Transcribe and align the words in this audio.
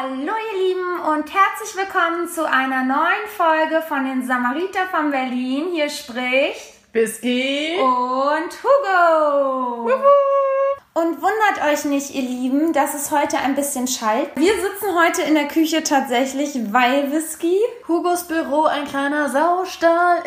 Hallo 0.00 0.12
ihr 0.12 0.68
Lieben 0.68 1.00
und 1.00 1.24
herzlich 1.34 1.74
willkommen 1.74 2.28
zu 2.28 2.48
einer 2.48 2.84
neuen 2.84 3.26
Folge 3.36 3.82
von 3.82 4.04
den 4.04 4.24
Samariter 4.24 4.86
von 4.92 5.10
Berlin. 5.10 5.70
Hier 5.72 5.90
spricht 5.90 6.74
Whisky. 6.92 7.78
und 7.80 8.52
Hugo. 8.62 9.90
Und 10.94 11.20
wundert 11.20 11.64
euch 11.68 11.84
nicht, 11.84 12.14
ihr 12.14 12.22
Lieben, 12.22 12.72
dass 12.72 12.94
es 12.94 13.10
heute 13.10 13.38
ein 13.38 13.56
bisschen 13.56 13.88
schallt. 13.88 14.30
Wir 14.36 14.52
sitzen 14.54 14.94
heute 14.96 15.22
in 15.22 15.34
der 15.34 15.48
Küche 15.48 15.82
tatsächlich, 15.82 16.56
weil 16.72 17.10
Whisky 17.10 17.58
Hugos 17.88 18.28
Büro 18.28 18.64
ein 18.64 18.84
kleiner 18.84 19.28
Saustall 19.28 20.22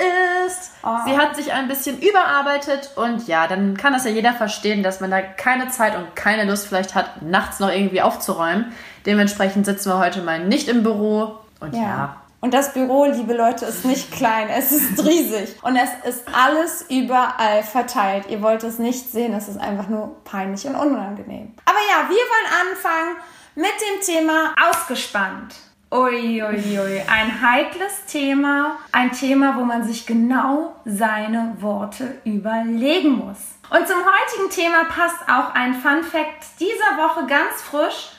ist. 0.48 0.72
Oh. 0.84 0.98
Sie 1.06 1.18
hat 1.18 1.38
sich 1.38 1.54
ein 1.54 1.70
bisschen 1.70 2.02
überarbeitet 2.02 2.92
und 2.96 3.26
ja, 3.28 3.48
dann 3.48 3.78
kann 3.78 3.94
das 3.94 4.04
ja 4.04 4.12
jeder 4.12 4.34
verstehen, 4.34 4.84
dass 4.84 5.00
man 5.00 5.12
da 5.12 5.22
keine 5.22 5.70
Zeit 5.70 5.96
und 5.96 6.14
keine 6.16 6.44
Lust 6.44 6.68
vielleicht 6.68 6.94
hat, 6.94 7.22
nachts 7.22 7.60
noch 7.60 7.70
irgendwie 7.70 8.02
aufzuräumen. 8.02 8.74
Dementsprechend 9.06 9.66
sitzen 9.66 9.90
wir 9.90 10.00
heute 10.00 10.22
mal 10.22 10.46
nicht 10.46 10.68
im 10.68 10.84
Büro 10.84 11.40
und 11.60 11.76
ja. 11.76 12.18
Und 12.42 12.56
das 12.56 12.74
Büro, 12.74 13.06
liebe 13.06 13.34
Leute, 13.34 13.66
ist 13.66 13.86
nicht 13.86 14.12
klein, 14.12 14.50
es 14.50 14.72
ist 14.72 15.06
riesig. 15.06 15.56
Und 15.62 15.76
es 15.76 15.90
ist 16.10 16.24
alles 16.34 16.86
überall 16.90 17.62
verteilt. 17.62 18.26
Ihr 18.30 18.42
wollt 18.42 18.64
es 18.64 18.80
nicht 18.80 19.12
sehen, 19.12 19.34
es 19.34 19.48
ist 19.48 19.60
einfach 19.60 19.88
nur 19.88 20.24
peinlich 20.24 20.66
und 20.66 20.76
unangenehm. 20.76 21.54
Aber 21.66 21.78
ja, 21.88 22.10
wir 22.10 22.16
wollen 22.16 22.72
anfangen 22.72 23.18
mit 23.54 23.66
dem 23.66 24.02
Thema 24.04 24.56
ausgespannt. 24.70 25.54
Uiuiui, 25.94 26.80
ui. 26.80 27.02
ein 27.02 27.42
heikles 27.42 28.06
Thema, 28.08 28.78
ein 28.94 29.12
Thema, 29.12 29.58
wo 29.58 29.66
man 29.66 29.84
sich 29.84 30.06
genau 30.08 30.74
seine 30.86 31.58
Worte 31.60 32.16
überlegen 32.24 33.12
muss. 33.12 33.38
Und 33.70 33.88
zum 33.88 33.98
heutigen 33.98 34.50
Thema 34.50 34.86
passt 34.86 35.22
auch 35.28 35.54
ein 35.54 35.74
Fun 35.74 36.02
Fact 36.04 36.46
dieser 36.60 36.98
Woche 36.98 37.28
ganz 37.28 37.62
frisch, 37.62 38.12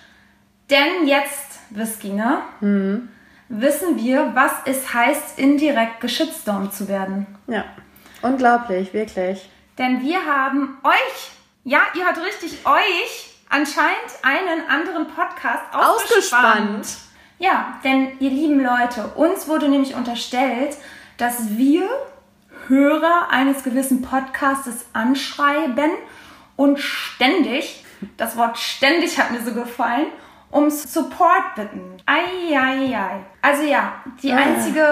denn 0.72 1.06
jetzt, 1.06 1.60
Whisky, 1.70 2.08
ne? 2.08 2.42
wissen 3.48 3.98
wir, 3.98 4.30
was 4.34 4.52
es 4.64 4.94
heißt, 4.94 5.38
indirekt 5.38 6.00
geschitstormt 6.00 6.72
zu 6.72 6.88
werden. 6.88 7.26
Ja. 7.46 7.64
Unglaublich, 8.22 8.94
wirklich. 8.94 9.50
Denn 9.78 10.00
wir 10.00 10.24
haben 10.24 10.78
euch, 10.82 11.30
ja, 11.64 11.80
ihr 11.94 12.06
hört 12.06 12.18
richtig, 12.24 12.64
euch 12.64 13.34
anscheinend 13.50 13.98
einen 14.22 14.68
anderen 14.68 15.06
Podcast 15.08 15.62
ausgespannt. 15.72 16.86
Ja, 17.38 17.78
denn 17.84 18.18
ihr 18.20 18.30
lieben 18.30 18.60
Leute, 18.60 19.08
uns 19.16 19.48
wurde 19.48 19.68
nämlich 19.68 19.94
unterstellt, 19.94 20.76
dass 21.18 21.56
wir 21.56 21.88
Hörer 22.68 23.28
eines 23.30 23.64
gewissen 23.64 24.02
Podcastes 24.02 24.86
anschreiben 24.92 25.90
und 26.56 26.78
ständig, 26.78 27.84
das 28.16 28.36
Wort 28.36 28.56
ständig 28.56 29.18
hat 29.18 29.32
mir 29.32 29.42
so 29.42 29.52
gefallen, 29.52 30.06
um 30.52 30.70
Support 30.70 31.54
bitten. 31.56 31.96
Eieiei. 32.06 33.20
Also 33.40 33.62
ja, 33.64 33.94
die 34.22 34.32
Ah. 34.32 34.36
einzige, 34.36 34.86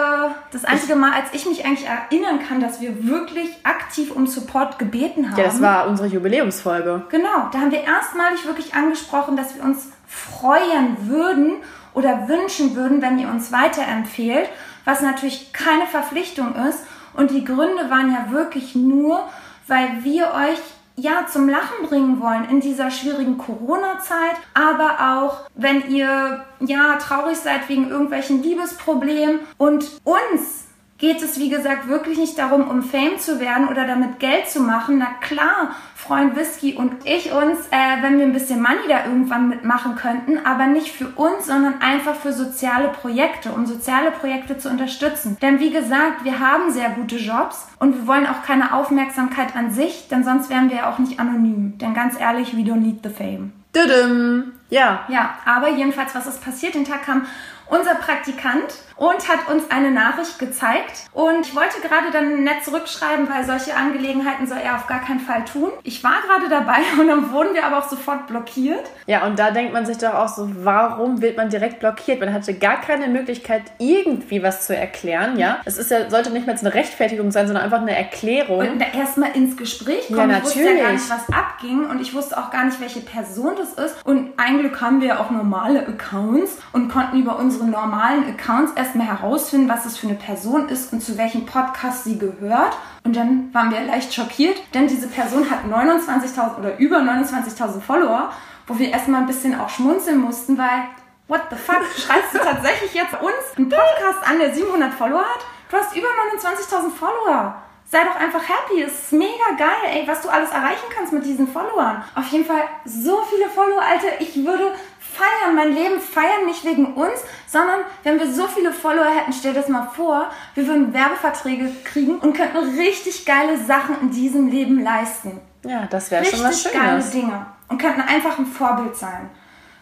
das 0.51 0.65
einzige 0.65 0.97
Mal, 0.97 1.13
als 1.13 1.29
ich 1.33 1.47
mich 1.47 1.65
eigentlich 1.65 1.87
erinnern 1.87 2.41
kann, 2.47 2.61
dass 2.61 2.81
wir 2.81 3.07
wirklich 3.07 3.51
aktiv 3.63 4.11
um 4.11 4.27
Support 4.27 4.79
gebeten 4.79 5.31
haben. 5.31 5.39
Ja, 5.39 5.45
das 5.45 5.61
war 5.63 5.87
unsere 5.87 6.09
Jubiläumsfolge. 6.09 7.03
Genau, 7.11 7.49
da 7.53 7.59
haben 7.61 7.71
wir 7.71 7.83
erstmalig 7.83 8.45
wirklich 8.47 8.75
angesprochen, 8.75 9.37
dass 9.37 9.55
wir 9.55 9.63
uns 9.63 9.93
freuen 10.09 10.97
würden 11.09 11.53
oder 11.95 12.27
wünschen 12.27 12.75
würden, 12.75 13.03
wenn 13.03 13.19
ihr 13.19 13.29
uns 13.29 13.53
weiterempfehlt, 13.53 14.49
was 14.87 15.03
natürlich 15.03 15.53
keine 15.53 15.87
Verpflichtung 15.87 16.55
ist. 16.69 16.85
Und 17.15 17.31
die 17.33 17.45
Gründe 17.45 17.91
waren 17.91 18.13
ja 18.13 18.31
wirklich 18.31 18.75
nur, 18.75 19.29
weil 19.67 20.03
wir 20.03 20.33
euch 20.33 20.59
ja 20.97 21.27
zum 21.31 21.49
Lachen 21.49 21.87
bringen 21.87 22.21
wollen 22.21 22.49
in 22.51 22.61
dieser 22.61 22.91
schwierigen 22.91 23.39
Corona-Zeit, 23.39 24.37
aber 24.55 25.17
auch 25.17 25.49
wenn 25.55 25.91
ihr 25.91 26.45
ja 26.61 26.97
traurig 26.97 27.39
seid 27.39 27.69
wegen 27.69 27.89
irgendwelchen 27.89 28.43
Liebesproblemen 28.43 29.41
und 29.59 30.01
uns 30.05 30.70
geht 31.01 31.23
es, 31.23 31.39
wie 31.39 31.49
gesagt, 31.49 31.89
wirklich 31.89 32.19
nicht 32.19 32.39
darum, 32.39 32.69
um 32.69 32.83
Fame 32.83 33.19
zu 33.19 33.41
werden 33.41 33.69
oder 33.69 33.87
damit 33.87 34.21
Geld 34.21 34.49
zu 34.49 34.61
machen. 34.61 34.99
Na 34.99 35.07
klar, 35.21 35.75
freuen 35.97 36.37
Whisky 36.37 36.75
und 36.75 36.93
ich 37.05 37.33
uns, 37.33 37.59
äh, 37.71 38.03
wenn 38.03 38.19
wir 38.19 38.27
ein 38.27 38.35
bisschen 38.35 38.61
Money 38.61 38.87
da 38.87 39.07
irgendwann 39.07 39.49
mitmachen 39.49 39.97
könnten, 39.97 40.45
aber 40.45 40.67
nicht 40.67 40.93
für 40.93 41.09
uns, 41.09 41.47
sondern 41.47 41.81
einfach 41.81 42.15
für 42.15 42.33
soziale 42.33 42.89
Projekte, 42.89 43.51
um 43.51 43.67
soziale 43.67 44.11
Projekte 44.11 44.59
zu 44.59 44.69
unterstützen. 44.69 45.39
Denn 45.41 45.59
wie 45.59 45.71
gesagt, 45.71 46.25
wir 46.25 46.39
haben 46.39 46.71
sehr 46.71 46.91
gute 46.91 47.17
Jobs 47.17 47.67
und 47.79 47.97
wir 47.97 48.07
wollen 48.07 48.27
auch 48.27 48.43
keine 48.45 48.75
Aufmerksamkeit 48.75 49.57
an 49.57 49.71
sich, 49.71 50.09
denn 50.09 50.23
sonst 50.23 50.51
wären 50.51 50.69
wir 50.69 50.77
ja 50.77 50.91
auch 50.91 50.99
nicht 50.99 51.19
anonym. 51.19 51.79
Denn 51.79 51.95
ganz 51.95 52.21
ehrlich, 52.21 52.57
we 52.57 52.61
don't 52.61 52.77
need 52.77 53.01
the 53.03 53.11
fame. 53.11 53.53
Düdüm. 53.75 54.53
Ja. 54.69 55.05
Ja, 55.09 55.39
aber 55.45 55.71
jedenfalls, 55.71 56.15
was 56.15 56.27
ist 56.27 56.45
passiert? 56.45 56.75
Den 56.75 56.85
Tag 56.85 57.05
kam 57.05 57.23
unser 57.71 57.95
Praktikant 57.95 58.75
und 58.97 59.29
hat 59.29 59.49
uns 59.49 59.71
eine 59.71 59.91
Nachricht 59.91 60.39
gezeigt. 60.39 61.09
Und 61.13 61.47
ich 61.47 61.57
wollte 61.57 61.81
gerade 61.81 62.11
dann 62.13 62.45
nett 62.45 62.63
zurückschreiben, 62.63 63.29
weil 63.31 63.45
solche 63.45 63.75
Angelegenheiten 63.75 64.47
soll 64.47 64.59
er 64.63 64.77
auf 64.77 64.87
gar 64.87 65.01
keinen 65.01 65.21
Fall 65.21 65.43
tun. 65.47 65.71
Ich 65.85 66.05
war 66.05 66.21
gerade 66.27 66.51
dabei 66.51 66.81
und 67.01 67.09
dann 67.09 67.33
wurden 67.33 67.55
wir 67.55 67.65
aber 67.65 67.79
auch 67.79 67.89
sofort 67.89 68.27
blockiert. 68.27 68.91
Ja, 69.07 69.25
und 69.27 69.39
da 69.39 69.53
denkt 69.53 69.73
man 69.73 69.87
sich 69.87 69.97
doch 69.97 70.13
auch 70.15 70.29
so, 70.29 70.51
warum 70.65 71.23
wird 71.23 71.39
man 71.39 71.49
direkt 71.49 71.81
blockiert? 71.81 72.21
Man 72.21 72.35
hatte 72.35 72.53
gar 72.55 72.81
keine 72.83 73.09
Möglichkeit, 73.09 73.63
irgendwie 73.79 74.43
was 74.43 74.67
zu 74.67 74.77
erklären, 74.77 75.39
ja? 75.39 75.61
Es 75.65 75.79
ist 75.79 75.91
ja, 75.91 76.11
sollte 76.11 76.31
nicht 76.31 76.47
mehr 76.47 76.59
eine 76.59 76.75
Rechtfertigung 76.75 77.31
sein, 77.31 77.47
sondern 77.47 77.65
einfach 77.65 77.81
eine 77.81 77.97
Erklärung. 77.97 78.59
Und 78.69 78.85
erstmal 78.95 79.31
ins 79.35 79.57
Gespräch 79.57 80.11
Ja, 80.11 80.17
kommen. 80.17 80.31
ich 80.37 80.43
wusste 80.45 80.59
ja 80.61 80.65
gar 80.67 80.75
natürlich. 80.75 81.01
nicht, 81.01 81.11
was 81.11 81.35
abging 81.35 81.87
und 81.89 82.01
ich 82.03 82.13
wusste 82.15 82.37
auch 82.37 82.51
gar 82.51 82.65
nicht, 82.65 82.79
welche 82.81 83.01
Person 83.01 83.55
das 83.57 83.73
ist. 83.83 84.05
Und 84.05 84.33
ein 84.37 84.59
Glück 84.59 84.79
haben 84.81 85.01
wir 85.01 85.09
ja 85.09 85.21
auch 85.21 85.31
normale 85.31 85.87
Accounts 85.87 86.59
und 86.73 86.91
konnten 86.91 87.19
über 87.19 87.39
unsere 87.39 87.60
normalen 87.65 88.25
Accounts 88.27 88.73
erstmal 88.75 89.07
herausfinden, 89.07 89.69
was 89.69 89.85
es 89.85 89.99
für 89.99 90.07
eine 90.07 90.17
Person 90.17 90.69
ist 90.69 90.93
und 90.93 91.03
zu 91.03 91.19
welchem 91.19 91.47
Podcast 91.47 92.05
sie 92.05 92.19
gehört. 92.19 92.77
Und 93.05 93.17
dann 93.17 93.53
waren 93.53 93.71
wir 93.71 93.81
leicht 93.81 94.15
schockiert, 94.15 94.57
denn 94.75 94.87
diese 94.87 95.09
Person 95.09 95.51
hat 95.51 95.65
29.000 95.65 96.59
oder 96.59 96.79
über 96.79 96.99
29.000 96.99 97.81
Follower, 97.81 98.31
wo 98.67 98.79
wir 98.79 98.91
erstmal 98.91 99.23
ein 99.23 99.27
bisschen 99.27 99.59
auch 99.59 99.69
schmunzeln 99.69 100.21
mussten, 100.21 100.57
weil 100.57 100.85
What 101.31 101.43
the 101.49 101.57
fuck? 101.57 101.85
Schreibst 101.97 102.35
du 102.35 102.39
tatsächlich 102.39 102.93
jetzt 102.93 103.15
uns 103.15 103.57
einen 103.57 103.69
Podcast 103.69 104.29
an, 104.29 104.41
der 104.41 104.53
700 104.53 104.93
Follower 104.93 105.21
hat? 105.21 105.47
Du 105.71 105.77
hast 105.77 105.97
über 105.97 106.09
29.000 106.09 106.91
Follower. 106.91 107.55
Sei 107.85 108.05
doch 108.05 108.17
einfach 108.17 108.43
happy. 108.43 108.83
Es 108.83 109.05
ist 109.05 109.13
mega 109.13 109.53
geil, 109.57 109.93
ey, 109.93 110.09
was 110.09 110.23
du 110.23 110.29
alles 110.29 110.51
erreichen 110.51 110.87
kannst 110.93 111.13
mit 111.13 111.25
diesen 111.25 111.47
Followern. 111.47 112.03
Auf 112.17 112.27
jeden 112.29 112.45
Fall 112.45 112.63
so 112.85 113.23
viele 113.31 113.49
Follower, 113.49 113.81
Alter. 113.81 114.21
Ich 114.21 114.45
würde 114.45 114.73
feiern, 115.13 115.55
mein 115.55 115.75
Leben 115.75 116.01
feiern, 116.01 116.47
nicht 116.47 116.65
wegen 116.65 116.95
uns, 116.95 117.21
sondern 117.47 117.81
wenn 118.03 118.19
wir 118.19 118.33
so 118.33 118.47
viele 118.47 118.73
Follower 118.73 119.07
hätten, 119.07 119.33
stell 119.33 119.53
dir 119.53 119.61
das 119.61 119.69
mal 119.69 119.89
vor, 119.95 120.31
wir 120.55 120.67
würden 120.67 120.93
Werbeverträge 120.93 121.71
kriegen 121.85 122.19
und 122.19 122.35
könnten 122.35 122.79
richtig 122.79 123.25
geile 123.27 123.59
Sachen 123.59 124.01
in 124.01 124.11
diesem 124.11 124.49
Leben 124.49 124.83
leisten 124.83 125.41
Ja, 125.65 125.87
das 125.91 126.11
wäre 126.11 126.25
schon 126.25 126.43
was 126.43 126.65
richtig 126.65 126.73
geile 126.73 127.03
Schönes. 127.03 127.11
Dinge 127.11 127.47
und 127.69 127.79
könnten 127.79 128.01
einfach 128.01 128.39
ein 128.39 128.47
Vorbild 128.47 128.97
sein. 128.97 129.31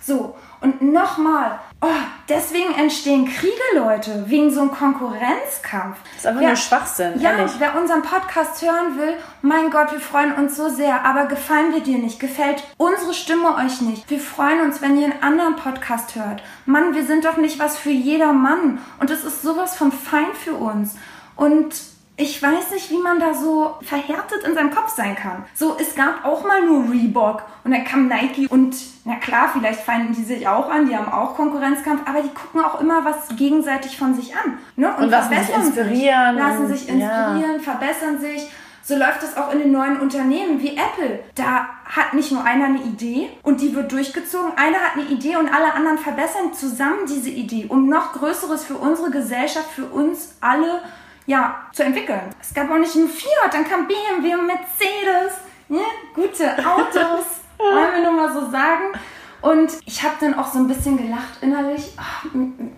So, 0.01 0.37
und 0.61 0.81
nochmal, 0.81 1.59
oh, 1.81 1.87
deswegen 2.29 2.75
entstehen 2.75 3.27
Kriege, 3.27 3.53
Leute, 3.75 4.25
wegen 4.29 4.51
so 4.51 4.61
einem 4.63 4.71
Konkurrenzkampf. 4.71 5.97
Das 6.05 6.17
ist 6.19 6.27
einfach 6.27 6.43
nur 6.43 6.57
Schwachsinn, 6.57 7.21
Ja, 7.21 7.33
ehrlich. 7.33 7.53
wer 7.59 7.77
unseren 7.79 8.03
Podcast 8.03 8.61
hören 8.63 8.97
will, 8.97 9.15
mein 9.43 9.71
Gott, 9.71 9.93
wir 9.93 10.01
freuen 10.01 10.35
uns 10.35 10.57
so 10.57 10.69
sehr, 10.69 11.05
aber 11.05 11.27
gefallen 11.27 11.73
wir 11.73 11.81
dir 11.81 11.99
nicht, 11.99 12.19
gefällt 12.21 12.63
unsere 12.77 13.15
Stimme 13.15 13.55
euch 13.57 13.81
nicht. 13.81 14.09
Wir 14.11 14.21
freuen 14.21 14.61
uns, 14.63 14.81
wenn 14.83 14.97
ihr 14.99 15.07
einen 15.13 15.23
anderen 15.23 15.57
Podcast 15.57 16.15
hört. 16.17 16.43
Mann, 16.67 16.95
wir 16.95 17.05
sind 17.05 17.25
doch 17.25 17.37
nicht 17.37 17.59
was 17.59 17.77
für 17.77 17.91
jeder 17.91 18.33
Mann 18.33 18.79
und 19.01 19.11
es 19.11 19.25
ist 19.25 19.43
sowas 19.43 19.77
von 19.77 19.93
fein 19.93 20.33
für 20.35 20.55
uns. 20.55 20.97
Und 21.37 21.75
ich 22.21 22.43
weiß 22.43 22.73
nicht, 22.73 22.91
wie 22.91 22.99
man 22.99 23.21
da 23.21 23.33
so 23.33 23.77
verhärtet 23.81 24.43
in 24.45 24.53
seinem 24.53 24.73
Kopf 24.73 24.95
sein 24.95 25.15
kann. 25.15 25.45
So, 25.55 25.77
es 25.79 25.95
gab 25.95 26.25
auch 26.25 26.45
mal 26.45 26.67
nur 26.67 26.91
Reebok 26.93 27.45
und 27.63 27.71
dann 27.71 27.85
kam 27.85 28.09
Nike 28.09 28.49
und 28.49 28.75
na 29.05 29.15
klar, 29.15 29.49
vielleicht 29.53 29.81
feinden 29.81 30.15
die 30.15 30.25
sich 30.25 30.47
auch 30.49 30.69
an, 30.69 30.87
die 30.89 30.97
haben 30.97 31.13
auch 31.13 31.37
Konkurrenzkampf, 31.37 32.03
aber 32.09 32.21
die 32.21 32.35
gucken 32.35 32.61
auch 32.61 32.81
immer 32.81 33.05
was 33.05 33.37
gegenseitig 33.37 33.97
von 33.97 34.15
sich 34.15 34.35
an. 34.37 34.59
Ne? 34.75 34.93
Und 34.97 35.11
lassen 35.11 35.33
sich 35.33 35.55
inspirieren 35.55 36.37
Lassen 36.37 36.65
und- 36.65 36.69
sich 36.69 36.89
inspirieren, 36.89 37.61
verbessern 37.61 38.19
sich. 38.19 38.51
So 38.83 38.97
läuft 38.97 39.23
es 39.23 39.37
auch 39.37 39.53
in 39.53 39.61
den 39.61 39.71
neuen 39.71 40.01
Unternehmen 40.01 40.61
wie 40.61 40.71
Apple. 40.77 41.21
Da 41.37 41.69
hat 41.85 42.15
nicht 42.15 42.33
nur 42.33 42.43
einer 42.43 42.65
eine 42.65 42.83
Idee 42.83 43.29
und 43.45 43.61
die 43.61 43.77
wird 43.77 43.93
durchgezogen. 43.93 44.53
Einer 44.57 44.79
hat 44.79 44.95
eine 44.97 45.05
Idee 45.05 45.37
und 45.37 45.55
alle 45.55 45.73
anderen 45.75 45.99
verbessern 45.99 46.53
zusammen 46.53 47.01
diese 47.07 47.29
Idee, 47.31 47.67
um 47.69 47.89
noch 47.89 48.15
Größeres 48.15 48.65
für 48.65 48.77
unsere 48.77 49.11
Gesellschaft, 49.11 49.71
für 49.71 49.85
uns 49.85 50.37
alle 50.41 50.81
ja, 51.29 51.57
zu 51.73 51.85
entwickeln. 51.85 52.35
Es 52.41 52.55
gab 52.55 52.71
auch 52.71 52.79
nicht 52.79 52.97
nur 52.97 53.09
Fiat, 53.09 53.53
dann 53.53 53.69
kam 53.69 53.87
BMW 53.87 54.35
und 54.35 54.47
Mercedes. 54.47 55.39
Ja, 55.69 55.85
gute 56.15 56.51
Autos, 56.67 57.27
wollen 57.59 57.93
wir 57.95 58.03
nur 58.03 58.13
mal 58.13 58.33
so 58.33 58.51
sagen. 58.51 58.95
Und 59.41 59.71
ich 59.85 60.03
habe 60.03 60.15
dann 60.21 60.35
auch 60.35 60.51
so 60.51 60.59
ein 60.59 60.67
bisschen 60.67 60.97
gelacht 60.97 61.43
innerlich. 61.43 61.93
Ach, 61.97 62.25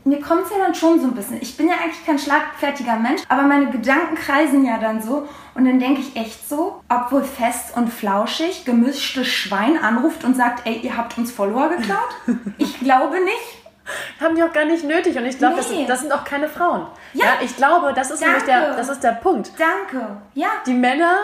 mir 0.05 0.21
kommt 0.21 0.45
es 0.45 0.51
ja 0.51 0.59
dann 0.59 0.75
schon 0.75 1.01
so 1.01 1.07
ein 1.07 1.15
bisschen. 1.15 1.41
Ich 1.41 1.57
bin 1.57 1.69
ja 1.69 1.75
eigentlich 1.75 2.05
kein 2.05 2.19
schlagfertiger 2.19 2.97
Mensch, 2.97 3.23
aber 3.29 3.43
meine 3.43 3.71
Gedanken 3.71 4.17
kreisen 4.17 4.67
ja 4.67 4.79
dann 4.79 5.01
so. 5.01 5.29
Und 5.55 5.65
dann 5.65 5.79
denke 5.79 6.01
ich 6.01 6.17
echt 6.17 6.49
so, 6.49 6.83
obwohl 6.89 7.23
fest 7.23 7.77
und 7.77 7.89
flauschig, 7.89 8.65
gemischtes 8.65 9.29
Schwein 9.29 9.79
anruft 9.79 10.25
und 10.25 10.37
sagt, 10.37 10.67
ey, 10.67 10.81
ihr 10.83 10.97
habt 10.97 11.17
uns 11.17 11.31
Follower 11.31 11.69
geklaut? 11.69 12.17
Ich 12.59 12.81
glaube 12.81 13.25
nicht. 13.25 13.60
Haben 14.21 14.35
die 14.37 14.43
auch 14.43 14.53
gar 14.53 14.65
nicht 14.65 14.85
nötig. 14.85 15.17
Und 15.17 15.25
ich 15.27 15.39
glaube, 15.39 15.57
Nee. 15.71 15.81
das, 15.87 15.89
das 15.89 16.01
sind 16.01 16.13
auch 16.13 16.25
keine 16.25 16.49
Frauen. 16.49 16.87
Ja. 17.13 17.25
ich 17.43 17.57
glaube, 17.57 17.93
das 17.95 18.11
ist 18.11 18.21
nämlich 18.21 18.45
Danke. 18.45 18.67
der, 18.69 18.77
das 18.77 18.89
ist 18.89 19.03
der 19.03 19.13
Punkt. 19.13 19.53
Danke. 19.59 20.17
Ja. 20.35 20.49
Die 20.67 20.75
Männer, 20.75 21.17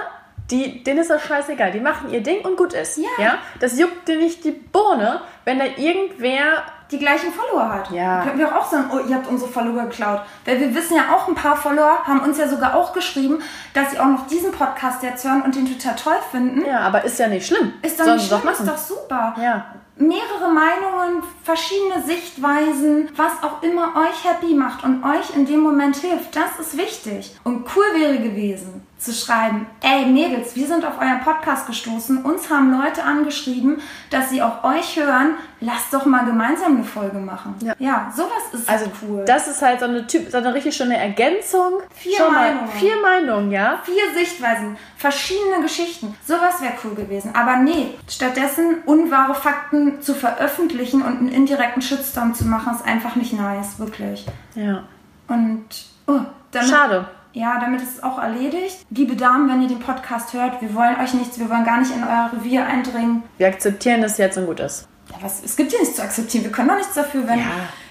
die, 0.51 0.83
denen 0.83 1.01
ist 1.01 1.11
das 1.11 1.23
scheißegal. 1.23 1.73
Die 1.73 1.81
machen 1.81 2.11
ihr 2.11 2.23
Ding 2.23 2.45
und 2.45 2.57
gut 2.57 2.73
ist. 2.73 2.99
Ja. 2.99 3.39
Das 3.61 3.79
juckt 3.79 4.07
dir 4.09 4.17
nicht 4.17 4.45
die 4.45 4.53
Bohne, 4.53 5.21
wenn 5.45 5.59
da 5.59 5.65
irgendwer. 5.77 6.63
die 6.93 6.99
gleichen 7.01 7.33
Follower 7.33 7.69
hat. 7.69 7.91
Ja. 7.91 8.23
Könnten 8.23 8.39
wir 8.39 8.57
auch 8.57 8.65
sagen, 8.71 8.89
oh, 8.93 9.01
ihr 9.09 9.17
habt 9.17 9.27
unsere 9.27 9.51
Follower 9.51 9.83
geklaut. 9.87 10.21
Weil 10.45 10.61
wir 10.61 10.73
wissen 10.73 10.97
ja 10.97 11.13
auch, 11.13 11.27
ein 11.27 11.35
paar 11.35 11.57
Follower 11.57 12.05
haben 12.07 12.21
uns 12.21 12.39
ja 12.39 12.47
sogar 12.47 12.77
auch 12.77 12.93
geschrieben, 12.93 13.43
dass 13.75 13.91
sie 13.91 13.99
auch 13.99 14.07
noch 14.07 14.29
diesen 14.29 14.53
Podcast 14.53 15.03
jetzt 15.03 15.25
hören 15.25 15.43
und 15.43 15.57
den 15.57 15.67
total 15.67 15.97
toll 15.97 16.17
finden. 16.31 16.65
Ja, 16.65 16.81
aber 16.81 17.03
ist 17.03 17.19
ja 17.19 17.27
nicht 17.27 17.45
schlimm. 17.45 17.73
Ist 17.83 17.99
doch 17.99 18.05
Sollen 18.05 18.19
nicht 18.19 18.29
schlimm, 18.29 18.39
ist 18.39 18.45
machen. 18.61 18.67
doch 18.69 18.77
super. 18.79 19.35
Ja. 19.43 19.65
Mehrere 19.99 20.53
Meinungen, 20.53 21.23
verschiedene 21.43 22.03
Sichtweisen, 22.05 23.09
was 23.17 23.43
auch 23.43 23.63
immer 23.63 23.95
euch 23.97 24.25
happy 24.25 24.53
macht 24.53 24.85
und 24.85 25.03
euch 25.03 25.35
in 25.35 25.47
dem 25.47 25.61
Moment 25.61 25.97
hilft, 25.97 26.37
das 26.37 26.59
ist 26.61 26.77
wichtig. 26.77 27.35
Und 27.45 27.65
cool 27.75 27.87
wäre 27.95 28.19
gewesen, 28.19 28.86
zu 28.99 29.13
schreiben, 29.13 29.67
ey 29.83 30.07
Mädels, 30.07 30.57
wir 30.57 30.67
sind 30.67 30.85
auf 30.85 30.99
euren 30.99 31.21
Podcast 31.21 31.67
gestoßen, 31.67 32.25
uns 32.25 32.49
haben 32.49 32.81
Leute 32.81 33.03
angeschrieben, 33.03 33.81
dass 34.11 34.31
sie 34.31 34.41
auch 34.41 34.65
euch 34.65 34.97
hören, 34.99 35.35
lasst 35.61 35.93
doch 35.93 36.07
mal 36.07 36.25
gemeinsam 36.25 36.77
eine 36.77 36.85
Folge 36.85 37.19
machen. 37.19 37.57
Ja. 37.79 38.11
sowas 38.15 38.31
ist 38.53 38.69
Also 38.69 38.87
cool. 39.03 39.25
das 39.27 39.49
ist 39.49 39.61
halt 39.61 39.81
so 39.81 39.85
eine 39.87 40.07
Typ, 40.07 40.31
so 40.31 40.39
eine 40.39 40.55
richtig 40.55 40.75
schöne 40.75 40.97
Ergänzung. 40.97 41.81
Vier 41.95 42.21
mal, 42.21 42.55
Meinungen. 42.55 42.69
Vier 42.71 43.03
Meinungen, 43.03 43.51
ja. 43.53 43.81
Vier 43.85 44.15
Sichtweisen, 44.15 44.79
verschiedene 44.97 45.61
Geschichten. 45.61 46.17
Sowas 46.27 46.63
wäre 46.63 46.73
cool 46.85 46.95
gewesen. 46.95 47.35
Aber 47.35 47.57
nee, 47.57 47.91
stattdessen 48.09 48.83
unwahre 48.87 49.35
Fakten 49.35 50.01
zu 50.01 50.15
veröffentlichen 50.15 51.03
und 51.03 51.19
einen 51.19 51.29
indirekten 51.29 51.83
Shitstorm 51.83 52.35
zu 52.35 52.47
machen, 52.47 52.75
ist 52.75 52.85
einfach 52.87 53.15
nicht 53.15 53.35
nice, 53.35 53.79
wirklich. 53.79 54.25
Ja. 54.55 54.85
Und 55.29 55.67
oh, 56.07 56.21
damit, 56.51 56.71
Schade. 56.71 57.09
Ja, 57.37 57.61
damit 57.61 57.83
ist 57.83 57.97
es 57.99 58.03
auch 58.03 58.19
erledigt. 58.19 58.87
Liebe 58.89 59.15
Damen, 59.15 59.47
wenn 59.51 59.61
ihr 59.61 59.69
den 59.69 59.79
Podcast 59.79 60.33
hört, 60.33 60.63
wir 60.63 60.75
wollen 60.75 60.99
euch 60.99 61.13
nichts, 61.13 61.39
wir 61.39 61.51
wollen 61.51 61.67
gar 61.67 61.79
nicht 61.81 61.95
in 61.95 62.03
euer 62.03 62.31
Revier 62.33 62.65
eindringen. 62.65 63.25
Wir 63.37 63.49
akzeptieren 63.49 64.01
das 64.01 64.17
jetzt 64.17 64.39
und 64.39 64.47
gut 64.47 64.59
ist. 64.59 64.89
Ja, 65.11 65.17
was, 65.21 65.45
es 65.45 65.55
gibt 65.55 65.71
ja 65.71 65.79
nichts 65.81 65.97
zu 65.97 66.03
akzeptieren. 66.03 66.45
Wir 66.45 66.51
können 66.51 66.69
doch 66.69 66.79
nichts 66.79 66.95
dafür, 66.95 67.29
wenn 67.29 67.41
Ja. 67.41 67.45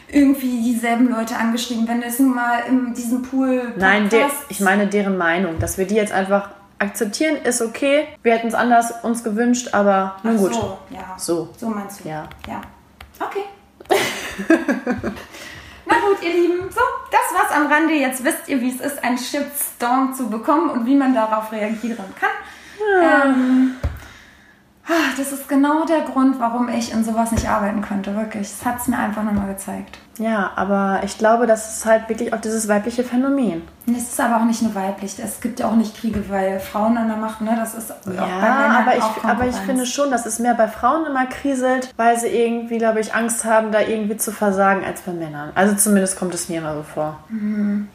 irgendwie 0.08 0.64
dieselben 0.64 1.10
Leute 1.10 1.38
angeschrieben 1.38 1.88
werden. 1.88 2.02
Ist 2.02 2.20
nun 2.20 2.34
mal 2.34 2.62
in 2.68 2.96
diesem 2.96 3.22
Pool. 3.22 3.72
Nein, 3.78 4.10
de 4.10 4.22
Podcasts. 4.22 4.46
ich 4.50 4.62
meine 4.62 4.88
deren 4.88 5.16
Meinung. 5.16 5.60
Dass 5.60 5.78
wir 5.78 5.86
die 5.86 5.94
jetzt 5.96 6.12
einfach 6.12 6.50
akzeptieren, 6.80 7.36
ist 7.44 7.62
okay. 7.62 8.08
Wir 8.24 8.34
hätten 8.34 8.48
es 8.48 8.56
anders 8.56 8.92
uns 9.04 9.24
gewünscht, 9.24 9.70
aber 9.76 10.16
nun 10.24 10.38
Ach 10.38 10.40
gut. 10.40 10.54
So, 10.56 10.78
ja. 10.90 11.16
So. 11.20 11.50
So 11.56 11.70
meinst 11.70 12.04
du? 12.04 12.10
Ja. 12.10 12.28
Ja. 12.48 12.62
Okay. 13.20 13.44
Na 15.86 15.96
gut, 16.00 16.22
ihr 16.24 16.34
Lieben. 16.34 16.70
So, 16.72 16.82
das 17.12 17.34
war's 17.34 17.52
am 17.52 17.68
Rande. 17.68 17.94
Jetzt 17.94 18.24
wisst 18.24 18.48
ihr, 18.48 18.62
wie 18.62 18.70
es 18.70 18.82
ist, 18.82 19.04
einen 19.04 19.18
Shitstorm 19.18 20.14
zu 20.14 20.30
bekommen 20.30 20.70
und 20.70 20.86
wie 20.86 20.96
man 20.96 21.14
darauf 21.14 21.52
reagieren 21.52 22.14
kann. 22.20 22.30
Ähm, 23.02 23.76
ah, 24.88 25.14
das 25.18 25.32
ist 25.32 25.48
genau 25.48 25.86
der 25.86 26.02
Grund, 26.02 26.40
warum 26.40 26.70
ich 26.70 26.92
in 26.92 27.04
sowas 27.04 27.32
nicht 27.32 27.48
arbeiten 27.48 27.82
könnte. 27.82 28.16
Wirklich. 28.16 28.50
Das 28.50 28.66
hat's 28.66 28.88
mir 28.88 28.98
einfach 28.98 29.24
nochmal 29.24 29.48
gezeigt. 29.48 30.00
Ja, 30.18 30.52
aber 30.56 31.02
ich 31.04 31.18
glaube, 31.18 31.46
das 31.46 31.78
ist 31.78 31.86
halt 31.86 32.08
wirklich 32.10 32.34
auch 32.34 32.40
dieses 32.40 32.68
weibliche 32.68 33.04
Phänomen. 33.04 33.64
Es 33.88 34.04
ist 34.04 34.20
aber 34.20 34.38
auch 34.38 34.46
nicht 34.46 34.62
nur 34.62 34.74
weiblich. 34.74 35.16
Es 35.22 35.42
gibt 35.42 35.60
ja 35.60 35.68
auch 35.68 35.76
nicht 35.76 35.98
Kriege, 35.98 36.30
weil 36.30 36.60
Frauen 36.60 36.98
an 36.98 37.08
der 37.08 37.18
Macht, 37.18 37.42
ne? 37.42 37.56
Das 37.56 37.76
ist 37.76 37.94
Ja, 38.06 38.80
aber 38.80 38.98
ich, 38.98 39.24
aber 39.24 39.48
ich 39.48 39.56
finde 39.58 39.86
schon, 39.86 40.12
dass 40.12 40.26
es 40.26 40.40
mehr 40.40 40.54
bei 40.54 40.68
Frauen 40.68 41.06
immer 41.06 41.26
kriselt, 41.26 41.94
weil 41.98 42.18
sie 42.20 42.28
irgendwie, 42.28 42.78
glaube 42.78 43.00
ich, 43.00 43.14
Angst 43.14 43.46
haben, 43.46 43.72
da 43.72 43.82
irgendwie 43.82 44.18
zu 44.18 44.32
versagen 44.32 44.84
als 44.84 45.02
bei 45.02 45.12
Männern. 45.12 45.52
Also 45.56 45.76
zumindest 45.76 46.18
kommt 46.18 46.34
es 46.34 46.50
mir 46.50 46.60
immer 46.60 46.76
so 46.76 46.84
vor. 46.84 47.20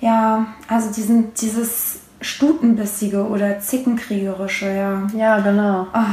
Ja, 0.00 0.46
also 0.68 0.92
diesen, 0.92 1.34
dieses 1.34 2.00
Stutenbissige 2.20 3.26
oder 3.26 3.60
Zickenkriegerische, 3.60 4.70
ja. 4.70 5.02
Ja, 5.14 5.40
genau. 5.40 5.86
Ah, 5.92 6.04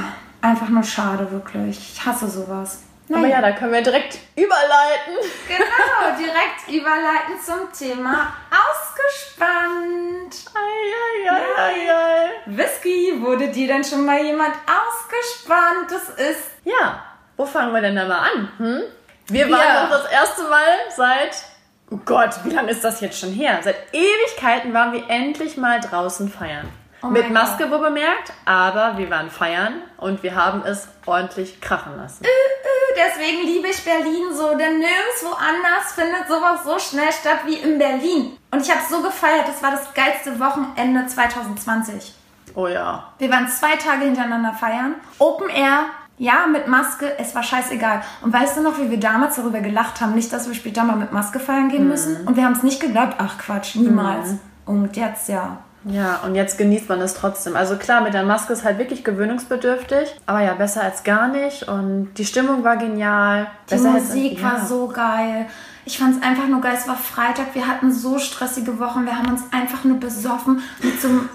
einfach 0.41 0.69
nur 0.69 0.83
schade, 0.83 1.29
wirklich. 1.31 1.93
Ich 1.95 2.05
hasse 2.05 2.27
sowas. 2.27 2.79
Aber 3.09 3.25
ja, 3.27 3.41
da 3.41 3.51
können 3.53 3.71
wir 3.71 3.81
direkt 3.81 4.17
überleiten. 4.35 5.15
Genau, 5.47 6.17
direkt 6.17 6.67
überleiten 6.67 7.39
zum 7.43 7.71
Thema 7.71 8.33
ausgespannt. 8.51 10.45
Ei, 10.53 11.31
ei, 11.31 11.41
ei, 11.57 11.93
ei. 11.93 12.29
Whisky, 12.47 13.21
wurde 13.21 13.47
dir 13.49 13.67
denn 13.67 13.83
schon 13.83 14.05
mal 14.05 14.21
jemand 14.21 14.53
ausgespannt? 14.65 15.89
Das 15.89 16.09
ist 16.09 16.49
Ja, 16.65 17.01
wo 17.37 17.45
fangen 17.45 17.73
wir 17.73 17.81
denn 17.81 17.95
da 17.95 18.05
mal 18.05 18.19
an? 18.29 18.51
Hm? 18.57 18.81
Wir 19.27 19.47
Wir. 19.47 19.55
waren 19.55 19.89
doch 19.89 20.03
das 20.03 20.11
erste 20.11 20.43
Mal 20.43 20.65
seit, 20.95 21.43
oh 21.91 21.97
Gott, 22.05 22.31
wie 22.43 22.49
lange 22.49 22.71
ist 22.71 22.83
das 22.83 22.99
jetzt 23.01 23.19
schon 23.19 23.31
her? 23.31 23.59
Seit 23.63 23.75
Ewigkeiten 23.93 24.73
waren 24.73 24.91
wir 24.93 25.09
endlich 25.09 25.57
mal 25.57 25.79
draußen 25.79 26.29
feiern. 26.29 26.69
Oh 27.03 27.07
Mit 27.07 27.29
Maske 27.31 27.69
wohl 27.69 27.79
bemerkt, 27.79 28.33
aber 28.45 28.97
wir 28.97 29.09
waren 29.09 29.29
feiern 29.29 29.81
und 29.97 30.23
wir 30.23 30.33
haben 30.33 30.63
es 30.65 30.87
ordentlich 31.05 31.61
krachen 31.61 31.95
lassen. 31.95 32.25
Deswegen 32.95 33.45
liebe 33.45 33.67
ich 33.67 33.83
Berlin 33.83 34.33
so, 34.33 34.49
denn 34.57 34.79
nirgendwo 34.79 35.29
anders 35.37 35.93
findet 35.93 36.27
sowas 36.27 36.63
so 36.63 36.79
schnell 36.79 37.11
statt 37.11 37.41
wie 37.45 37.55
in 37.55 37.77
Berlin. 37.77 38.37
Und 38.49 38.61
ich 38.61 38.71
habe 38.71 38.81
so 38.89 39.01
gefeiert, 39.03 39.47
das 39.47 39.61
war 39.61 39.71
das 39.71 39.93
geilste 39.93 40.39
Wochenende 40.39 41.05
2020. 41.05 42.15
Oh 42.55 42.67
ja. 42.67 43.13
Wir 43.19 43.29
waren 43.29 43.47
zwei 43.47 43.75
Tage 43.75 44.05
hintereinander 44.05 44.53
feiern. 44.53 44.95
Open 45.19 45.49
Air, 45.49 45.85
ja, 46.17 46.47
mit 46.47 46.67
Maske, 46.67 47.19
es 47.19 47.35
war 47.35 47.43
scheißegal. 47.43 48.01
Und 48.23 48.33
weißt 48.33 48.57
du 48.57 48.61
noch, 48.61 48.79
wie 48.79 48.89
wir 48.89 48.99
damals 48.99 49.35
darüber 49.35 49.59
gelacht 49.59 50.01
haben, 50.01 50.15
nicht, 50.15 50.33
dass 50.33 50.47
wir 50.47 50.55
später 50.55 50.83
mal 50.83 50.95
mit 50.95 51.11
Maske 51.11 51.39
feiern 51.39 51.69
gehen 51.69 51.87
müssen? 51.87 52.25
Und 52.25 52.35
wir 52.35 52.43
haben 52.43 52.53
es 52.53 52.63
nicht 52.63 52.79
geglaubt, 52.79 53.15
ach 53.19 53.37
Quatsch, 53.37 53.75
niemals. 53.75 54.29
Und 54.65 54.97
jetzt 54.97 55.29
ja. 55.29 55.57
Ja, 55.89 56.17
und 56.25 56.35
jetzt 56.35 56.57
genießt 56.57 56.89
man 56.89 57.01
es 57.01 57.13
trotzdem. 57.13 57.55
Also 57.55 57.77
klar, 57.77 58.01
mit 58.01 58.13
der 58.13 58.23
Maske 58.23 58.53
ist 58.53 58.63
halt 58.63 58.77
wirklich 58.77 59.03
gewöhnungsbedürftig, 59.03 60.15
aber 60.25 60.41
ja, 60.41 60.53
besser 60.53 60.83
als 60.83 61.03
gar 61.03 61.27
nicht. 61.27 61.67
Und 61.67 62.13
die 62.15 62.25
Stimmung 62.25 62.63
war 62.63 62.77
genial. 62.77 63.47
Die 63.69 63.75
Besser 63.75 63.93
als- 63.93 64.09
Musik 64.09 64.39
ja. 64.41 64.43
war 64.51 64.65
so 64.65 64.87
geil. 64.87 65.45
Ich 65.85 65.97
fand 65.99 66.17
es 66.17 66.21
einfach 66.21 66.47
nur 66.47 66.59
geil. 66.59 66.73
Es 66.77 66.87
war 66.87 66.97
Freitag. 66.97 67.53
Wir 67.55 67.65
hatten 67.67 67.93
so 67.93 68.19
stressige 68.19 68.77
Wochen. 68.79 69.05
Wir 69.05 69.17
haben 69.17 69.29
uns 69.31 69.43
einfach 69.53 69.85
nur 69.85 69.99
besoffen 69.99 70.61
mit 70.81 71.01
so 71.01 71.07
einem. 71.07 71.29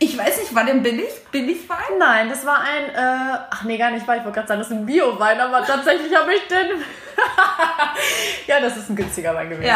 Ich 0.00 0.18
weiß 0.18 0.40
nicht, 0.40 0.54
war 0.54 0.64
denn 0.66 0.82
billig? 0.82 1.08
Billig 1.30 1.66
Wein? 1.68 1.98
Nein, 1.98 2.28
das 2.28 2.44
war 2.44 2.58
ein, 2.60 2.94
äh, 2.94 3.38
ach 3.50 3.62
nee, 3.64 3.78
gar 3.78 3.90
nicht 3.90 4.06
Wein. 4.06 4.18
Ich 4.18 4.24
wollte 4.24 4.34
gerade 4.36 4.48
sagen, 4.48 4.60
das 4.60 4.70
ist 4.70 4.76
ein 4.76 4.84
Bio-Wein, 4.84 5.40
aber 5.40 5.64
tatsächlich 5.64 6.14
habe 6.14 6.34
ich 6.34 6.46
den. 6.48 6.82
ja, 8.46 8.60
das 8.60 8.76
ist 8.76 8.90
ein 8.90 8.96
günstiger 8.96 9.34
Wein 9.34 9.48
gewesen. 9.48 9.66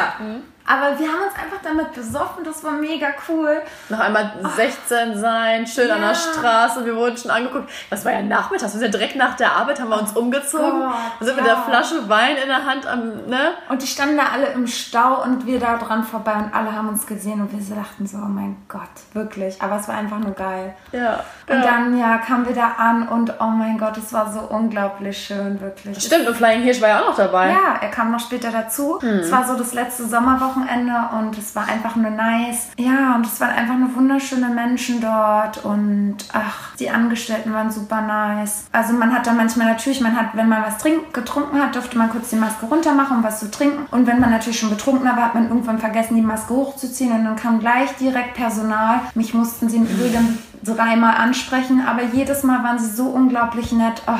Aber 0.68 0.98
wir 0.98 1.08
haben 1.08 1.22
uns 1.22 1.34
einfach 1.34 1.62
damit 1.62 1.92
besoffen. 1.92 2.44
Das 2.44 2.62
war 2.62 2.72
mega 2.72 3.08
cool. 3.28 3.62
Noch 3.88 4.00
einmal 4.00 4.32
16 4.54 5.18
sein, 5.18 5.66
schön 5.66 5.90
an 5.90 6.02
Ja. 6.02 6.08
der 6.08 6.14
Straße, 6.14 6.84
wir 6.84 6.94
wurden 6.94 7.16
schon 7.16 7.30
angeguckt. 7.30 7.70
Das 7.88 8.04
war 8.04 8.12
ja 8.12 8.20
nachmittags, 8.22 8.75
wir 8.75 8.80
sind 8.80 8.92
ja 8.92 8.98
direkt 8.98 9.16
nach 9.16 9.34
der 9.34 9.52
Arbeit, 9.52 9.80
haben 9.80 9.88
wir 9.88 9.98
uns 9.98 10.12
umgezogen 10.12 10.80
Gott, 10.80 10.94
sind 11.20 11.37
mit 11.37 11.46
ja. 11.46 11.54
der 11.54 11.62
Flasche 11.64 12.08
Wein 12.08 12.37
in 12.37 12.48
der 12.48 12.66
Hand 12.66 12.87
am, 12.87 13.26
ne? 13.26 13.52
Und 13.70 13.80
die 13.80 13.87
standen 13.87 14.18
da 14.18 14.25
alle 14.32 14.48
im 14.48 14.66
Stau 14.66 15.22
und 15.22 15.46
wir 15.46 15.58
da 15.58 15.78
dran 15.78 16.04
vorbei 16.04 16.34
und 16.34 16.54
alle 16.54 16.75
haben 16.75 16.88
uns 16.88 17.06
gesehen 17.06 17.40
und 17.40 17.50
wir 17.52 17.62
so 17.62 17.75
dachten 17.75 18.06
so, 18.06 18.18
oh 18.18 18.28
mein 18.28 18.56
Gott, 18.68 18.82
wirklich. 19.14 19.60
Aber 19.62 19.76
es 19.76 19.88
war 19.88 19.96
einfach 19.96 20.18
nur 20.18 20.32
geil. 20.32 20.75
Ja. 20.92 21.20
Und 21.48 21.64
dann, 21.64 21.98
ja, 21.98 22.18
kamen 22.18 22.46
wir 22.46 22.54
da 22.54 22.72
an 22.76 23.08
und 23.08 23.32
oh 23.40 23.46
mein 23.46 23.78
Gott, 23.78 23.96
es 23.96 24.12
war 24.12 24.30
so 24.30 24.40
unglaublich 24.40 25.16
schön, 25.26 25.60
wirklich. 25.62 25.98
Stimmt, 26.02 26.28
und 26.28 26.37
Flying 26.37 26.60
Hirsch 26.60 26.82
war 26.82 26.88
ja 26.88 27.00
auch 27.00 27.06
noch 27.06 27.16
dabei. 27.16 27.48
Ja, 27.48 27.78
er 27.80 27.88
kam 27.88 28.10
noch 28.10 28.20
später 28.20 28.50
dazu. 28.50 28.98
Es 29.02 29.32
war 29.32 29.46
so 29.46 29.56
das 29.56 29.72
letzte 29.72 30.04
Sommerwochenende 30.04 30.57
und 30.62 31.36
es 31.38 31.54
war 31.54 31.68
einfach 31.68 31.96
nur 31.96 32.10
nice. 32.10 32.68
Ja, 32.78 33.14
und 33.14 33.26
es 33.26 33.40
waren 33.40 33.50
einfach 33.50 33.76
nur 33.76 33.94
wunderschöne 33.94 34.48
Menschen 34.48 35.00
dort 35.00 35.64
und 35.64 36.16
ach, 36.32 36.74
die 36.76 36.90
Angestellten 36.90 37.52
waren 37.52 37.70
super 37.70 38.00
nice. 38.00 38.66
Also 38.72 38.94
man 38.94 39.12
hat 39.12 39.26
da 39.26 39.32
manchmal 39.32 39.68
natürlich, 39.68 40.00
man 40.00 40.16
hat, 40.16 40.34
wenn 40.34 40.48
man 40.48 40.62
was 40.62 40.78
trink, 40.78 41.12
getrunken 41.12 41.60
hat, 41.60 41.74
durfte 41.74 41.98
man 41.98 42.10
kurz 42.10 42.30
die 42.30 42.36
Maske 42.36 42.66
runter 42.66 42.94
machen, 42.94 43.18
um 43.18 43.24
was 43.24 43.40
zu 43.40 43.50
trinken. 43.50 43.86
Und 43.90 44.06
wenn 44.06 44.20
man 44.20 44.30
natürlich 44.30 44.58
schon 44.58 44.70
betrunkener 44.70 45.16
war, 45.16 45.26
hat 45.26 45.34
man 45.34 45.48
irgendwann 45.48 45.78
vergessen, 45.78 46.14
die 46.14 46.22
Maske 46.22 46.54
hochzuziehen 46.54 47.12
und 47.12 47.24
dann 47.24 47.36
kam 47.36 47.60
gleich 47.60 47.94
direkt 47.96 48.34
Personal. 48.34 49.00
Mich 49.14 49.34
mussten 49.34 49.68
sie 49.68 49.76
im 49.76 49.86
Übrigen 49.86 50.38
dreimal 50.64 51.16
ansprechen, 51.16 51.82
aber 51.86 52.02
jedes 52.02 52.42
Mal 52.42 52.62
waren 52.62 52.78
sie 52.78 52.90
so 52.90 53.06
unglaublich 53.06 53.72
nett. 53.72 54.02
Oh, 54.06 54.12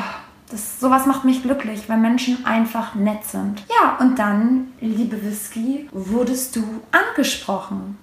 das, 0.49 0.79
sowas 0.79 1.05
macht 1.05 1.25
mich 1.25 1.43
glücklich, 1.43 1.87
wenn 1.87 2.01
Menschen 2.01 2.45
einfach 2.45 2.95
nett 2.95 3.23
sind. 3.23 3.63
Ja, 3.69 3.97
und 3.99 4.17
dann, 4.19 4.73
liebe 4.81 5.23
Whisky, 5.23 5.87
wurdest 5.91 6.55
du 6.55 6.63
angesprochen. 6.91 7.97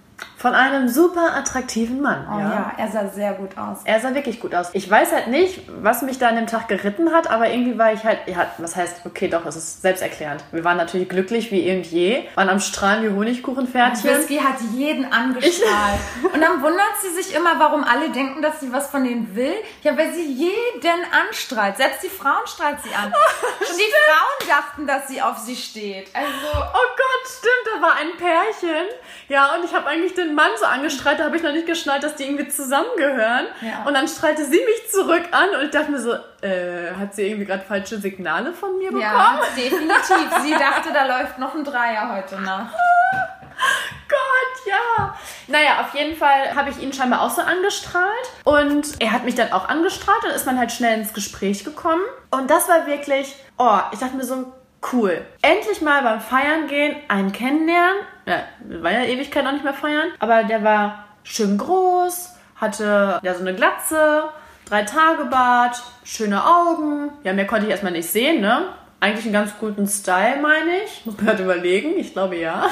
Von 0.46 0.54
einem 0.54 0.88
super 0.88 1.34
attraktiven 1.34 2.00
Mann. 2.00 2.24
Oh 2.32 2.38
ja. 2.38 2.50
ja, 2.50 2.72
er 2.78 2.88
sah 2.88 3.08
sehr 3.08 3.32
gut 3.32 3.58
aus. 3.58 3.78
Er 3.82 3.98
sah 3.98 4.14
wirklich 4.14 4.38
gut 4.38 4.54
aus. 4.54 4.70
Ich 4.74 4.88
weiß 4.88 5.10
halt 5.10 5.26
nicht, 5.26 5.62
was 5.82 6.02
mich 6.02 6.20
da 6.20 6.28
an 6.28 6.36
dem 6.36 6.46
Tag 6.46 6.68
geritten 6.68 7.12
hat, 7.12 7.28
aber 7.28 7.50
irgendwie 7.50 7.76
war 7.78 7.92
ich 7.92 8.04
halt, 8.04 8.20
ja, 8.26 8.46
was 8.58 8.76
heißt, 8.76 9.06
okay, 9.06 9.26
doch, 9.26 9.44
es 9.44 9.56
ist 9.56 9.82
selbsterklärend. 9.82 10.44
Wir 10.52 10.62
waren 10.62 10.76
natürlich 10.76 11.08
glücklich 11.08 11.50
wie 11.50 11.66
irgend 11.66 11.86
je, 11.86 12.28
waren 12.36 12.48
am 12.48 12.60
Strahlen 12.60 13.02
wie 13.02 13.08
Honigkuchenpferdchen. 13.08 14.08
Whisky 14.08 14.36
hat 14.36 14.54
jeden 14.72 15.12
angestrahlt. 15.12 15.98
Und 16.32 16.40
dann 16.40 16.62
wundert 16.62 16.94
sie 17.02 17.10
sich 17.20 17.34
immer, 17.34 17.58
warum 17.58 17.82
alle 17.82 18.10
denken, 18.10 18.40
dass 18.40 18.60
sie 18.60 18.72
was 18.72 18.88
von 18.88 19.02
denen 19.02 19.34
will. 19.34 19.54
Ja, 19.82 19.98
weil 19.98 20.12
sie 20.12 20.30
jeden 20.30 21.00
anstrahlt. 21.28 21.76
Selbst 21.76 22.04
die 22.04 22.08
Frauen 22.08 22.46
strahlt 22.46 22.78
sie 22.84 22.94
an. 22.94 23.06
Und 23.58 23.76
die 23.76 23.92
Frauen 24.06 24.48
dachten, 24.48 24.86
dass 24.86 25.08
sie 25.08 25.20
auf 25.20 25.38
sie 25.38 25.56
steht. 25.56 26.08
Also, 26.14 26.28
Oh 26.54 26.88
Gott, 26.96 27.32
stimmt, 27.36 27.74
da 27.74 27.82
war 27.82 27.96
ein 27.96 28.16
Pärchen. 28.16 28.86
Ja, 29.28 29.56
und 29.56 29.64
ich 29.64 29.74
habe 29.74 29.86
eigentlich 29.88 30.14
den 30.14 30.35
Mann 30.36 30.50
so 30.60 30.66
angestrahlt, 30.66 31.18
da 31.18 31.24
habe 31.24 31.36
ich 31.36 31.42
noch 31.42 31.52
nicht 31.52 31.66
geschnallt, 31.66 32.04
dass 32.04 32.14
die 32.14 32.24
irgendwie 32.24 32.46
zusammengehören. 32.46 33.46
Ja. 33.62 33.84
Und 33.86 33.94
dann 33.94 34.06
strahlte 34.06 34.44
sie 34.44 34.60
mich 34.64 34.90
zurück 34.90 35.24
an 35.32 35.48
und 35.58 35.64
ich 35.64 35.70
dachte 35.70 35.90
mir 35.90 35.98
so, 35.98 36.12
äh, 36.42 36.94
hat 36.94 37.14
sie 37.14 37.26
irgendwie 37.26 37.46
gerade 37.46 37.64
falsche 37.64 37.98
Signale 37.98 38.52
von 38.52 38.78
mir 38.78 38.92
bekommen? 38.92 39.02
ja, 39.02 39.40
definitiv. 39.56 40.30
Sie 40.42 40.52
dachte, 40.52 40.92
da 40.92 41.06
läuft 41.06 41.38
noch 41.38 41.54
ein 41.54 41.64
Dreier 41.64 42.14
heute 42.14 42.40
Nacht. 42.40 42.74
Gott, 44.08 44.66
ja. 44.66 45.16
Naja, 45.48 45.80
auf 45.80 45.94
jeden 45.94 46.16
Fall 46.16 46.54
habe 46.54 46.70
ich 46.70 46.78
ihn 46.80 46.92
scheinbar 46.92 47.22
auch 47.22 47.30
so 47.30 47.42
angestrahlt. 47.42 48.06
Und 48.44 49.00
er 49.00 49.12
hat 49.12 49.24
mich 49.24 49.34
dann 49.34 49.52
auch 49.52 49.68
angestrahlt 49.68 50.24
und 50.24 50.30
ist 50.30 50.46
man 50.46 50.58
halt 50.58 50.70
schnell 50.70 50.98
ins 50.98 51.12
Gespräch 51.14 51.64
gekommen. 51.64 52.02
Und 52.30 52.50
das 52.50 52.68
war 52.68 52.86
wirklich, 52.86 53.34
oh, 53.58 53.78
ich 53.92 53.98
dachte 53.98 54.16
mir 54.16 54.24
so, 54.24 54.52
cool. 54.92 55.24
Endlich 55.42 55.80
mal 55.80 56.02
beim 56.02 56.20
Feiern 56.20 56.68
gehen, 56.68 56.96
einen 57.08 57.32
kennenlernen. 57.32 58.02
Ja, 58.26 58.42
waren 58.80 58.94
ja 58.94 59.04
Ewigkeit 59.04 59.44
noch 59.44 59.52
nicht 59.52 59.64
mehr 59.64 59.74
feiern. 59.74 60.08
Aber 60.18 60.44
der 60.44 60.64
war 60.64 61.04
schön 61.22 61.58
groß, 61.58 62.34
hatte 62.56 63.20
ja 63.22 63.34
so 63.34 63.40
eine 63.40 63.54
Glatze, 63.54 64.24
drei 64.68 64.82
Tage 64.82 65.24
Bart, 65.26 65.82
schöne 66.04 66.44
Augen. 66.44 67.10
Ja, 67.24 67.32
mehr 67.32 67.46
konnte 67.46 67.66
ich 67.66 67.70
erstmal 67.70 67.92
nicht 67.92 68.10
sehen, 68.10 68.40
ne? 68.40 68.68
Eigentlich 68.98 69.26
einen 69.26 69.34
ganz 69.34 69.52
guten 69.58 69.86
Style, 69.86 70.40
meine 70.40 70.82
ich. 70.84 71.04
Muss 71.04 71.16
man 71.18 71.26
halt 71.26 71.40
überlegen. 71.40 71.98
Ich 71.98 72.12
glaube 72.12 72.36
ja. 72.36 72.68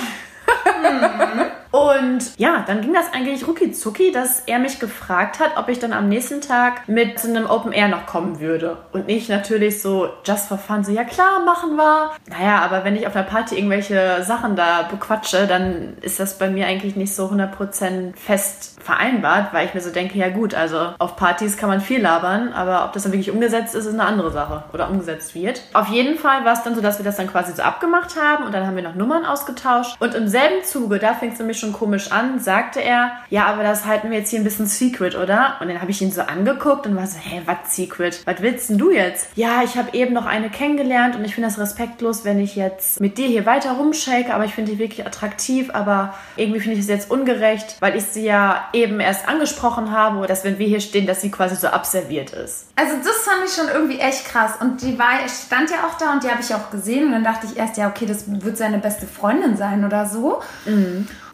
Und 1.75 2.38
ja, 2.38 2.62
dann 2.64 2.83
ging 2.83 2.93
das 2.93 3.12
eigentlich 3.12 3.49
rucki 3.49 3.73
zucki, 3.73 4.12
dass 4.12 4.45
er 4.47 4.61
mich 4.61 4.78
gefragt 4.78 5.40
hat, 5.40 5.57
ob 5.57 5.69
ich 5.69 5.81
dann 5.81 5.93
am 5.93 6.09
nächsten 6.09 6.40
Tag 6.40 6.88
mit 6.88 7.19
zu 7.19 7.26
einem 7.26 7.50
Open 7.50 7.73
Air 7.73 7.88
noch 7.88 8.07
kommen 8.07 8.38
würde. 8.38 8.76
Und 8.93 9.09
nicht 9.09 9.28
natürlich 9.28 9.83
so 9.83 10.09
just 10.25 10.47
for 10.47 10.57
fun, 10.57 10.85
so 10.85 10.93
ja 10.93 11.02
klar, 11.02 11.40
machen 11.45 11.75
wir. 11.75 12.12
Naja, 12.31 12.61
aber 12.61 12.85
wenn 12.85 12.95
ich 12.95 13.09
auf 13.09 13.16
einer 13.16 13.25
Party 13.25 13.57
irgendwelche 13.57 14.23
Sachen 14.23 14.54
da 14.54 14.83
bequatsche, 14.88 15.49
dann 15.49 15.97
ist 16.00 16.21
das 16.21 16.38
bei 16.38 16.49
mir 16.49 16.69
eigentlich 16.69 16.95
nicht 16.95 17.12
so 17.12 17.26
100% 17.26 18.14
fest 18.14 18.81
vereinbart, 18.81 19.52
weil 19.52 19.66
ich 19.66 19.75
mir 19.75 19.81
so 19.81 19.90
denke, 19.90 20.16
ja 20.16 20.28
gut, 20.28 20.54
also 20.54 20.95
auf 21.00 21.16
Partys 21.16 21.57
kann 21.57 21.71
man 21.71 21.81
viel 21.81 22.00
labern, 22.00 22.52
aber 22.52 22.85
ob 22.85 22.93
das 22.93 23.02
dann 23.02 23.11
wirklich 23.11 23.33
umgesetzt 23.33 23.75
ist, 23.75 23.87
ist 23.87 23.95
eine 23.95 24.04
andere 24.04 24.31
Sache 24.31 24.62
oder 24.73 24.88
umgesetzt 24.90 25.35
wird. 25.35 25.62
Auf 25.73 25.88
jeden 25.88 26.19
Fall 26.19 26.45
war 26.45 26.52
es 26.52 26.62
dann 26.62 26.76
so, 26.76 26.81
dass 26.81 26.99
wir 26.99 27.04
das 27.04 27.16
dann 27.16 27.26
quasi 27.26 27.52
so 27.52 27.62
abgemacht 27.62 28.14
haben 28.21 28.45
und 28.45 28.52
dann 28.52 28.64
haben 28.64 28.76
wir 28.76 28.85
noch 28.85 28.95
Nummern 28.95 29.25
ausgetauscht 29.25 29.97
und 29.99 30.14
im 30.14 30.28
selben 30.28 30.62
Zuge, 30.64 31.00
da 31.00 31.14
fing 31.14 31.33
es 31.33 31.38
nämlich 31.38 31.59
schon 31.59 31.63
komisch 31.73 32.12
an, 32.12 32.38
sagte 32.38 32.83
er, 32.83 33.12
ja, 33.30 33.47
aber 33.47 33.62
das 33.62 33.87
halten 33.87 34.11
wir 34.11 34.18
jetzt 34.18 34.30
hier 34.30 34.40
ein 34.40 34.44
bisschen 34.44 34.66
secret, 34.66 35.16
oder? 35.16 35.56
Und 35.61 35.68
dann 35.68 35.80
habe 35.80 35.90
ich 35.90 36.02
ihn 36.02 36.12
so 36.12 36.23
angeguckt 36.23 36.87
und 36.87 36.97
war 36.97 37.06
so, 37.06 37.18
hä, 37.18 37.42
was 37.47 37.75
secret? 37.75 38.23
Was 38.26 38.42
willst 38.42 38.71
denn 38.71 38.78
du 38.78 38.90
jetzt? 38.90 39.28
Ja, 39.35 39.62
ich 39.64 39.76
habe 39.76 39.97
eben 39.97 40.14
noch 40.14 40.26
eine 40.26 40.50
kennengelernt 40.50 41.16
und 41.16 41.25
ich 41.25 41.35
finde 41.35 41.49
das 41.49 41.59
respektlos, 41.59 42.25
wenn 42.25 42.38
ich 42.38 42.56
jetzt 42.56 43.00
mit 43.00 43.18
dir 43.18 43.26
hier 43.26 43.47
weiter 43.47 43.73
rumshake, 43.73 44.35
aber 44.35 44.44
ich 44.44 44.54
finde 44.54 44.73
die 44.73 44.78
wirklich 44.78 45.06
attraktiv, 45.06 45.71
aber 45.73 46.14
irgendwie 46.37 46.61
finde 46.61 46.75
ich 46.75 46.83
es 46.83 46.88
jetzt 46.88 47.11
ungerecht, 47.11 47.76
weil 47.80 47.97
ich 47.97 48.04
sie 48.04 48.25
ja 48.25 48.68
eben 48.73 49.00
erst 49.00 49.28
angesprochen 49.28 49.90
habe, 49.90 50.26
dass 50.26 50.44
wenn 50.44 50.59
wir 50.59 50.66
hier 50.66 50.80
stehen, 50.80 51.06
dass 51.06 51.21
sie 51.21 51.30
quasi 51.30 51.56
so 51.56 51.68
abserviert 51.68 52.30
ist. 52.30 52.66
Also 52.76 52.97
das 52.97 53.16
fand 53.18 53.44
ich 53.47 53.54
schon 53.54 53.68
irgendwie 53.68 53.99
echt 53.99 54.25
krass. 54.26 54.52
Und 54.61 54.83
die 54.83 54.99
war, 54.99 55.12
stand 55.28 55.71
ja 55.71 55.78
auch 55.87 55.97
da 55.99 56.12
und 56.12 56.23
die 56.23 56.28
habe 56.28 56.40
ich 56.40 56.54
auch 56.54 56.71
gesehen. 56.71 57.06
Und 57.06 57.12
dann 57.12 57.25
dachte 57.25 57.47
ich 57.47 57.56
erst, 57.56 57.76
ja, 57.76 57.88
okay, 57.88 58.06
das 58.06 58.25
wird 58.26 58.56
seine 58.56 58.78
beste 58.78 59.06
Freundin 59.06 59.56
sein 59.56 59.85
oder 59.85 60.06
so. 60.06 60.42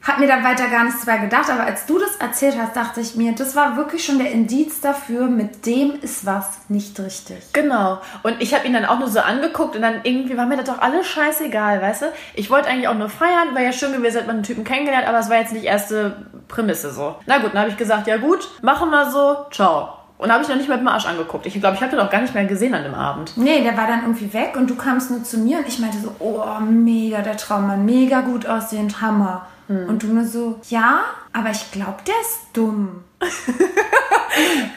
Hab 0.02 0.18
mir 0.18 0.26
da 0.26 0.42
weiter 0.42 0.68
gar 0.68 0.84
nichts 0.84 1.04
mehr 1.04 1.18
gedacht. 1.18 1.50
Aber 1.50 1.64
als 1.64 1.86
du 1.86 1.98
das 1.98 2.16
erzählt 2.16 2.56
hast, 2.58 2.74
dachte 2.74 3.00
ich 3.00 3.16
mir, 3.16 3.32
das 3.32 3.54
war 3.54 3.76
wirklich 3.76 4.04
schon 4.04 4.18
der 4.18 4.32
Indiz 4.32 4.80
dafür, 4.80 5.26
mit 5.26 5.66
dem 5.66 5.92
ist 6.00 6.24
was 6.24 6.60
nicht 6.68 6.98
richtig. 6.98 7.52
Genau. 7.52 8.00
Und 8.22 8.40
ich 8.40 8.54
habe 8.54 8.66
ihn 8.66 8.72
dann 8.72 8.86
auch 8.86 8.98
nur 8.98 9.08
so 9.08 9.20
angeguckt 9.20 9.76
und 9.76 9.82
dann 9.82 10.00
irgendwie 10.02 10.36
war 10.36 10.46
mir 10.46 10.56
das 10.56 10.66
doch 10.66 10.80
alles 10.80 11.06
scheißegal, 11.06 11.82
weißt 11.82 12.02
du? 12.02 12.06
Ich 12.34 12.50
wollte 12.50 12.68
eigentlich 12.68 12.88
auch 12.88 12.94
nur 12.94 13.10
feiern, 13.10 13.54
wäre 13.54 13.66
ja 13.66 13.72
schön 13.72 13.92
gewesen, 13.92 14.16
hätte 14.16 14.26
man 14.26 14.36
einen 14.36 14.44
Typen 14.44 14.64
kennengelernt, 14.64 15.06
aber 15.06 15.18
es 15.18 15.28
war 15.28 15.36
jetzt 15.36 15.52
nicht 15.52 15.64
erste 15.64 16.16
Prämisse 16.48 16.90
so. 16.92 17.16
Na 17.26 17.38
gut, 17.38 17.52
dann 17.52 17.60
habe 17.60 17.70
ich 17.70 17.76
gesagt, 17.76 18.06
ja 18.06 18.16
gut, 18.16 18.48
machen 18.62 18.90
wir 18.90 19.10
so, 19.10 19.46
ciao. 19.50 19.90
Und 20.16 20.30
habe 20.30 20.42
ich 20.42 20.48
noch 20.50 20.56
nicht 20.56 20.68
mal 20.68 20.74
mit 20.74 20.84
dem 20.84 20.88
Arsch 20.88 21.06
angeguckt. 21.06 21.46
Ich 21.46 21.58
glaube, 21.58 21.76
ich 21.76 21.82
habe 21.82 21.92
den 21.92 22.00
auch 22.00 22.10
gar 22.10 22.20
nicht 22.20 22.34
mehr 22.34 22.44
gesehen 22.44 22.74
an 22.74 22.84
dem 22.84 22.94
Abend. 22.94 23.32
Nee, 23.36 23.62
der 23.62 23.74
war 23.76 23.86
dann 23.86 24.02
irgendwie 24.02 24.32
weg 24.34 24.54
und 24.54 24.68
du 24.68 24.76
kamst 24.76 25.10
nur 25.10 25.24
zu 25.24 25.38
mir 25.38 25.58
und 25.58 25.68
ich 25.68 25.78
meinte 25.78 25.96
so, 25.96 26.14
oh, 26.18 26.44
mega 26.60 27.22
der 27.22 27.38
Traummann, 27.38 27.86
mega 27.86 28.20
gut 28.20 28.46
aussehend, 28.46 29.00
Hammer. 29.00 29.46
Und 29.70 30.02
du 30.02 30.08
nur 30.08 30.24
so, 30.24 30.60
ja, 30.68 31.02
aber 31.32 31.50
ich 31.50 31.70
glaube, 31.70 31.98
der 32.06 32.14
ist 32.20 32.40
dumm. 32.52 33.04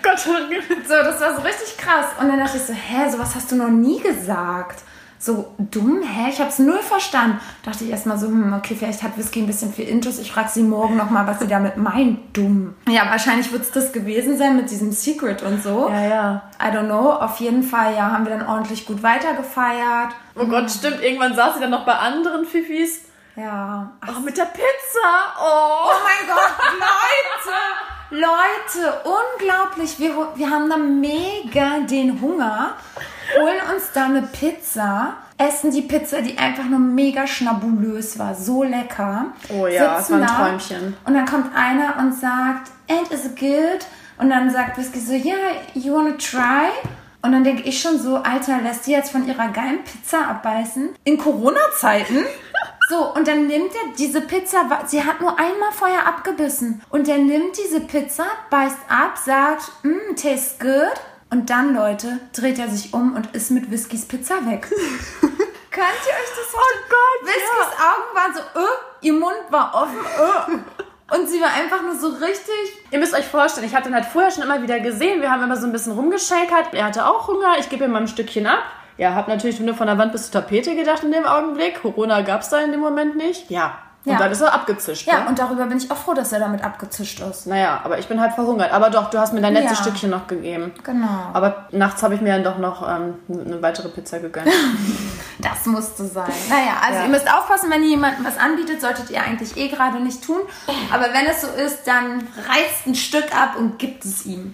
Gott, 0.04 0.20
So, 0.20 0.30
das 0.30 1.20
war 1.20 1.36
so 1.36 1.42
richtig 1.42 1.78
krass. 1.78 2.06
Und 2.20 2.28
dann 2.28 2.38
dachte 2.38 2.58
ich 2.58 2.64
so, 2.64 2.74
hä, 2.74 3.10
sowas 3.10 3.34
hast 3.36 3.52
du 3.52 3.56
noch 3.56 3.70
nie 3.70 4.00
gesagt. 4.00 4.84
So 5.18 5.56
dumm, 5.58 6.02
hä? 6.04 6.30
Ich 6.30 6.40
hab's 6.42 6.60
null 6.60 6.80
verstanden. 6.80 7.40
Dachte 7.64 7.86
ich 7.86 7.90
erstmal 7.92 8.18
so, 8.18 8.28
hm, 8.28 8.54
okay, 8.54 8.76
vielleicht 8.78 9.02
hat 9.04 9.18
Whisky 9.18 9.40
ein 9.40 9.48
bisschen 9.48 9.74
viel 9.74 9.88
Intus. 9.88 10.20
Ich 10.20 10.32
frage 10.32 10.50
sie 10.50 10.64
morgen 10.64 10.98
nochmal, 10.98 11.26
was 11.26 11.40
sie 11.40 11.48
damit 11.48 11.78
meint, 11.78 12.36
dumm. 12.36 12.76
Ja, 12.90 13.10
wahrscheinlich 13.10 13.52
wird's 13.52 13.72
das 13.72 13.94
gewesen 13.94 14.38
sein 14.38 14.58
mit 14.58 14.70
diesem 14.70 14.92
Secret 14.92 15.42
und 15.42 15.64
so. 15.64 15.90
Ja, 15.90 16.06
ja. 16.06 16.42
I 16.62 16.76
don't 16.76 16.88
know. 16.88 17.10
Auf 17.14 17.38
jeden 17.40 17.64
Fall, 17.64 17.96
ja, 17.96 18.12
haben 18.12 18.26
wir 18.26 18.38
dann 18.38 18.46
ordentlich 18.48 18.86
gut 18.86 19.02
weitergefeiert. 19.02 20.14
Oh 20.36 20.46
Gott, 20.46 20.70
stimmt. 20.70 21.02
Irgendwann 21.02 21.36
saß 21.36 21.56
sie 21.56 21.62
dann 21.62 21.72
noch 21.72 21.86
bei 21.86 21.94
anderen 21.94 22.46
Fifis. 22.46 23.06
Ja. 23.36 23.92
Ach, 24.02 24.20
mit 24.20 24.38
der 24.38 24.46
Pizza. 24.46 25.34
Oh. 25.40 25.88
Oh 25.88 26.04
mein 26.04 26.28
Gott, 26.28 26.54
Leute! 26.80 27.58
Leute, 28.12 29.02
unglaublich. 29.06 29.98
Wir, 29.98 30.12
wir 30.36 30.50
haben 30.50 30.70
da 30.70 30.78
mega 30.78 31.80
den 31.80 32.22
Hunger, 32.22 32.74
holen 33.36 33.58
uns 33.74 33.92
da 33.92 34.06
eine 34.06 34.22
Pizza, 34.22 35.16
essen 35.40 35.72
die 35.72 35.82
Pizza, 35.82 36.22
die 36.22 36.38
einfach 36.38 36.66
nur 36.66 36.78
mega 36.78 37.26
schnabulös 37.26 38.20
war, 38.20 38.36
so 38.36 38.62
lecker. 38.62 39.34
Oh 39.50 39.66
ja, 39.66 39.98
es 39.98 40.12
war 40.12 40.20
ein 40.20 40.28
da 40.28 40.36
Träumchen. 40.36 40.96
Und 41.06 41.16
dann 41.16 41.26
kommt 41.26 41.56
einer 41.56 41.98
und 41.98 42.14
sagt, 42.14 42.70
and 42.88 43.10
is 43.10 43.26
it 43.26 43.40
good? 43.40 43.84
Und 44.20 44.30
dann 44.30 44.52
sagt 44.52 44.78
Whisky 44.78 45.00
so, 45.00 45.14
yeah, 45.14 45.56
you 45.74 45.96
wanna 45.96 46.16
try? 46.18 46.70
Und 47.24 47.32
dann 47.32 47.44
denke 47.44 47.64
ich 47.64 47.82
schon 47.82 47.98
so, 47.98 48.18
Alter, 48.18 48.60
lässt 48.62 48.86
die 48.86 48.92
jetzt 48.92 49.12
von 49.12 49.28
ihrer 49.28 49.48
geilen 49.48 49.84
Pizza 49.86 50.28
abbeißen? 50.28 50.94
In 51.04 51.18
Corona-Zeiten? 51.18 52.26
So, 52.90 53.14
und 53.14 53.28
dann 53.28 53.48
nimmt 53.48 53.74
er 53.74 53.94
diese 53.98 54.22
Pizza, 54.22 54.84
sie 54.88 55.04
hat 55.04 55.22
nur 55.22 55.40
einmal 55.40 55.72
vorher 55.72 56.06
abgebissen. 56.06 56.82
Und 56.90 57.08
er 57.08 57.18
nimmt 57.18 57.58
diese 57.58 57.82
Pizza, 57.82 58.26
beißt 58.50 58.78
ab, 58.90 59.18
sagt, 59.18 59.72
mm, 59.84 60.16
tastes 60.16 60.60
good. 60.60 60.94
Und 61.30 61.50
dann, 61.50 61.74
Leute, 61.74 62.20
dreht 62.34 62.60
er 62.60 62.70
sich 62.70 62.94
um 62.94 63.16
und 63.16 63.34
ist 63.36 63.52
mit 63.52 63.72
Whiskys 63.72 64.06
Pizza 64.06 64.36
weg. 64.46 64.68
Könnt 65.22 66.04
ihr 66.06 66.14
euch 66.14 66.30
das 66.36 66.48
vorstellen? 66.52 66.84
Oh 66.84 66.90
Gott, 66.90 67.28
Whiskys 67.28 67.80
Augen 67.80 68.16
waren 68.16 68.34
so, 68.34 68.60
äh, 68.60 69.08
ihr 69.08 69.14
Mund 69.14 69.42
war 69.50 69.74
offen, 69.74 69.98
äh. 69.98 71.16
Und 71.16 71.28
sie 71.28 71.42
war 71.42 71.54
einfach 71.54 71.82
nur 71.82 71.96
so 71.96 72.08
richtig 72.08 72.74
Ihr 72.94 73.00
müsst 73.00 73.16
euch 73.16 73.26
vorstellen, 73.26 73.66
ich 73.66 73.74
hatte 73.74 73.90
ihn 73.90 73.96
halt 73.96 74.06
vorher 74.06 74.30
schon 74.30 74.44
immer 74.44 74.62
wieder 74.62 74.80
gesehen. 74.80 75.20
Wir 75.20 75.32
haben 75.32 75.42
immer 75.42 75.58
so 75.58 75.66
ein 75.66 75.72
bisschen 75.72 75.94
rumgeschakert. 75.94 76.74
Er 76.74 76.86
hatte 76.86 77.08
auch 77.08 77.28
Hunger. 77.28 77.56
Ich 77.58 77.68
gebe 77.70 77.86
ihm 77.86 77.92
mal 77.92 78.02
ein 78.02 78.08
Stückchen 78.08 78.46
ab. 78.46 78.64
Ja, 78.98 79.16
hab 79.16 79.28
natürlich 79.28 79.60
nur 79.60 79.76
von 79.76 79.88
der 79.88 79.98
Wand 79.98 80.12
bis 80.12 80.30
zur 80.30 80.42
Tapete 80.42 80.76
gedacht 80.76 81.04
in 81.04 81.12
dem 81.12 81.26
Augenblick. 81.26 81.82
Corona 81.82 82.22
gab's 82.22 82.50
da 82.50 82.60
in 82.60 82.72
dem 82.72 82.80
Moment 82.80 83.16
nicht. 83.16 83.50
Ja. 83.50 83.80
Und 84.06 84.12
Ja. 84.12 84.18
dann 84.20 84.32
ist 84.32 84.42
er 84.42 84.54
abgezischt. 84.54 85.08
Ja, 85.08 85.22
ne? 85.22 85.28
und 85.30 85.40
darüber 85.40 85.66
bin 85.66 85.78
ich 85.78 85.90
auch 85.90 85.96
froh, 85.98 86.14
dass 86.14 86.32
er 86.34 86.40
damit 86.40 86.64
abgezischt 86.64 87.22
ist. 87.22 87.48
Naja, 87.48 87.80
aber 87.84 88.00
ich 88.00 88.08
bin 88.08 88.20
halt 88.20 88.34
verhungert. 88.34 88.72
Aber 88.74 88.90
doch, 88.90 89.10
du 89.10 89.18
hast 89.18 89.34
mir 89.34 89.40
dein 89.42 89.54
letztes 89.54 89.78
Ja. 89.80 89.84
Stückchen 89.86 90.10
noch 90.10 90.28
gegeben. 90.28 90.74
Genau. 90.84 91.08
Aber 91.34 91.68
nachts 91.72 92.04
habe 92.04 92.16
ich 92.16 92.22
mir 92.22 92.34
dann 92.34 92.44
doch 92.44 92.58
noch 92.58 92.86
ähm, 92.88 93.16
eine 93.30 93.62
weitere 93.62 93.90
Pizza 93.90 94.20
gegönnt. 94.20 94.50
Das 95.40 95.66
musste 95.66 96.06
sein. 96.06 96.32
Naja, 96.50 96.74
also 96.82 97.00
Ja. 97.00 97.04
ihr 97.06 97.10
müsst 97.10 97.28
aufpassen, 97.30 97.70
wenn 97.70 97.84
ihr 97.84 97.90
jemandem 97.90 98.24
was 98.24 98.38
anbietet, 98.38 98.80
solltet 98.80 99.10
ihr 99.10 99.22
eigentlich 99.22 99.58
eh 99.58 99.68
gerade 99.68 100.00
nicht 100.00 100.24
tun. 100.24 100.40
Aber 100.94 101.06
wenn 101.12 101.26
es 101.26 101.42
so 101.42 101.48
ist, 101.48 101.86
dann 101.86 102.26
reißt 102.48 102.88
ein 102.88 102.96
Stück 102.96 103.26
ab 103.36 103.56
und 103.58 103.78
gibt 103.78 104.06
es 104.06 104.26
ihm. 104.26 104.54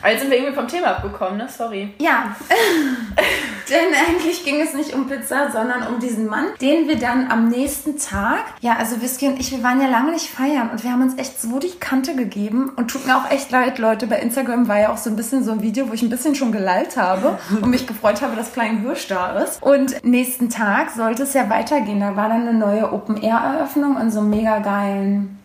Aber 0.00 0.10
jetzt 0.12 0.20
sind 0.22 0.30
wir 0.30 0.38
irgendwie 0.38 0.54
vom 0.54 0.68
Thema 0.68 0.86
abgekommen, 0.92 1.36
ne? 1.36 1.46
Sorry. 1.48 1.92
Ja, 1.98 2.34
denn 3.68 3.94
eigentlich 4.08 4.44
ging 4.44 4.60
es 4.60 4.72
nicht 4.72 4.94
um 4.94 5.08
Pizza, 5.08 5.50
sondern 5.50 5.86
um 5.88 5.98
diesen 6.00 6.26
Mann, 6.26 6.46
den 6.60 6.88
wir 6.88 6.98
dann 6.98 7.30
am 7.30 7.48
nächsten 7.48 7.98
Tag, 7.98 8.41
ja, 8.60 8.76
also 8.76 9.00
Whisky 9.00 9.28
und 9.28 9.40
ich, 9.40 9.50
wir 9.50 9.62
waren 9.62 9.80
ja 9.80 9.88
lange 9.88 10.12
nicht 10.12 10.28
feiern 10.28 10.70
und 10.70 10.84
wir 10.84 10.92
haben 10.92 11.02
uns 11.02 11.18
echt 11.18 11.40
so 11.40 11.58
die 11.58 11.70
Kante 11.70 12.14
gegeben 12.14 12.70
und 12.76 12.88
tut 12.90 13.06
mir 13.06 13.16
auch 13.16 13.30
echt 13.30 13.50
leid, 13.50 13.78
Leute, 13.78 14.06
bei 14.06 14.18
Instagram 14.18 14.68
war 14.68 14.78
ja 14.78 14.92
auch 14.92 14.98
so 14.98 15.10
ein 15.10 15.16
bisschen 15.16 15.44
so 15.44 15.52
ein 15.52 15.62
Video, 15.62 15.88
wo 15.88 15.92
ich 15.92 16.02
ein 16.02 16.10
bisschen 16.10 16.34
schon 16.34 16.52
gelallt 16.52 16.96
habe 16.96 17.38
und 17.50 17.68
mich 17.68 17.86
gefreut 17.86 18.22
habe, 18.22 18.36
dass 18.36 18.52
Klein 18.52 18.80
Hirsch 18.80 19.08
da 19.08 19.38
ist. 19.38 19.62
Und 19.62 20.04
nächsten 20.04 20.50
Tag 20.50 20.90
sollte 20.90 21.24
es 21.24 21.34
ja 21.34 21.48
weitergehen, 21.50 22.00
da 22.00 22.16
war 22.16 22.28
dann 22.28 22.46
eine 22.46 22.54
neue 22.58 22.92
Open-Air-Eröffnung 22.92 24.00
in 24.00 24.10
so 24.10 24.20
einem 24.20 24.30
mega 24.30 24.58
geilen 24.60 25.38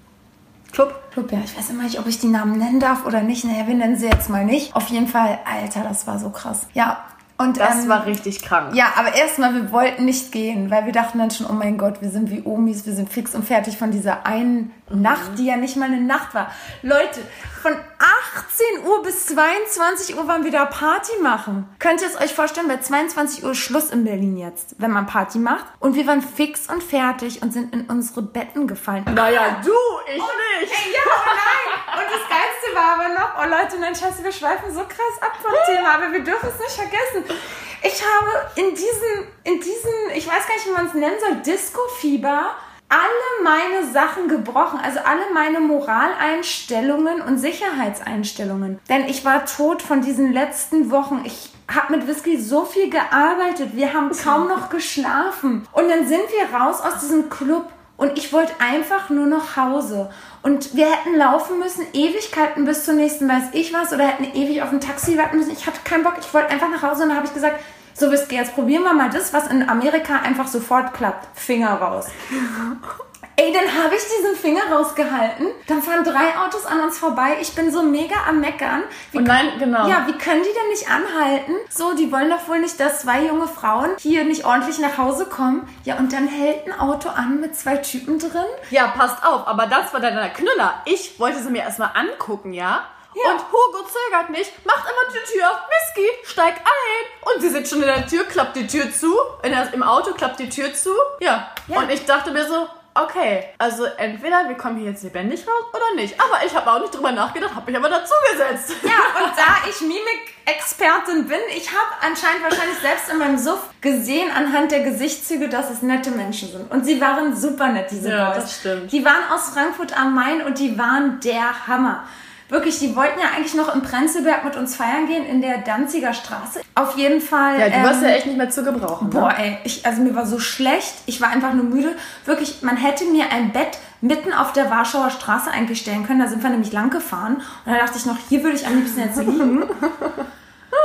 Club. 0.71 0.93
Club, 1.11 1.31
ja, 1.31 1.39
ich 1.43 1.57
weiß 1.57 1.71
immer 1.71 1.83
nicht, 1.83 1.99
ob 1.99 2.07
ich 2.07 2.19
die 2.19 2.27
Namen 2.27 2.57
nennen 2.59 2.79
darf 2.79 3.05
oder 3.05 3.21
nicht. 3.21 3.45
Naja, 3.45 3.65
wir 3.67 3.73
nennen 3.73 3.97
sie 3.97 4.05
jetzt 4.05 4.29
mal 4.29 4.45
nicht. 4.45 4.75
Auf 4.75 4.89
jeden 4.89 5.07
Fall, 5.07 5.39
Alter, 5.45 5.81
das 5.81 6.05
war 6.05 6.19
so 6.19 6.29
krass. 6.29 6.67
Ja, 6.73 6.97
und, 7.37 7.57
Das 7.57 7.83
ähm, 7.83 7.89
war 7.89 8.05
richtig 8.05 8.41
krank. 8.41 8.73
Ja, 8.73 8.93
aber 8.95 9.13
erstmal, 9.15 9.53
wir 9.53 9.71
wollten 9.71 10.05
nicht 10.05 10.31
gehen, 10.31 10.71
weil 10.71 10.85
wir 10.85 10.93
dachten 10.93 11.19
dann 11.19 11.29
schon, 11.29 11.45
oh 11.45 11.53
mein 11.53 11.77
Gott, 11.77 12.01
wir 12.01 12.09
sind 12.09 12.31
wie 12.31 12.41
Omis, 12.43 12.85
wir 12.87 12.93
sind 12.93 13.09
fix 13.09 13.35
und 13.35 13.45
fertig 13.45 13.77
von 13.77 13.91
dieser 13.91 14.25
einen 14.25 14.73
Nacht, 14.89 15.37
die 15.37 15.45
ja 15.45 15.55
nicht 15.55 15.77
mal 15.77 15.85
eine 15.85 16.01
Nacht 16.01 16.33
war. 16.33 16.51
Leute, 16.81 17.21
von 17.67 17.75
18 17.75 18.87
Uhr 18.87 19.03
bis 19.03 19.25
22 19.25 20.15
Uhr 20.17 20.25
waren 20.25 20.45
wir 20.45 20.51
da 20.51 20.63
Party 20.63 21.19
machen. 21.21 21.67
Könnt 21.79 22.01
ihr 22.01 22.07
es 22.07 22.17
euch 22.17 22.33
vorstellen, 22.33 22.69
bei 22.69 22.77
22 22.77 23.43
Uhr 23.43 23.55
Schluss 23.55 23.89
in 23.89 24.05
Berlin 24.05 24.37
jetzt, 24.37 24.75
wenn 24.77 24.91
man 24.91 25.05
Party 25.05 25.37
macht. 25.37 25.65
Und 25.79 25.95
wir 25.95 26.07
waren 26.07 26.21
fix 26.21 26.69
und 26.69 26.81
fertig 26.81 27.41
und 27.41 27.51
sind 27.51 27.73
in 27.73 27.81
unsere 27.87 28.21
Betten 28.21 28.67
gefallen. 28.67 29.03
Naja, 29.13 29.61
du, 29.65 29.73
ich 30.07 30.13
nicht. 30.13 30.71
Ey, 30.71 30.93
ja, 30.93 31.01
oh 31.07 31.25
nein! 31.25 31.99
Und 31.99 32.05
das 32.09 32.29
Geilste 32.29 32.73
war 32.73 32.99
aber 32.99 33.13
noch, 33.13 33.31
oh 33.41 33.49
Leute, 33.49 33.81
nein, 33.81 33.93
scheiße, 33.93 34.23
wir 34.23 34.31
schweifen 34.31 34.73
so 34.73 34.83
krass 34.83 35.21
ab 35.21 35.33
vom 35.41 35.51
Thema, 35.65 35.95
aber 35.95 36.13
wir 36.13 36.23
dürfen 36.23 36.47
es 36.47 36.59
nicht 36.59 36.71
vergessen. 36.71 37.37
Ich 37.83 38.01
habe 38.01 38.49
in 38.55 38.75
diesem, 38.75 39.27
in 39.43 39.59
diesem, 39.59 40.15
ich 40.15 40.25
weiß 40.25 40.47
gar 40.47 40.55
nicht, 40.55 40.67
wie 40.67 40.71
man 40.71 40.87
es 40.87 40.93
nennen 40.93 41.17
soll, 41.19 41.35
Disco-Fieber, 41.41 42.55
alle 42.89 43.43
meine 43.43 43.91
Sachen 43.91 44.27
gebrochen, 44.27 44.79
also 44.81 44.99
alle 44.99 45.33
meine 45.33 45.59
Moraleinstellungen 45.59 47.21
und 47.21 47.37
Sicherheitseinstellungen. 47.37 48.79
Denn 48.89 49.05
ich 49.05 49.25
war 49.25 49.45
tot 49.45 49.81
von 49.81 50.01
diesen 50.01 50.31
letzten 50.31 50.89
Wochen. 50.89 51.21
Ich 51.25 51.51
habe 51.73 51.97
mit 51.97 52.07
Whisky 52.07 52.39
so 52.39 52.63
viel 52.65 52.89
gearbeitet. 52.89 53.75
Wir 53.75 53.93
haben 53.93 54.11
kaum 54.11 54.47
noch 54.47 54.69
geschlafen. 54.69 55.67
Und 55.73 55.89
dann 55.89 56.07
sind 56.07 56.23
wir 56.31 56.57
raus 56.57 56.81
aus 56.81 57.01
diesem 57.01 57.29
Club 57.29 57.69
und 57.97 58.17
ich 58.17 58.31
wollte 58.31 58.53
einfach 58.59 59.09
nur 59.09 59.25
nach 59.25 59.57
Hause. 59.57 60.09
Und 60.43 60.75
wir 60.75 60.85
hätten 60.85 61.17
laufen 61.17 61.59
müssen, 61.59 61.85
Ewigkeiten 61.93 62.63
bis 62.63 62.85
zum 62.85 62.95
nächsten 62.95 63.27
weiß 63.27 63.45
ich 63.53 63.73
was, 63.73 63.91
oder 63.91 64.07
hätten 64.07 64.37
ewig 64.37 64.61
auf 64.61 64.71
ein 64.71 64.79
Taxi 64.79 65.17
warten 65.17 65.37
müssen. 65.37 65.51
Ich 65.51 65.65
hatte 65.65 65.79
keinen 65.83 66.03
Bock, 66.03 66.15
ich 66.19 66.33
wollte 66.33 66.49
einfach 66.49 66.69
nach 66.69 66.83
Hause 66.83 67.03
und 67.03 67.09
dann 67.09 67.17
habe 67.17 67.27
ich 67.27 67.33
gesagt, 67.33 67.59
so 67.97 68.11
Whisky, 68.11 68.35
jetzt 68.35 68.53
probieren 68.53 68.83
wir 68.83 68.93
mal 68.93 69.09
das, 69.09 69.33
was 69.33 69.47
in 69.47 69.67
Amerika 69.67 70.17
einfach 70.17 70.47
sofort 70.47 70.93
klappt. 70.93 71.27
Finger 71.37 71.73
raus. 71.73 72.07
Ey, 73.39 73.53
dann 73.53 73.65
habe 73.65 73.93
ich 73.93 74.01
diesen 74.01 74.35
Finger 74.35 74.63
rausgehalten. 74.71 75.49
Dann 75.67 75.83
fahren 75.83 76.03
drei 76.03 76.35
Autos 76.43 76.65
an 76.65 76.79
uns 76.79 76.97
vorbei. 76.97 77.37
Ich 77.39 77.53
bin 77.53 77.71
so 77.71 77.83
mega 77.83 78.15
am 78.27 78.39
Meckern. 78.39 78.81
Wie 79.11 79.19
Und 79.19 79.25
nein, 79.25 79.51
genau. 79.59 79.87
ja, 79.87 80.07
wie 80.07 80.13
können 80.13 80.41
die 80.41 80.53
denn 80.59 80.69
nicht 80.69 80.89
anhalten? 80.89 81.53
So, 81.69 81.93
die 81.93 82.11
wollen 82.11 82.31
doch 82.31 82.47
wohl 82.47 82.59
nicht, 82.59 82.79
dass 82.79 83.01
zwei 83.01 83.27
junge 83.27 83.47
Frauen 83.47 83.91
hier 83.99 84.23
nicht 84.23 84.43
ordentlich 84.43 84.79
nach 84.79 84.97
Hause 84.97 85.27
kommen. 85.27 85.69
Ja, 85.83 85.97
und 85.97 86.13
dann 86.13 86.27
hält 86.27 86.65
ein 86.65 86.79
Auto 86.79 87.09
an 87.09 87.39
mit 87.39 87.55
zwei 87.55 87.77
Typen 87.77 88.17
drin. 88.17 88.45
Ja, 88.71 88.87
passt 88.87 89.23
auf, 89.23 89.47
aber 89.47 89.67
das 89.67 89.93
war 89.93 89.99
dann 89.99 90.15
der 90.15 90.29
Knüller. 90.29 90.81
Ich 90.85 91.19
wollte 91.19 91.37
sie 91.37 91.51
mir 91.51 91.61
erstmal 91.61 91.91
angucken, 91.93 92.53
ja? 92.53 92.85
Ja. 93.23 93.31
Und 93.31 93.39
Hugo 93.51 93.83
zögert 93.87 94.29
nicht, 94.29 94.51
macht 94.65 94.83
immer 94.83 95.11
die 95.13 95.31
Tür 95.31 95.49
auf, 95.51 95.57
Whisky, 95.69 96.09
steig 96.25 96.55
ein. 96.57 97.33
Und 97.33 97.41
sie 97.41 97.49
sitzt 97.49 97.71
schon 97.71 97.81
in 97.81 97.87
der 97.87 98.05
Tür, 98.07 98.23
klappt 98.25 98.55
die 98.55 98.67
Tür 98.67 98.91
zu. 98.91 99.13
In 99.43 99.51
der, 99.51 99.73
Im 99.73 99.83
Auto 99.83 100.13
klappt 100.13 100.39
die 100.39 100.49
Tür 100.49 100.73
zu. 100.73 100.91
Ja. 101.19 101.49
Ja. 101.67 101.79
Und 101.79 101.89
ich 101.91 102.05
dachte 102.05 102.31
mir 102.31 102.47
so, 102.47 102.67
okay, 102.95 103.43
also 103.59 103.85
entweder 103.85 104.47
wir 104.47 104.55
kommen 104.55 104.77
hier 104.77 104.89
jetzt 104.91 105.03
lebendig 105.03 105.45
raus 105.47 105.65
oder 105.73 105.95
nicht. 105.95 106.19
Aber 106.19 106.43
ich 106.45 106.55
habe 106.55 106.71
auch 106.71 106.79
nicht 106.79 106.95
drüber 106.95 107.11
nachgedacht, 107.11 107.53
habe 107.55 107.69
mich 107.71 107.77
aber 107.79 107.89
dazugesetzt. 107.89 108.75
Ja, 108.83 108.89
und 109.23 109.31
da 109.37 109.69
ich 109.69 109.79
Mimik-Expertin 109.81 111.27
bin, 111.27 111.39
ich 111.55 111.69
habe 111.69 111.91
anscheinend 112.01 112.43
wahrscheinlich 112.43 112.77
selbst 112.79 113.09
in 113.09 113.17
meinem 113.17 113.37
Suff 113.37 113.69
gesehen 113.81 114.31
anhand 114.35 114.71
der 114.71 114.81
Gesichtszüge, 114.81 115.49
dass 115.49 115.69
es 115.69 115.81
nette 115.81 116.11
Menschen 116.11 116.51
sind. 116.51 116.71
Und 116.71 116.85
sie 116.85 116.99
waren 116.99 117.35
super 117.35 117.67
nett, 117.67 117.91
diese 117.91 118.09
Ja, 118.09 118.31
Boys. 118.31 118.43
das 118.43 118.59
stimmt. 118.59 118.91
Die 118.91 119.03
waren 119.05 119.29
aus 119.31 119.49
Frankfurt 119.53 119.97
am 119.97 120.15
Main 120.15 120.41
und 120.45 120.57
die 120.59 120.77
waren 120.77 121.19
der 121.19 121.67
Hammer. 121.67 122.03
Wirklich, 122.49 122.79
die 122.79 122.95
wollten 122.95 123.19
ja 123.19 123.27
eigentlich 123.35 123.55
noch 123.55 123.73
in 123.75 123.81
Prenzlberg 123.81 124.45
mit 124.45 124.55
uns 124.55 124.75
feiern 124.75 125.05
gehen, 125.07 125.25
in 125.25 125.41
der 125.41 125.57
Danziger 125.59 126.13
Straße. 126.13 126.61
Auf 126.75 126.97
jeden 126.97 127.19
Fall. 127.19 127.59
Ja, 127.59 127.67
du 127.67 127.75
ähm, 127.75 127.83
warst 127.83 128.01
ja 128.01 128.07
echt 128.09 128.25
nicht 128.25 128.37
mehr 128.37 128.49
zu 128.49 128.63
gebrauchen. 128.63 129.09
Boah, 129.09 129.29
Ne? 129.29 129.35
ey, 129.37 129.57
ich, 129.65 129.85
also 129.85 130.01
mir 130.01 130.15
war 130.15 130.25
so 130.25 130.39
schlecht. 130.39 130.93
Ich 131.07 131.19
war 131.19 131.29
einfach 131.29 131.53
nur 131.53 131.65
müde. 131.65 131.95
Wirklich, 132.25 132.61
man 132.61 132.77
hätte 132.77 133.03
mir 133.05 133.25
ein 133.31 133.51
Bett 133.51 133.77
mitten 133.99 134.31
auf 134.31 134.53
der 134.53 134.69
Warschauer 134.71 135.09
Straße 135.09 135.51
eigentlich 135.51 135.79
stellen 135.81 136.07
können. 136.07 136.19
Da 136.21 136.27
sind 136.27 136.41
wir 136.41 136.49
nämlich 136.49 136.71
lang 136.71 136.89
gefahren. 136.89 137.37
Und 137.65 137.73
da 137.73 137.79
dachte 137.79 137.97
ich 137.97 138.05
noch, 138.05 138.17
hier 138.29 138.43
würde 138.43 138.55
ich 138.55 138.65
am 138.65 138.75
liebsten 138.75 138.99
jetzt 139.01 139.17
liegen. 139.17 139.63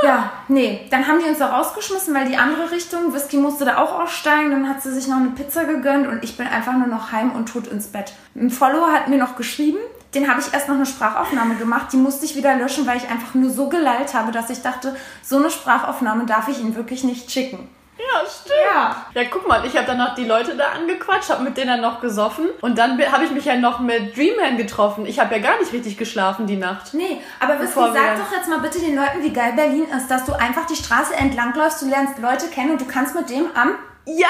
Ja, 0.01 0.31
nee. 0.49 0.85
Dann 0.91 1.07
haben 1.07 1.19
die 1.23 1.29
uns 1.29 1.39
da 1.39 1.47
rausgeschmissen, 1.47 2.13
weil 2.13 2.27
die 2.27 2.35
andere 2.35 2.71
Richtung, 2.71 3.13
Whisky 3.13 3.37
musste 3.37 3.63
da 3.63 3.77
auch 3.77 4.01
aussteigen. 4.01 4.51
Dann 4.51 4.67
hat 4.67 4.81
sie 4.81 4.91
sich 4.93 5.07
noch 5.07 5.15
eine 5.17 5.29
Pizza 5.29 5.63
gegönnt 5.63 6.07
und 6.07 6.23
ich 6.25 6.35
bin 6.35 6.45
einfach 6.45 6.73
nur 6.73 6.87
noch 6.87 7.13
heim 7.13 7.31
und 7.31 7.47
tot 7.47 7.67
ins 7.67 7.87
Bett. 7.87 8.11
Ein 8.35 8.49
Follower 8.49 8.91
hat 8.91 9.07
mir 9.07 9.17
noch 9.17 9.37
geschrieben. 9.37 9.77
Den 10.13 10.29
habe 10.29 10.39
ich 10.39 10.53
erst 10.53 10.67
noch 10.67 10.75
eine 10.75 10.85
Sprachaufnahme 10.85 11.55
gemacht. 11.55 11.87
Die 11.91 11.97
musste 11.97 12.25
ich 12.25 12.35
wieder 12.35 12.55
löschen, 12.55 12.85
weil 12.85 12.97
ich 12.97 13.09
einfach 13.09 13.33
nur 13.33 13.49
so 13.49 13.67
gelallt 13.69 14.13
habe, 14.13 14.31
dass 14.31 14.49
ich 14.49 14.61
dachte, 14.61 14.95
so 15.23 15.37
eine 15.37 15.49
Sprachaufnahme 15.49 16.25
darf 16.25 16.47
ich 16.47 16.59
ihm 16.59 16.75
wirklich 16.75 17.03
nicht 17.03 17.31
schicken. 17.31 17.69
Ja, 17.97 18.21
stimmt. 18.27 18.55
Ja. 18.73 19.05
Ja, 19.13 19.29
guck 19.31 19.47
mal, 19.47 19.63
ich 19.65 19.75
habe 19.77 19.85
dann 19.85 19.97
noch 19.99 20.15
die 20.15 20.25
Leute 20.25 20.55
da 20.55 20.69
angequatscht, 20.75 21.29
habe 21.29 21.43
mit 21.43 21.55
denen 21.57 21.67
dann 21.67 21.81
noch 21.81 22.01
gesoffen 22.01 22.49
und 22.61 22.77
dann 22.77 22.99
habe 23.11 23.23
ich 23.23 23.31
mich 23.31 23.45
ja 23.45 23.55
noch 23.55 23.79
mit 23.79 24.17
Dreamman 24.17 24.57
getroffen. 24.57 25.05
Ich 25.05 25.19
habe 25.19 25.35
ja 25.35 25.41
gar 25.41 25.59
nicht 25.59 25.71
richtig 25.71 25.97
geschlafen 25.97 26.47
die 26.47 26.57
Nacht. 26.57 26.93
Nee, 26.93 27.21
aber 27.39 27.55
Bevor 27.55 27.93
wir- 27.93 28.01
sag 28.01 28.17
doch 28.17 28.35
jetzt 28.35 28.49
mal 28.49 28.59
bitte 28.59 28.79
den 28.79 28.95
Leuten, 28.95 29.21
wie 29.21 29.31
geil 29.31 29.53
Berlin 29.55 29.85
ist, 29.95 30.07
dass 30.09 30.25
du 30.25 30.33
einfach 30.33 30.65
die 30.65 30.75
Straße 30.75 31.15
entlangläufst, 31.15 31.81
du 31.83 31.87
lernst 31.87 32.17
Leute 32.19 32.47
kennen 32.47 32.71
und 32.71 32.81
du 32.81 32.85
kannst 32.85 33.15
mit 33.15 33.29
dem 33.29 33.45
am 33.55 33.75
Ja! 34.05 34.27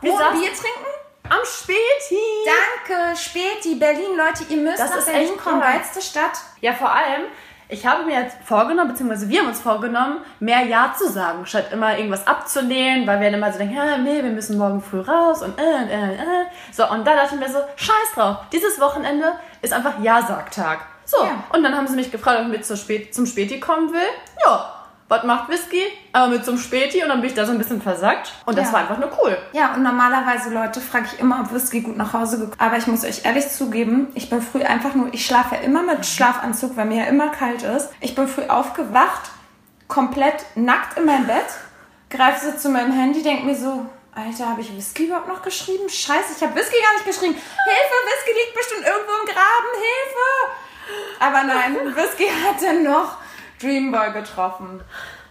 Wir 0.00 0.12
saßen 0.16 0.40
Bier 0.40 0.48
trinken. 0.48 0.86
Am 1.28 1.38
Späti. 1.44 2.20
Danke, 2.86 3.16
Späti, 3.16 3.74
Berlin, 3.76 4.16
Leute, 4.16 4.44
ihr 4.48 4.58
müsst 4.58 4.78
Das 4.78 4.90
nach 4.90 4.98
ist 4.98 5.06
Berlin 5.06 5.28
echt 5.30 5.38
kommen, 5.38 5.60
geilste 5.60 6.02
Stadt. 6.02 6.32
Ja, 6.60 6.72
vor 6.72 6.90
allem, 6.92 7.22
ich 7.68 7.86
habe 7.86 8.04
mir 8.04 8.20
jetzt 8.20 8.36
vorgenommen, 8.44 8.90
beziehungsweise 8.90 9.28
wir 9.28 9.40
haben 9.40 9.48
uns 9.48 9.60
vorgenommen, 9.60 10.18
mehr 10.38 10.62
Ja 10.62 10.94
zu 10.96 11.08
sagen, 11.10 11.46
statt 11.46 11.72
immer 11.72 11.96
irgendwas 11.96 12.26
abzulehnen, 12.26 13.06
weil 13.06 13.20
wir 13.20 13.30
dann 13.30 13.40
immer 13.40 13.50
so 13.52 13.58
denken, 13.58 13.74
ja, 13.74 13.96
nee, 13.96 14.22
wir 14.22 14.30
müssen 14.30 14.58
morgen 14.58 14.82
früh 14.82 15.00
raus 15.00 15.42
und 15.42 15.58
äh, 15.58 15.62
äh, 15.62 16.14
äh. 16.14 16.44
So, 16.72 16.88
und 16.90 17.06
da 17.06 17.14
dachte 17.16 17.34
ich 17.36 17.40
mir 17.40 17.48
so, 17.50 17.58
scheiß 17.76 18.14
drauf, 18.14 18.36
dieses 18.52 18.78
Wochenende 18.80 19.32
ist 19.62 19.72
einfach 19.72 19.94
Ja-Sag-Tag. 20.02 20.80
So, 21.06 21.22
Ja. 21.24 21.42
und 21.52 21.62
dann 21.62 21.76
haben 21.76 21.86
sie 21.86 21.96
mich 21.96 22.10
gefragt, 22.10 22.40
ob 22.40 22.52
ich 22.52 22.68
mit 22.68 22.78
Spät 22.78 23.14
zum 23.14 23.26
Späti 23.26 23.60
kommen 23.60 23.92
will. 23.92 24.08
Ja, 24.44 24.83
was 25.14 25.24
macht 25.24 25.48
Whisky? 25.48 25.82
Aber 26.12 26.28
mit 26.28 26.44
zum 26.44 26.58
Späti 26.58 27.02
und 27.02 27.08
dann 27.08 27.20
bin 27.20 27.30
ich 27.30 27.34
da 27.34 27.44
so 27.46 27.52
ein 27.52 27.58
bisschen 27.58 27.80
versackt. 27.80 28.32
Und 28.46 28.58
das 28.58 28.66
Ja. 28.68 28.72
war 28.72 28.80
einfach 28.80 28.98
nur 28.98 29.10
cool. 29.22 29.36
Ja, 29.52 29.74
und 29.74 29.82
normalerweise, 29.82 30.50
Leute, 30.52 30.80
frage 30.80 31.06
ich 31.12 31.20
immer, 31.20 31.40
ob 31.40 31.52
Whisky 31.52 31.80
gut 31.80 31.96
nach 31.96 32.12
Hause 32.12 32.38
gekommen 32.38 32.56
Aber 32.58 32.76
ich 32.76 32.86
muss 32.86 33.04
euch 33.04 33.24
ehrlich 33.24 33.48
zugeben, 33.48 34.08
ich 34.14 34.28
bin 34.30 34.42
früh 34.42 34.62
einfach 34.62 34.94
nur, 34.94 35.12
ich 35.12 35.24
schlafe 35.24 35.54
ja 35.56 35.60
immer 35.62 35.82
mit 35.82 36.04
Schlafanzug, 36.04 36.76
weil 36.76 36.86
mir 36.86 37.04
ja 37.04 37.08
immer 37.08 37.28
kalt 37.28 37.62
ist. 37.62 37.90
Ich 38.00 38.14
bin 38.14 38.26
früh 38.28 38.44
aufgewacht, 38.48 39.30
komplett 39.88 40.44
nackt 40.54 40.98
in 40.98 41.04
mein 41.04 41.26
Bett, 41.26 41.46
greife 42.10 42.50
so 42.52 42.56
zu 42.56 42.68
meinem 42.70 42.92
Handy, 42.92 43.22
denke 43.22 43.44
mir 43.44 43.56
so, 43.56 43.86
Alter, 44.14 44.48
habe 44.50 44.60
ich 44.60 44.74
Whisky 44.76 45.06
überhaupt 45.06 45.28
noch 45.28 45.42
geschrieben? 45.42 45.88
Scheiße, 45.88 46.34
ich 46.36 46.42
habe 46.42 46.54
Whisky 46.54 46.76
gar 46.80 46.92
nicht 46.94 47.06
geschrieben. 47.06 47.34
Hilfe, 47.34 47.96
Whisky 48.06 48.30
liegt 48.32 48.54
bestimmt 48.56 48.86
irgendwo 48.86 49.12
im 49.20 49.26
Graben, 49.26 49.72
Hilfe! 49.74 51.18
Aber 51.20 51.42
nein, 51.42 51.76
Whisky 51.96 52.26
hatte 52.28 52.80
noch 52.82 53.16
Dreamboy 53.64 54.12
getroffen. 54.12 54.80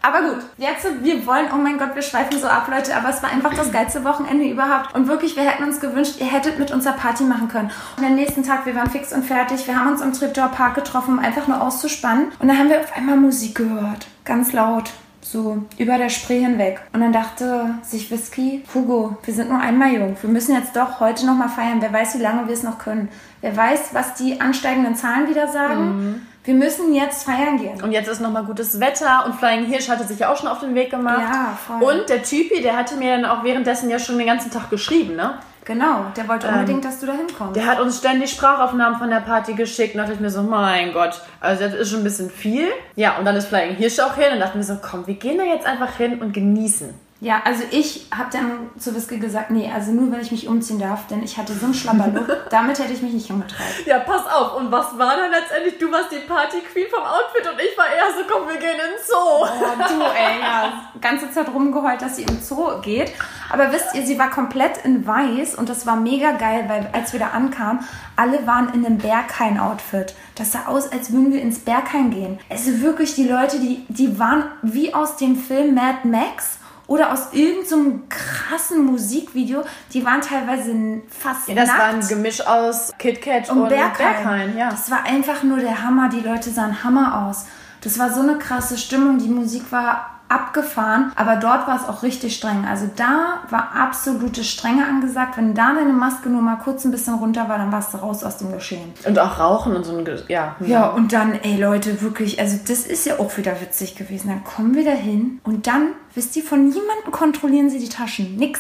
Aber 0.06 0.22
gut, 0.22 0.44
jetzt, 0.58 0.86
wir 1.02 1.26
wollen, 1.26 1.46
oh 1.54 1.58
mein 1.58 1.78
Gott, 1.78 1.96
wir 1.96 2.02
schweifen 2.02 2.38
so 2.38 2.48
ab, 2.48 2.68
Leute, 2.70 2.94
aber 2.94 3.08
es 3.08 3.24
war 3.24 3.32
einfach 3.32 3.54
das 3.54 3.72
geilste 3.72 4.04
Wochenende 4.04 4.44
überhaupt. 4.44 4.94
Und 4.94 5.08
wirklich, 5.08 5.38
wir 5.38 5.44
hätten 5.44 5.64
uns 5.64 5.80
gewünscht, 5.80 6.16
ihr 6.20 6.26
hättet 6.26 6.60
mit 6.60 6.72
uns 6.72 6.86
eine 6.86 6.98
Party 6.98 7.24
machen 7.24 7.48
können. 7.48 7.72
Und 7.98 8.06
am 8.06 8.16
nächsten 8.16 8.44
Tag, 8.44 8.66
wir 8.66 8.76
waren 8.76 8.90
fix 8.90 9.14
und 9.14 9.24
fertig, 9.24 9.66
wir 9.66 9.80
haben 9.80 9.88
uns 9.88 10.02
im 10.02 10.12
Treptower 10.12 10.50
Park 10.50 10.76
getroffen, 10.76 11.14
um 11.14 11.20
einfach 11.24 11.48
nur 11.48 11.62
auszuspannen. 11.62 12.34
Und 12.40 12.50
dann 12.50 12.60
haben 12.60 12.68
wir 12.68 12.82
auf 12.82 12.94
einmal 12.98 13.16
Musik 13.16 13.56
gehört, 13.56 14.08
ganz 14.26 14.52
laut. 14.52 14.92
So 15.22 15.64
über 15.78 15.98
der 15.98 16.10
Spree 16.10 16.42
hinweg. 16.42 16.82
Und 16.92 17.00
dann 17.00 17.14
dachte 17.14 17.76
sich 17.82 18.12
Whisky, 18.12 18.66
Hugo, 18.74 19.16
wir 19.24 19.34
sind 19.34 19.50
nur 19.50 19.60
einmal 19.62 19.94
jung. 19.94 20.18
Wir 20.20 20.30
müssen 20.30 20.54
jetzt 20.54 20.76
doch 20.76 21.00
heute 21.00 21.26
nochmal 21.26 21.48
feiern. 21.48 21.78
Wer 21.80 21.94
weiß, 21.94 22.18
wie 22.18 22.22
lange 22.22 22.46
wir 22.46 22.54
es 22.54 22.64
noch 22.64 22.78
können. 22.78 23.08
Wer 23.40 23.56
weiß, 23.56 23.94
was 23.94 24.16
die 24.16 24.42
ansteigenden 24.42 24.98
Zahlen 24.98 25.30
wieder 25.30 25.48
sagen. 25.48 26.28
Wir 26.44 26.54
müssen 26.54 26.94
jetzt 26.94 27.24
feiern 27.24 27.58
gehen. 27.58 27.82
Und 27.82 27.94
jetzt 27.94 28.10
ist 28.10 28.20
nochmal 28.20 28.44
gutes 28.44 28.80
Wetter 28.80 29.26
und 29.26 29.36
Flying 29.36 29.66
Hirsch 29.66 29.88
hatte 29.88 30.04
sich 30.04 30.20
ja 30.20 30.32
auch 30.32 30.38
schon 30.38 30.50
auf 30.50 30.60
den 30.60 30.76
Weg 30.76 30.92
gemacht. 30.92 31.22
Ja, 31.22 31.58
voll. 31.66 31.82
Und 31.82 32.10
der 32.10 32.22
Typi, 32.22 32.62
der 32.62 32.76
hatte 32.76 32.96
mir 32.96 33.16
dann 33.16 33.26
auch 33.26 33.44
währenddessen 33.44 33.90
ja 33.90 33.98
schon 33.98 34.18
den 34.18 34.28
ganzen 34.28 34.52
Tag 34.52 34.70
geschrieben, 34.70 35.16
ne? 35.16 35.40
Genau, 35.66 36.08
der 36.18 36.28
wollte 36.28 36.50
unbedingt, 36.50 36.84
dass 36.84 37.00
du 37.00 37.06
da 37.06 37.14
hinkommst. 37.14 37.56
Der 37.56 37.66
hat 37.66 37.80
uns 37.80 37.98
ständig 37.98 38.32
Sprachaufnahmen 38.32 39.00
von 39.00 39.10
der 39.10 39.22
Party 39.22 39.54
geschickt. 39.54 39.96
Und 39.96 40.02
dachte 40.02 40.14
ich 40.14 40.20
mir 40.20 40.30
so, 40.30 40.44
mein 40.44 40.92
Gott, 40.92 41.22
also 41.40 41.64
das 41.64 41.74
ist 41.74 41.90
schon 41.90 42.02
ein 42.02 42.04
bisschen 42.04 42.30
viel. 42.30 42.68
Ja, 42.96 43.18
und 43.18 43.24
dann 43.24 43.38
ist 43.38 43.48
Flying 43.48 43.76
Hirsch 43.76 44.00
auch 44.00 44.16
hin 44.16 44.34
und 44.34 44.40
dachte 44.42 44.58
mir 44.58 44.66
so, 44.66 44.78
komm, 44.82 45.08
wir 45.08 45.14
gehen 45.14 45.38
da 45.38 45.46
jetzt 45.46 45.66
einfach 45.66 45.96
hin 45.96 46.22
und 46.22 46.34
genießen. 46.34 46.94
Ja, 47.24 47.42
also 47.46 47.64
ich 47.72 48.08
habe 48.14 48.30
dann 48.34 48.70
zu 48.78 48.94
Whisky 48.94 49.18
gesagt, 49.18 49.50
nee, 49.50 49.72
also 49.74 49.94
nur 49.94 50.12
wenn 50.12 50.20
ich 50.20 50.32
mich 50.32 50.46
umziehen 50.50 50.78
darf, 50.78 51.08
denn 51.08 51.24
ich 51.24 51.38
hatte 51.38 51.54
so 51.54 51.68
einen 51.68 51.74
Schlabberlook, 51.74 52.28
damit 52.50 52.78
hätte 52.80 52.92
ich 52.92 53.02
mich 53.02 53.14
nicht 53.14 53.32
umgetraut. 53.32 53.66
Ja, 53.86 54.00
pass 54.00 54.28
auf. 54.28 54.58
Und 54.58 54.70
was 54.74 54.98
war 55.00 55.16
dann 55.16 55.32
letztendlich? 55.32 55.78
Du 55.80 55.90
warst 55.90 56.12
die 56.12 56.20
Party-Queen 56.28 56.88
vom 56.92 57.02
Outfit 57.02 57.50
und 57.50 57.58
ich 57.62 57.78
war 57.78 57.86
eher 57.86 58.12
so, 58.14 58.26
komm, 58.30 58.50
wir 58.50 58.58
gehen 58.58 58.72
in 58.72 58.78
den 58.78 59.00
Zoo. 59.08 59.16
Oh, 59.16 59.48
du, 59.88 60.04
ey, 60.04 60.42
ja, 60.42 60.92
ganze 61.00 61.32
Zeit 61.32 61.48
rumgeheult, 61.48 62.02
dass 62.02 62.18
sie 62.18 62.24
im 62.24 62.42
Zoo 62.42 62.82
geht. 62.82 63.14
Aber 63.50 63.72
wisst 63.72 63.96
ihr, 63.96 64.06
sie 64.06 64.20
war 64.20 64.30
komplett 64.30 64.84
in 64.84 65.08
weiß 65.08 65.56
und 65.56 65.70
das 65.70 65.86
war 65.86 65.96
mega 65.96 66.34
geil, 66.34 66.66
weil 66.68 66.90
als 66.92 67.14
wir 67.14 67.22
da 67.22 67.28
ankamen, 67.28 67.88
alle 68.18 68.46
waren 68.46 68.74
in 68.74 68.86
einem 68.86 68.98
Berghain-Outfit. 68.98 70.14
Das 70.36 70.52
sah 70.52 70.66
aus, 70.66 70.92
als 70.92 71.14
würden 71.14 71.32
wir 71.32 71.42
ins 71.42 71.60
Berghain 71.60 72.12
gehen. 72.12 72.38
Also 72.50 72.82
wirklich, 72.82 73.16
die 73.16 73.30
Leute, 73.30 73.62
die, 73.62 73.86
die 73.88 74.20
waren 74.20 74.44
wie 74.62 74.94
aus 74.94 75.16
dem 75.16 75.38
Film 75.38 75.74
Mad 75.74 76.00
Max 76.04 76.58
oder 76.88 77.12
aus 77.12 77.32
irgendeinem 77.32 77.66
so 77.66 78.00
krassen 78.10 78.86
Musikvideo. 78.86 79.64
Die 79.94 80.06
waren 80.06 80.22
teilweise 80.22 81.02
fast 81.08 81.48
Ja, 81.48 81.56
das 81.56 81.68
nackt. 81.68 81.80
war 81.80 81.88
ein 81.88 82.08
Gemisch 82.08 82.46
aus 82.46 82.92
KitKat 82.98 83.50
und, 83.50 83.62
und 83.62 83.70
Berghain. 83.70 83.98
Berghain. 83.98 84.58
Ja. 84.58 84.70
Das 84.70 84.92
war 84.92 85.04
einfach 85.04 85.44
nur 85.44 85.58
der 85.60 85.82
Hammer. 85.84 86.10
Die 86.10 86.20
Leute 86.20 86.50
sahen 86.50 86.84
Hammer 86.84 87.28
aus. 87.28 87.46
Das 87.82 88.00
war 88.00 88.12
so 88.12 88.22
eine 88.22 88.38
krasse 88.38 88.78
Stimmung. 88.78 89.18
Die 89.18 89.28
Musik 89.30 89.72
war 89.72 90.13
abgefahren, 90.34 91.12
aber 91.16 91.36
dort 91.36 91.68
war 91.68 91.76
es 91.82 91.88
auch 91.88 92.04
richtig 92.04 92.36
streng. 92.36 92.66
Also 92.66 92.90
da 92.96 93.44
war 93.50 93.72
absolute 93.76 94.44
Strenge 94.44 94.86
angesagt. 94.86 95.38
Wenn 95.38 95.54
da 95.54 95.74
deine 95.74 95.94
Maske 95.94 96.30
nur 96.30 96.42
mal 96.42 96.56
kurz 96.58 96.84
ein 96.86 96.92
bisschen 96.92 97.14
runter 97.16 97.48
war, 97.50 97.58
dann 97.58 97.72
warst 97.72 97.94
du 97.94 97.98
raus 97.98 98.24
aus 98.24 98.38
dem 98.38 98.52
Geschehen. 98.52 98.94
Und 99.06 99.18
auch 99.20 99.40
Rauchen 99.40 99.76
und 99.76 99.84
so 99.84 99.98
ein, 99.98 100.06
Ge- 100.06 100.24
ja. 100.28 100.56
Ja, 100.66 100.88
und 100.90 101.14
dann, 101.14 101.34
ey 101.34 101.58
Leute, 101.62 102.02
wirklich, 102.02 102.40
also 102.40 102.58
das 102.68 102.80
ist 102.86 103.06
ja 103.06 103.20
auch 103.20 103.38
wieder 103.38 103.60
witzig 103.62 103.96
gewesen. 103.96 104.30
Dann 104.30 104.44
kommen 104.44 104.76
wir 104.76 104.84
da 104.84 104.92
hin 104.92 105.40
und 105.44 105.68
dann, 105.68 105.90
wisst 106.16 106.36
ihr, 106.36 106.44
von 106.44 106.64
niemandem 106.64 107.12
kontrollieren 107.12 107.70
sie 107.70 107.80
die 107.80 107.90
Taschen. 107.90 108.36
Nix. 108.38 108.60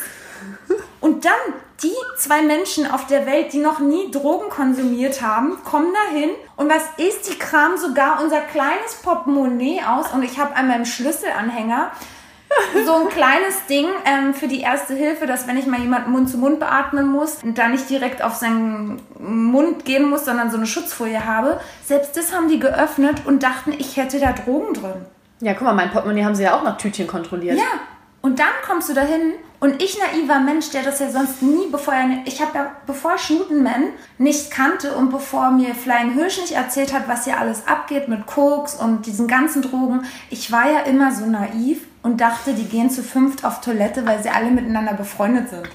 Und 1.00 1.26
dann 1.26 1.32
die 1.84 1.94
zwei 2.18 2.42
Menschen 2.42 2.90
auf 2.90 3.08
der 3.08 3.26
Welt, 3.26 3.54
die 3.54 3.60
noch 3.60 3.80
nie 3.80 4.10
Drogen 4.10 4.50
konsumiert 4.50 5.22
haben, 5.22 5.58
kommen 5.64 5.94
dahin 5.94 6.30
und 6.56 6.70
was 6.70 6.84
ist, 6.98 7.30
die 7.30 7.38
kramen 7.38 7.78
sogar 7.78 8.22
unser 8.24 8.40
kleines 8.40 8.96
Portemonnaie 9.04 9.82
aus 9.84 10.14
und 10.14 10.24
ich 10.24 10.40
habe 10.40 10.56
an 10.56 10.68
meinem 10.68 10.86
Schlüsselanhänger 10.86 11.92
so 12.86 12.94
ein 12.94 13.10
kleines 13.10 13.66
Ding 13.68 13.88
ähm, 14.06 14.34
für 14.34 14.48
die 14.48 14.62
erste 14.62 14.94
Hilfe, 14.94 15.26
dass 15.26 15.48
wenn 15.48 15.58
ich 15.58 15.66
mal 15.66 15.80
jemanden 15.80 16.12
Mund 16.12 16.30
zu 16.30 16.38
Mund 16.38 16.60
beatmen 16.60 17.08
muss 17.08 17.44
und 17.44 17.58
da 17.58 17.68
nicht 17.68 17.90
direkt 17.90 18.24
auf 18.24 18.36
seinen 18.36 19.02
Mund 19.20 19.86
gehen 19.86 20.10
muss, 20.10 20.26
sondern 20.26 20.52
so 20.52 20.58
eine 20.58 20.68
Schutzfolie 20.68 21.26
habe. 21.26 21.60
Selbst 21.84 22.16
das 22.16 22.34
haben 22.34 22.50
die 22.50 22.60
geöffnet 22.60 23.24
und 23.26 23.44
dachten, 23.44 23.74
ich 23.78 23.98
hätte 23.98 24.20
da 24.20 24.34
Drogen 24.34 24.74
drin. 24.74 25.06
Ja, 25.40 25.54
guck 25.54 25.64
mal, 25.64 25.74
mein 25.74 25.92
Portemonnaie 25.92 26.24
haben 26.24 26.36
sie 26.36 26.44
ja 26.44 26.56
auch 26.56 26.64
nach 26.64 26.78
Tütchen 26.78 27.08
kontrolliert. 27.08 27.58
Ja, 27.58 27.80
und 28.22 28.40
dann 28.40 28.54
kommst 28.66 28.90
du 28.90 28.94
dahin 28.94 29.34
und 29.64 29.82
ich 29.82 29.98
naiver 29.98 30.42
Mensch, 30.42 30.72
der 30.72 30.84
das 30.84 31.00
ja 31.00 31.10
sonst 31.10 31.42
nie, 31.42 31.68
bevor 31.72 31.94
er, 31.94 32.10
ich 32.26 32.42
habe 32.42 32.52
ja, 32.54 32.72
bevor 32.86 33.18
Schnutenman 33.18 33.94
nicht 34.18 34.52
kannte 34.52 34.94
und 34.94 35.10
bevor 35.10 35.52
mir 35.52 35.74
Flying 35.74 36.12
Hirsch 36.16 36.42
nicht 36.42 36.52
erzählt 36.52 36.92
hat, 36.92 37.08
was 37.08 37.24
hier 37.24 37.40
alles 37.40 37.66
abgeht 37.66 38.10
mit 38.10 38.26
Koks 38.26 38.76
und 38.76 39.06
diesen 39.06 39.26
ganzen 39.26 39.62
Drogen, 39.62 40.02
ich 40.30 40.52
war 40.52 40.70
ja 40.70 40.80
immer 40.82 41.14
so 41.14 41.26
naiv 41.26 41.88
und 42.02 42.20
dachte, 42.20 42.54
die 42.54 42.66
gehen 42.66 42.90
zu 42.90 43.04
fünft 43.04 43.46
auf 43.46 43.62
Toilette, 43.62 44.06
weil 44.06 44.22
sie 44.22 44.28
alle 44.28 44.52
miteinander 44.52 44.96
befreundet 44.96 45.48
sind. 45.48 45.70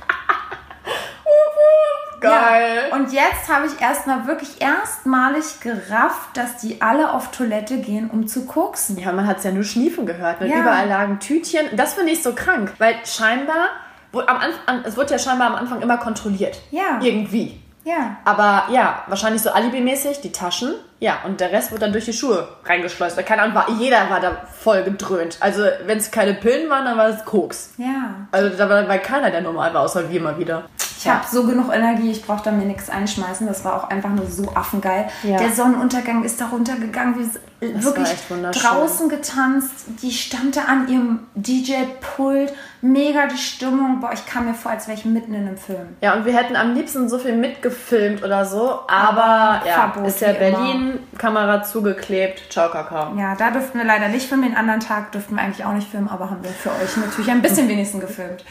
Geil. 2.20 2.88
Ja. 2.90 2.96
Und 2.96 3.12
jetzt 3.12 3.48
habe 3.48 3.66
ich 3.66 3.80
erstmal 3.80 4.26
wirklich 4.26 4.60
erstmalig 4.60 5.60
gerafft, 5.60 6.36
dass 6.36 6.56
die 6.58 6.80
alle 6.82 7.12
auf 7.12 7.30
Toilette 7.30 7.78
gehen, 7.78 8.10
um 8.10 8.26
zu 8.26 8.46
koksen. 8.46 8.98
Ja, 8.98 9.12
man 9.12 9.26
hat 9.26 9.38
es 9.38 9.44
ja 9.44 9.52
nur 9.52 9.64
schniefen 9.64 10.06
gehört. 10.06 10.40
Und 10.40 10.48
Ja. 10.48 10.60
überall 10.60 10.88
lagen 10.88 11.18
Tütchen. 11.20 11.66
Das 11.76 11.94
finde 11.94 12.12
ich 12.12 12.22
so 12.22 12.34
krank, 12.34 12.72
weil 12.78 12.94
scheinbar, 13.04 13.68
am 14.12 14.36
Anfang, 14.36 14.82
es 14.84 14.96
wird 14.96 15.10
ja 15.10 15.18
scheinbar 15.18 15.48
am 15.48 15.56
Anfang 15.56 15.80
immer 15.80 15.96
kontrolliert. 15.98 16.60
Ja. 16.70 16.98
Irgendwie. 17.00 17.60
Ja. 17.84 18.16
Aber 18.24 18.64
ja, 18.70 19.02
wahrscheinlich 19.06 19.42
so 19.42 19.50
alibimäßig, 19.50 20.20
die 20.20 20.32
Taschen. 20.32 20.74
Ja, 21.00 21.18
und 21.24 21.40
der 21.40 21.52
Rest 21.52 21.70
wird 21.70 21.82
dann 21.82 21.92
durch 21.92 22.06
die 22.06 22.12
Schuhe 22.12 22.48
reingeschleust. 22.64 23.16
Keine 23.24 23.42
Ahnung, 23.42 23.54
war, 23.54 23.70
jeder 23.70 24.10
war 24.10 24.20
da 24.20 24.36
voll 24.58 24.82
gedröhnt. 24.82 25.36
Also, 25.40 25.62
wenn 25.86 25.98
es 25.98 26.10
keine 26.10 26.34
Pillen 26.34 26.68
waren, 26.68 26.84
dann 26.84 26.98
war 26.98 27.08
es 27.08 27.24
Koks. 27.24 27.74
Ja. 27.76 28.26
Also, 28.32 28.56
da 28.56 28.68
war, 28.68 28.88
war 28.88 28.98
keiner, 28.98 29.30
der 29.30 29.40
normal 29.40 29.72
war, 29.74 29.82
außer 29.82 30.10
wir 30.10 30.20
mal 30.20 30.38
wieder. 30.38 30.64
Ich 31.00 31.08
habe 31.08 31.24
so 31.30 31.44
genug 31.44 31.72
Energie, 31.72 32.10
ich 32.10 32.24
brauche 32.24 32.42
da 32.42 32.50
mir 32.50 32.64
nichts 32.64 32.90
einschmeißen. 32.90 33.46
Das 33.46 33.64
war 33.64 33.76
auch 33.76 33.88
einfach 33.88 34.10
nur 34.10 34.26
so 34.26 34.50
affengeil. 34.54 35.08
Ja. 35.22 35.38
Der 35.38 35.52
Sonnenuntergang 35.52 36.24
ist 36.24 36.40
da 36.40 36.46
runtergegangen, 36.46 37.16
wir 37.16 37.24
sind 37.24 37.76
Das 37.76 37.84
wirklich 37.84 38.08
draußen 38.52 39.08
getanzt. 39.08 39.86
Die 40.02 40.10
stand 40.10 40.56
da 40.56 40.62
an 40.62 40.88
ihrem 40.88 41.20
DJ-Pult. 41.36 42.52
Mega 42.80 43.26
die 43.26 43.38
Stimmung. 43.38 44.00
Boah, 44.00 44.10
ich 44.12 44.26
kam 44.26 44.46
mir 44.46 44.54
vor, 44.54 44.72
als 44.72 44.88
wäre 44.88 44.98
ich 44.98 45.04
mitten 45.04 45.34
in 45.34 45.46
einem 45.46 45.56
Film. 45.56 45.96
Ja, 46.00 46.14
und 46.14 46.24
wir 46.24 46.36
hätten 46.36 46.56
am 46.56 46.74
liebsten 46.74 47.08
so 47.08 47.18
viel 47.18 47.36
mitgefilmt 47.36 48.24
oder 48.24 48.44
so, 48.44 48.80
aber 48.88 49.62
ja, 49.66 49.74
Verbot 49.74 50.06
ist 50.08 50.20
ja 50.20 50.34
wie 50.38 50.48
immer. 50.48 50.87
Kamera 51.18 51.62
zugeklebt, 51.62 52.50
ciao 52.52 52.70
Kakao. 52.70 53.14
Ja, 53.16 53.34
da 53.34 53.50
durften 53.50 53.78
wir 53.78 53.84
leider 53.84 54.08
nicht 54.08 54.28
filmen. 54.28 54.44
Den 54.44 54.56
anderen 54.56 54.80
Tag 54.80 55.12
durften 55.12 55.36
wir 55.36 55.42
eigentlich 55.42 55.64
auch 55.64 55.72
nicht 55.72 55.90
filmen, 55.90 56.08
aber 56.08 56.30
haben 56.30 56.42
wir 56.42 56.50
für 56.50 56.70
euch 56.70 56.96
natürlich 56.96 57.30
ein 57.30 57.42
bisschen 57.42 57.68
wenigstens 57.68 58.00
gefilmt. 58.00 58.44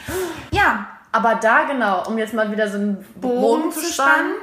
Ja, 0.50 0.86
Aber 1.12 1.36
da 1.36 1.64
genau, 1.64 2.06
um 2.06 2.18
jetzt 2.18 2.34
mal 2.34 2.50
wieder 2.52 2.68
so 2.68 2.76
einen 2.76 3.04
Bogen, 3.16 3.40
Bogen 3.40 3.72
zu 3.72 3.80
zu 3.80 3.92
spannen, 3.92 4.34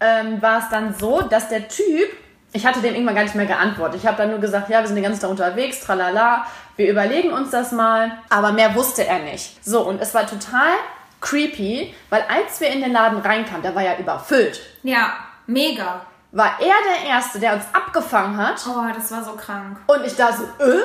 ähm, 0.00 0.40
war 0.40 0.60
es 0.60 0.68
dann 0.70 0.94
so, 0.94 1.22
dass 1.22 1.48
der 1.48 1.68
Typ, 1.68 2.08
ich 2.52 2.66
hatte 2.66 2.80
dem 2.80 2.94
irgendwann 2.94 3.14
gar 3.14 3.22
nicht 3.22 3.34
mehr 3.34 3.46
geantwortet. 3.46 4.00
Ich 4.00 4.06
habe 4.06 4.16
dann 4.16 4.30
nur 4.30 4.40
gesagt, 4.40 4.68
ja, 4.70 4.80
wir 4.80 4.86
sind 4.86 4.96
den 4.96 5.04
ganzen 5.04 5.20
Tag 5.20 5.30
unterwegs, 5.30 5.80
tralala, 5.80 6.46
wir 6.76 6.90
überlegen 6.90 7.32
uns 7.32 7.50
das 7.50 7.72
mal. 7.72 8.12
Aber 8.30 8.52
mehr 8.52 8.74
wusste 8.74 9.06
er 9.06 9.18
nicht. 9.20 9.64
So, 9.64 9.82
und 9.82 10.00
es 10.00 10.14
war 10.14 10.26
total 10.26 10.72
creepy, 11.20 11.94
weil 12.10 12.22
als 12.28 12.60
wir 12.60 12.68
in 12.70 12.80
den 12.80 12.92
Laden 12.92 13.18
reinkamen, 13.18 13.62
der 13.62 13.74
war 13.74 13.82
ja 13.82 13.96
überfüllt, 13.98 14.60
ja, 14.82 15.12
mega. 15.46 16.00
War 16.32 16.60
er 16.60 16.74
der 17.00 17.08
Erste, 17.08 17.38
der 17.38 17.54
uns 17.54 17.64
abgefangen 17.72 18.36
hat. 18.36 18.64
Oh, 18.66 18.84
das 18.94 19.10
war 19.10 19.24
so 19.24 19.32
krank. 19.32 19.78
Und 19.86 20.04
ich 20.04 20.16
da 20.16 20.32
so, 20.32 20.44
äh, 20.62 20.82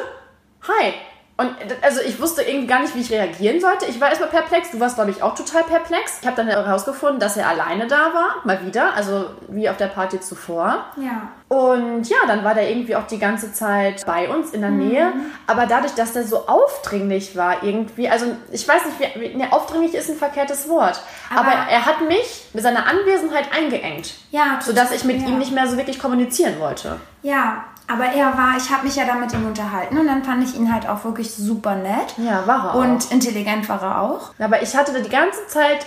hi. 0.68 0.94
Und 1.42 1.56
also 1.82 2.02
ich 2.02 2.22
wusste 2.22 2.44
irgendwie 2.44 2.68
gar 2.68 2.82
nicht, 2.82 2.94
wie 2.96 3.02
ich 3.02 3.12
reagieren 3.12 3.60
sollte. 3.60 3.86
Ich 3.88 4.00
war 4.00 4.10
erstmal 4.10 4.30
perplex. 4.30 4.72
Du 4.72 4.80
warst, 4.80 4.96
glaube 4.96 5.10
ich, 5.12 5.24
auch 5.24 5.34
total 5.34 5.64
perplex. 5.64 6.20
Ich 6.22 6.28
habe 6.28 6.38
dann 6.38 6.48
herausgefunden, 6.48 7.20
dass 7.20 7.36
er 7.38 7.48
alleine 7.48 7.88
da 7.88 8.14
war, 8.14 8.36
mal 8.44 8.66
wieder. 8.66 8.94
Also 8.96 9.26
wie 9.48 9.70
auf 9.70 9.78
der 9.78 9.88
Party 9.88 10.20
zuvor. 10.20 10.86
Ja. 10.98 11.30
Und 11.48 12.08
ja, 12.08 12.18
dann 12.28 12.44
war 12.46 12.54
der 12.54 12.70
irgendwie 12.70 12.96
auch 12.96 13.08
die 13.08 13.20
ganze 13.20 13.52
Zeit 13.52 14.06
bei 14.06 14.30
uns 14.30 14.52
in 14.52 14.62
der 14.62 14.70
Nähe. 14.70 15.12
Aber 15.48 15.66
dadurch, 15.66 15.94
dass 15.96 16.14
der 16.14 16.24
so 16.24 16.48
aufdringlich 16.48 17.36
war 17.36 17.64
irgendwie, 17.64 18.08
also 18.08 18.28
ich 18.52 18.66
weiß 18.68 18.82
nicht, 18.86 19.16
wie, 19.20 19.36
ne, 19.36 19.52
aufdringlich 19.52 19.94
ist 19.96 20.10
ein 20.10 20.16
verkehrtes 20.16 20.70
Wort. 20.70 21.02
Aber, 21.30 21.50
Aber- 21.52 21.70
er 21.72 21.86
hat 21.86 22.08
mich 22.08 22.46
mit 22.54 22.64
seiner 22.64 22.86
Anwesenheit 22.88 23.46
eingeengt. 23.54 24.14
Ja, 24.32 24.60
Sodass 24.62 24.92
ich 24.92 25.04
mit 25.04 25.22
ja. 25.22 25.28
ihm 25.28 25.40
nicht 25.40 25.52
mehr 25.52 25.68
so 25.68 25.76
wirklich 25.76 26.00
kommunizieren 26.00 26.60
wollte. 26.60 26.98
Ja, 27.22 27.66
aber 27.92 28.06
er 28.06 28.38
war, 28.38 28.56
ich 28.58 28.70
habe 28.72 28.86
mich 28.86 28.96
ja 28.96 29.06
da 29.06 29.16
mit 29.16 29.34
ihm 29.34 29.46
unterhalten 29.46 29.98
und 29.98 30.08
dann 30.08 30.24
fand 30.24 30.44
ich 30.44 30.56
ihn 30.56 30.74
halt 30.74 30.88
auch 30.88 31.04
wirklich 31.04 31.34
super 31.34 31.76
nett. 31.76 32.16
Ja, 32.18 32.46
war 32.48 32.66
er 32.66 32.72
auch. 32.72 32.76
Und 32.76 33.12
intelligent 33.12 33.68
war 33.70 33.82
er 33.82 34.02
auch. 34.02 34.32
Aber 34.40 34.62
ich 34.62 34.76
hatte 34.76 34.94
da 34.94 35.00
die 35.00 35.10
ganze 35.10 35.46
Zeit 35.48 35.86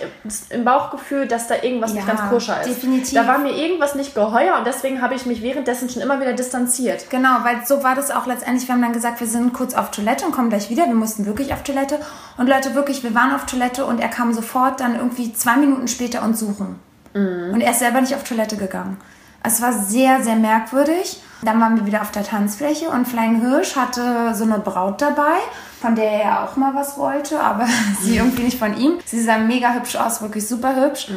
im 0.49 0.63
Bauchgefühl, 0.65 1.27
dass 1.27 1.47
da 1.47 1.55
irgendwas 1.61 1.93
nicht 1.93 2.07
Ja, 2.07 2.13
ganz 2.13 2.29
koscher 2.29 2.61
ist. 2.61 2.69
definitiv. 2.69 3.13
Da 3.13 3.27
war 3.27 3.37
mir 3.37 3.51
irgendwas 3.51 3.95
nicht 3.95 4.13
geheuer 4.15 4.57
und 4.57 4.67
deswegen 4.67 5.01
habe 5.01 5.15
ich 5.15 5.25
mich 5.25 5.41
währenddessen 5.41 5.89
schon 5.89 6.01
immer 6.01 6.19
wieder 6.21 6.33
distanziert. 6.33 7.09
Genau, 7.09 7.37
weil 7.43 7.65
so 7.65 7.83
war 7.83 7.95
das 7.95 8.11
auch 8.11 8.25
letztendlich. 8.25 8.67
Wir 8.67 8.75
haben 8.75 8.81
dann 8.81 8.93
gesagt, 8.93 9.19
wir 9.19 9.27
sind 9.27 9.53
kurz 9.53 9.73
auf 9.73 9.91
Toilette 9.91 10.25
und 10.25 10.31
kommen 10.31 10.49
gleich 10.49 10.69
wieder. 10.69 10.85
Wir 10.85 10.95
mussten 10.95 11.25
wirklich 11.25 11.53
auf 11.53 11.63
Toilette. 11.63 11.99
Und 12.37 12.47
Leute, 12.47 12.75
wirklich, 12.75 13.03
wir 13.03 13.15
waren 13.15 13.33
auf 13.33 13.45
Toilette 13.45 13.85
und 13.85 13.99
er 13.99 14.09
kam 14.09 14.33
sofort 14.33 14.79
dann 14.79 14.95
irgendwie 14.95 15.33
zwei 15.33 15.55
Minuten 15.57 15.87
später 15.87 16.21
uns 16.23 16.39
suchen. 16.39 16.79
Und 17.13 17.61
er 17.61 17.71
ist 17.71 17.79
selber 17.79 18.01
nicht 18.01 18.13
auf 18.13 18.23
Toilette 18.25 18.57
gegangen. 18.57 18.97
Es 19.41 19.61
war 19.61 19.71
sehr, 19.71 20.21
sehr 20.21 20.35
merkwürdig. 20.35 21.21
Dann 21.45 21.61
waren 21.61 21.77
wir 21.77 21.85
wieder 21.85 22.01
auf 22.01 22.11
der 22.11 22.23
Tanzfläche 22.23 22.89
und 22.89 23.07
Flying 23.07 23.39
Hirsch 23.39 23.75
hatte 23.75 24.33
so 24.33 24.43
eine 24.43 24.57
Braut 24.57 24.99
dabei, 24.99 25.37
von 25.79 25.95
der 25.95 26.11
er 26.11 26.43
auch 26.43 26.55
mal 26.55 26.73
was 26.73 26.97
wollte, 26.97 27.39
aber 27.39 27.67
sie 28.01 28.17
irgendwie 28.17 28.43
nicht 28.43 28.57
von 28.57 28.75
ihm. 28.75 28.93
Sie 29.05 29.21
sah 29.21 29.37
mega 29.37 29.73
hübsch 29.73 29.95
aus, 29.95 30.21
wirklich 30.23 30.47
super 30.47 30.75
hübsch. 30.75 31.07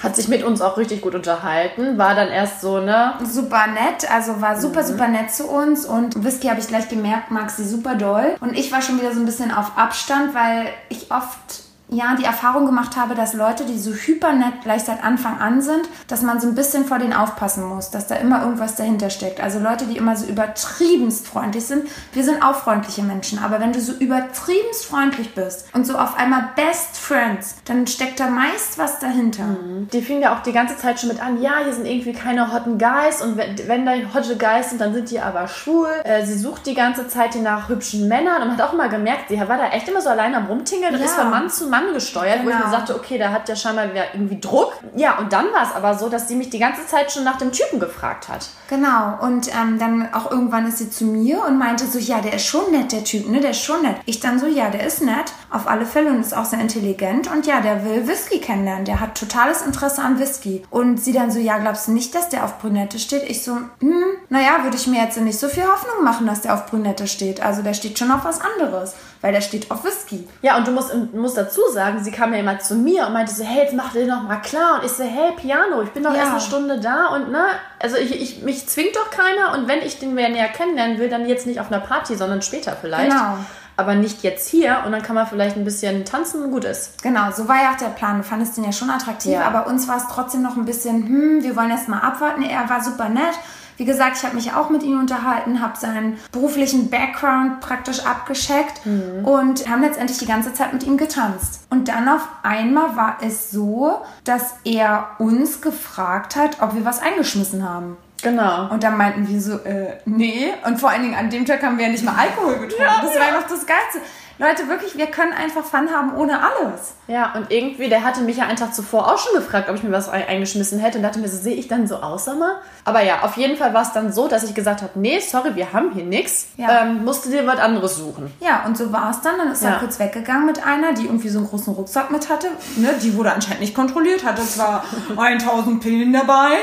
Hat 0.00 0.14
sich 0.14 0.28
mit 0.28 0.44
uns 0.44 0.60
auch 0.60 0.76
richtig 0.76 1.00
gut 1.02 1.16
unterhalten, 1.16 1.98
war 1.98 2.14
dann 2.14 2.28
erst 2.28 2.60
so, 2.60 2.78
ne? 2.78 3.14
super 3.24 3.66
nett, 3.66 4.08
also 4.10 4.40
war 4.40 4.60
super, 4.60 4.84
super 4.84 5.08
nett 5.08 5.32
zu 5.32 5.48
uns 5.48 5.84
und 5.84 6.22
Whisky 6.22 6.46
habe 6.46 6.60
ich 6.60 6.68
gleich 6.68 6.88
gemerkt, 6.88 7.32
mag 7.32 7.50
sie 7.50 7.64
super 7.64 7.96
doll. 7.96 8.36
Und 8.40 8.56
ich 8.56 8.70
war 8.70 8.82
schon 8.82 9.00
wieder 9.00 9.12
so 9.12 9.18
ein 9.18 9.26
bisschen 9.26 9.50
auf 9.50 9.72
Abstand, 9.76 10.32
weil 10.34 10.66
ich 10.90 11.10
oft 11.10 11.61
ja, 11.92 12.16
die 12.16 12.24
Erfahrung 12.24 12.64
gemacht 12.64 12.96
habe, 12.96 13.14
dass 13.14 13.34
Leute, 13.34 13.64
die 13.64 13.78
so 13.78 13.92
hypernett 13.92 14.62
gleich 14.62 14.84
seit 14.84 15.04
Anfang 15.04 15.38
an 15.38 15.60
sind, 15.60 15.88
dass 16.08 16.22
man 16.22 16.40
so 16.40 16.48
ein 16.48 16.54
bisschen 16.54 16.86
vor 16.86 16.98
denen 16.98 17.12
aufpassen 17.12 17.64
muss, 17.64 17.90
dass 17.90 18.06
da 18.06 18.16
immer 18.16 18.42
irgendwas 18.42 18.76
dahinter 18.76 19.10
steckt. 19.10 19.40
Also 19.40 19.58
Leute, 19.58 19.84
die 19.84 19.98
immer 19.98 20.16
so 20.16 20.26
übertriebenst 20.26 21.26
freundlich 21.26 21.66
sind. 21.66 21.88
Wir 22.12 22.24
sind 22.24 22.42
auch 22.42 22.54
freundliche 22.54 23.02
Menschen, 23.02 23.38
aber 23.38 23.60
wenn 23.60 23.72
du 23.72 23.80
so 23.80 23.92
übertriebenst 23.92 24.86
freundlich 24.86 25.34
bist 25.34 25.66
und 25.74 25.86
so 25.86 25.96
auf 25.96 26.16
einmal 26.16 26.48
Best 26.56 26.96
Friends, 26.96 27.56
dann 27.66 27.86
steckt 27.86 28.20
da 28.20 28.28
meist 28.28 28.78
was 28.78 28.98
dahinter. 28.98 29.44
Mhm. 29.44 29.88
Die 29.92 30.00
fingen 30.00 30.22
ja 30.22 30.34
auch 30.34 30.42
die 30.42 30.52
ganze 30.52 30.76
Zeit 30.78 30.98
schon 30.98 31.10
mit 31.10 31.22
an, 31.22 31.42
ja, 31.42 31.58
hier 31.62 31.74
sind 31.74 31.84
irgendwie 31.86 32.14
keine 32.14 32.52
hotten 32.52 32.78
Guys 32.78 33.20
und 33.20 33.36
wenn, 33.36 33.56
wenn 33.68 33.84
da 33.84 33.92
hotte 34.14 34.38
Guys 34.38 34.70
sind, 34.70 34.80
dann 34.80 34.94
sind 34.94 35.10
die 35.10 35.20
aber 35.20 35.46
schwul. 35.46 35.90
Äh, 36.04 36.24
sie 36.24 36.38
sucht 36.38 36.66
die 36.66 36.74
ganze 36.74 37.06
Zeit 37.08 37.34
nach 37.42 37.68
hübschen 37.68 38.08
Männern 38.08 38.42
und 38.42 38.48
man 38.48 38.58
hat 38.58 38.68
auch 38.68 38.72
immer 38.72 38.88
gemerkt, 38.88 39.28
sie 39.28 39.38
war 39.38 39.58
da 39.58 39.68
echt 39.68 39.88
immer 39.88 40.00
so 40.00 40.08
allein 40.08 40.34
am 40.34 40.46
Rumtingeln 40.46 40.94
und 40.94 41.00
ja. 41.00 41.06
ist 41.06 41.14
von 41.14 41.30
Mann 41.30 41.50
zu 41.50 41.68
Mann 41.68 41.81
gesteuert, 41.92 42.40
genau. 42.40 42.44
wo 42.44 42.50
ich 42.50 42.56
mir 42.56 42.64
genau. 42.64 42.76
sagte, 42.76 42.94
okay, 42.94 43.18
da 43.18 43.30
hat 43.30 43.48
ja 43.48 43.56
scheinbar 43.56 43.86
irgendwie 44.12 44.40
Druck. 44.40 44.74
Ja, 44.96 45.18
und 45.18 45.32
dann 45.32 45.46
war 45.52 45.62
es 45.62 45.74
aber 45.74 45.94
so, 45.94 46.08
dass 46.08 46.28
sie 46.28 46.36
mich 46.36 46.50
die 46.50 46.58
ganze 46.58 46.86
Zeit 46.86 47.12
schon 47.12 47.24
nach 47.24 47.38
dem 47.38 47.52
Typen 47.52 47.80
gefragt 47.80 48.28
hat. 48.28 48.48
Genau, 48.68 49.18
und 49.20 49.48
ähm, 49.48 49.78
dann 49.78 50.14
auch 50.14 50.30
irgendwann 50.30 50.66
ist 50.66 50.78
sie 50.78 50.90
zu 50.90 51.04
mir 51.04 51.44
und 51.44 51.58
meinte 51.58 51.86
so, 51.86 51.98
ja, 51.98 52.20
der 52.20 52.34
ist 52.34 52.46
schon 52.46 52.70
nett, 52.70 52.92
der 52.92 53.04
Typ, 53.04 53.28
ne, 53.28 53.40
der 53.40 53.50
ist 53.50 53.62
schon 53.62 53.82
nett. 53.82 53.96
Ich 54.06 54.20
dann 54.20 54.38
so, 54.38 54.46
ja, 54.46 54.70
der 54.70 54.86
ist 54.86 55.02
nett, 55.02 55.32
auf 55.50 55.68
alle 55.68 55.84
Fälle 55.84 56.10
und 56.10 56.20
ist 56.20 56.36
auch 56.36 56.44
sehr 56.44 56.60
intelligent 56.60 57.30
und 57.30 57.46
ja, 57.46 57.60
der 57.60 57.84
will 57.84 58.06
Whisky 58.06 58.40
kennenlernen, 58.40 58.84
der 58.84 59.00
hat 59.00 59.18
totales 59.18 59.62
Interesse 59.62 60.02
an 60.02 60.18
Whisky. 60.18 60.64
Und 60.70 60.98
sie 60.98 61.12
dann 61.12 61.30
so, 61.30 61.38
ja, 61.38 61.58
glaubst 61.58 61.88
du 61.88 61.92
nicht, 61.92 62.14
dass 62.14 62.28
der 62.28 62.44
auf 62.44 62.58
Brünette 62.58 62.98
steht? 62.98 63.24
Ich 63.28 63.44
so, 63.44 63.56
hm, 63.80 64.04
naja, 64.28 64.62
würde 64.62 64.76
ich 64.76 64.86
mir 64.86 65.02
jetzt 65.02 65.18
nicht 65.20 65.38
so 65.38 65.48
viel 65.48 65.64
Hoffnung 65.64 66.04
machen, 66.04 66.26
dass 66.26 66.40
der 66.40 66.54
auf 66.54 66.66
Brünette 66.66 67.06
steht. 67.06 67.42
Also 67.42 67.62
der 67.62 67.74
steht 67.74 67.98
schon 67.98 68.10
auf 68.10 68.24
was 68.24 68.40
anderes 68.40 68.94
weil 69.22 69.32
der 69.32 69.40
steht 69.40 69.70
auf 69.70 69.84
Whisky. 69.84 70.28
Ja, 70.42 70.58
und 70.58 70.66
du 70.66 70.72
musst, 70.72 70.92
musst 71.14 71.36
dazu 71.36 71.62
sagen, 71.72 72.04
sie 72.04 72.10
kam 72.10 72.34
ja 72.34 72.40
immer 72.40 72.58
zu 72.58 72.74
mir 72.74 73.06
und 73.06 73.14
meinte 73.14 73.32
so, 73.32 73.44
hey, 73.44 73.62
jetzt 73.62 73.72
mach 73.72 73.92
dir 73.92 74.06
noch 74.06 74.24
mal 74.24 74.36
klar. 74.36 74.80
Und 74.80 74.84
ich 74.84 74.92
so, 74.92 75.04
hey, 75.04 75.32
Piano, 75.36 75.80
ich 75.82 75.90
bin 75.90 76.02
doch 76.02 76.12
ja. 76.12 76.18
erst 76.18 76.32
eine 76.32 76.40
Stunde 76.40 76.80
da 76.80 77.06
und 77.06 77.30
ne, 77.30 77.44
also 77.80 77.96
ich, 77.96 78.20
ich, 78.20 78.42
mich 78.42 78.66
zwingt 78.68 78.94
doch 78.96 79.10
keiner 79.10 79.54
und 79.54 79.68
wenn 79.68 79.78
ich 79.78 79.98
den 79.98 80.14
mehr 80.14 80.28
näher 80.28 80.48
kennenlernen 80.48 80.98
will, 80.98 81.08
dann 81.08 81.26
jetzt 81.26 81.46
nicht 81.46 81.60
auf 81.60 81.72
einer 81.72 81.80
Party, 81.80 82.16
sondern 82.16 82.42
später 82.42 82.76
vielleicht. 82.78 83.10
Genau 83.10 83.38
aber 83.76 83.94
nicht 83.94 84.22
jetzt 84.22 84.48
hier 84.50 84.82
und 84.84 84.92
dann 84.92 85.02
kann 85.02 85.14
man 85.14 85.26
vielleicht 85.26 85.56
ein 85.56 85.64
bisschen 85.64 86.04
tanzen 86.04 86.42
und 86.44 86.50
gut 86.50 86.64
ist. 86.64 87.02
Genau, 87.02 87.30
so 87.32 87.48
war 87.48 87.56
ja 87.56 87.72
auch 87.72 87.78
der 87.78 87.86
Plan. 87.86 88.18
Du 88.18 88.22
fandest 88.22 88.56
den 88.56 88.64
ja 88.64 88.72
schon 88.72 88.90
attraktiv, 88.90 89.32
ja. 89.32 89.46
aber 89.46 89.66
uns 89.66 89.88
war 89.88 89.96
es 89.96 90.04
trotzdem 90.12 90.42
noch 90.42 90.56
ein 90.56 90.66
bisschen, 90.66 91.08
hm, 91.08 91.42
wir 91.42 91.56
wollen 91.56 91.70
erst 91.70 91.88
mal 91.88 92.00
abwarten. 92.00 92.42
Er 92.42 92.68
war 92.68 92.84
super 92.84 93.08
nett 93.08 93.34
wie 93.76 93.84
gesagt, 93.84 94.16
ich 94.18 94.24
habe 94.24 94.34
mich 94.34 94.52
auch 94.52 94.70
mit 94.70 94.82
ihm 94.82 94.98
unterhalten, 95.00 95.60
habe 95.60 95.78
seinen 95.78 96.18
beruflichen 96.30 96.90
Background 96.90 97.60
praktisch 97.60 98.04
abgescheckt 98.04 98.84
mhm. 98.84 99.24
und 99.24 99.68
haben 99.68 99.82
letztendlich 99.82 100.18
die 100.18 100.26
ganze 100.26 100.52
Zeit 100.52 100.72
mit 100.72 100.84
ihm 100.84 100.96
getanzt. 100.96 101.66
Und 101.70 101.88
dann 101.88 102.08
auf 102.08 102.26
einmal 102.42 102.96
war 102.96 103.18
es 103.22 103.50
so, 103.50 104.02
dass 104.24 104.54
er 104.64 105.08
uns 105.18 105.60
gefragt 105.60 106.36
hat, 106.36 106.60
ob 106.60 106.74
wir 106.74 106.84
was 106.84 107.00
eingeschmissen 107.00 107.68
haben. 107.68 107.96
Genau. 108.22 108.68
Und 108.70 108.84
dann 108.84 108.96
meinten 108.96 109.28
wir 109.28 109.40
so, 109.40 109.58
äh, 109.58 109.98
nee. 110.04 110.52
Und 110.64 110.78
vor 110.78 110.90
allen 110.90 111.02
Dingen 111.02 111.16
an 111.16 111.28
dem 111.28 111.44
Tag 111.44 111.62
haben 111.62 111.76
wir 111.76 111.86
ja 111.86 111.90
nicht 111.90 112.04
mal 112.04 112.14
Alkohol 112.16 112.54
getrunken. 112.54 112.84
Ja, 112.84 113.02
das 113.02 113.14
war 113.18 113.26
ja 113.26 113.40
noch 113.40 113.48
das 113.48 113.66
Geilste. 113.66 113.98
Leute, 114.38 114.66
wirklich, 114.68 114.96
wir 114.96 115.06
können 115.06 115.32
einfach 115.32 115.64
Fun 115.64 115.90
haben 115.90 116.16
ohne 116.16 116.40
alles. 116.42 116.94
Ja, 117.06 117.32
und 117.36 117.50
irgendwie, 117.50 117.88
der 117.88 118.02
hatte 118.02 118.22
mich 118.22 118.38
ja 118.38 118.46
einen 118.46 118.56
Tag 118.56 118.74
zuvor 118.74 119.12
auch 119.12 119.18
schon 119.18 119.34
gefragt, 119.34 119.68
ob 119.68 119.76
ich 119.76 119.82
mir 119.82 119.92
was 119.92 120.08
eingeschmissen 120.08 120.78
hätte 120.78 120.98
und 120.98 121.04
dachte 121.04 121.18
mir 121.18 121.28
so, 121.28 121.36
sehe 121.36 121.54
ich 121.54 121.68
dann 121.68 121.86
so 121.86 121.96
aus, 121.96 122.24
Sommer? 122.24 122.60
Aber 122.84 123.02
ja, 123.02 123.22
auf 123.22 123.36
jeden 123.36 123.56
Fall 123.56 123.72
war 123.74 123.82
es 123.82 123.92
dann 123.92 124.12
so, 124.12 124.26
dass 124.26 124.42
ich 124.42 124.54
gesagt 124.54 124.82
habe, 124.82 124.98
nee, 124.98 125.20
sorry, 125.20 125.54
wir 125.54 125.72
haben 125.72 125.92
hier 125.92 126.04
nichts, 126.04 126.48
ja. 126.56 126.82
ähm, 126.82 127.04
musste 127.04 127.30
dir 127.30 127.46
was 127.46 127.58
anderes 127.58 127.96
suchen. 127.96 128.32
Ja, 128.40 128.64
und 128.66 128.76
so 128.76 128.92
war 128.92 129.10
es 129.10 129.20
dann. 129.20 129.38
Dann 129.38 129.52
ist 129.52 129.62
ja. 129.62 129.70
er 129.70 129.78
kurz 129.78 129.98
weggegangen 129.98 130.46
mit 130.46 130.64
einer, 130.64 130.92
die 130.92 131.04
irgendwie 131.04 131.28
so 131.28 131.38
einen 131.38 131.48
großen 131.48 131.72
Rucksack 131.72 132.10
mit 132.10 132.28
hatte. 132.28 132.48
Ne, 132.76 132.94
die 133.00 133.16
wurde 133.16 133.32
anscheinend 133.32 133.60
nicht 133.60 133.74
kontrolliert, 133.74 134.24
hatte 134.24 134.42
zwar 134.42 134.84
1000 135.16 135.80
Pillen 135.80 136.12
dabei 136.12 136.58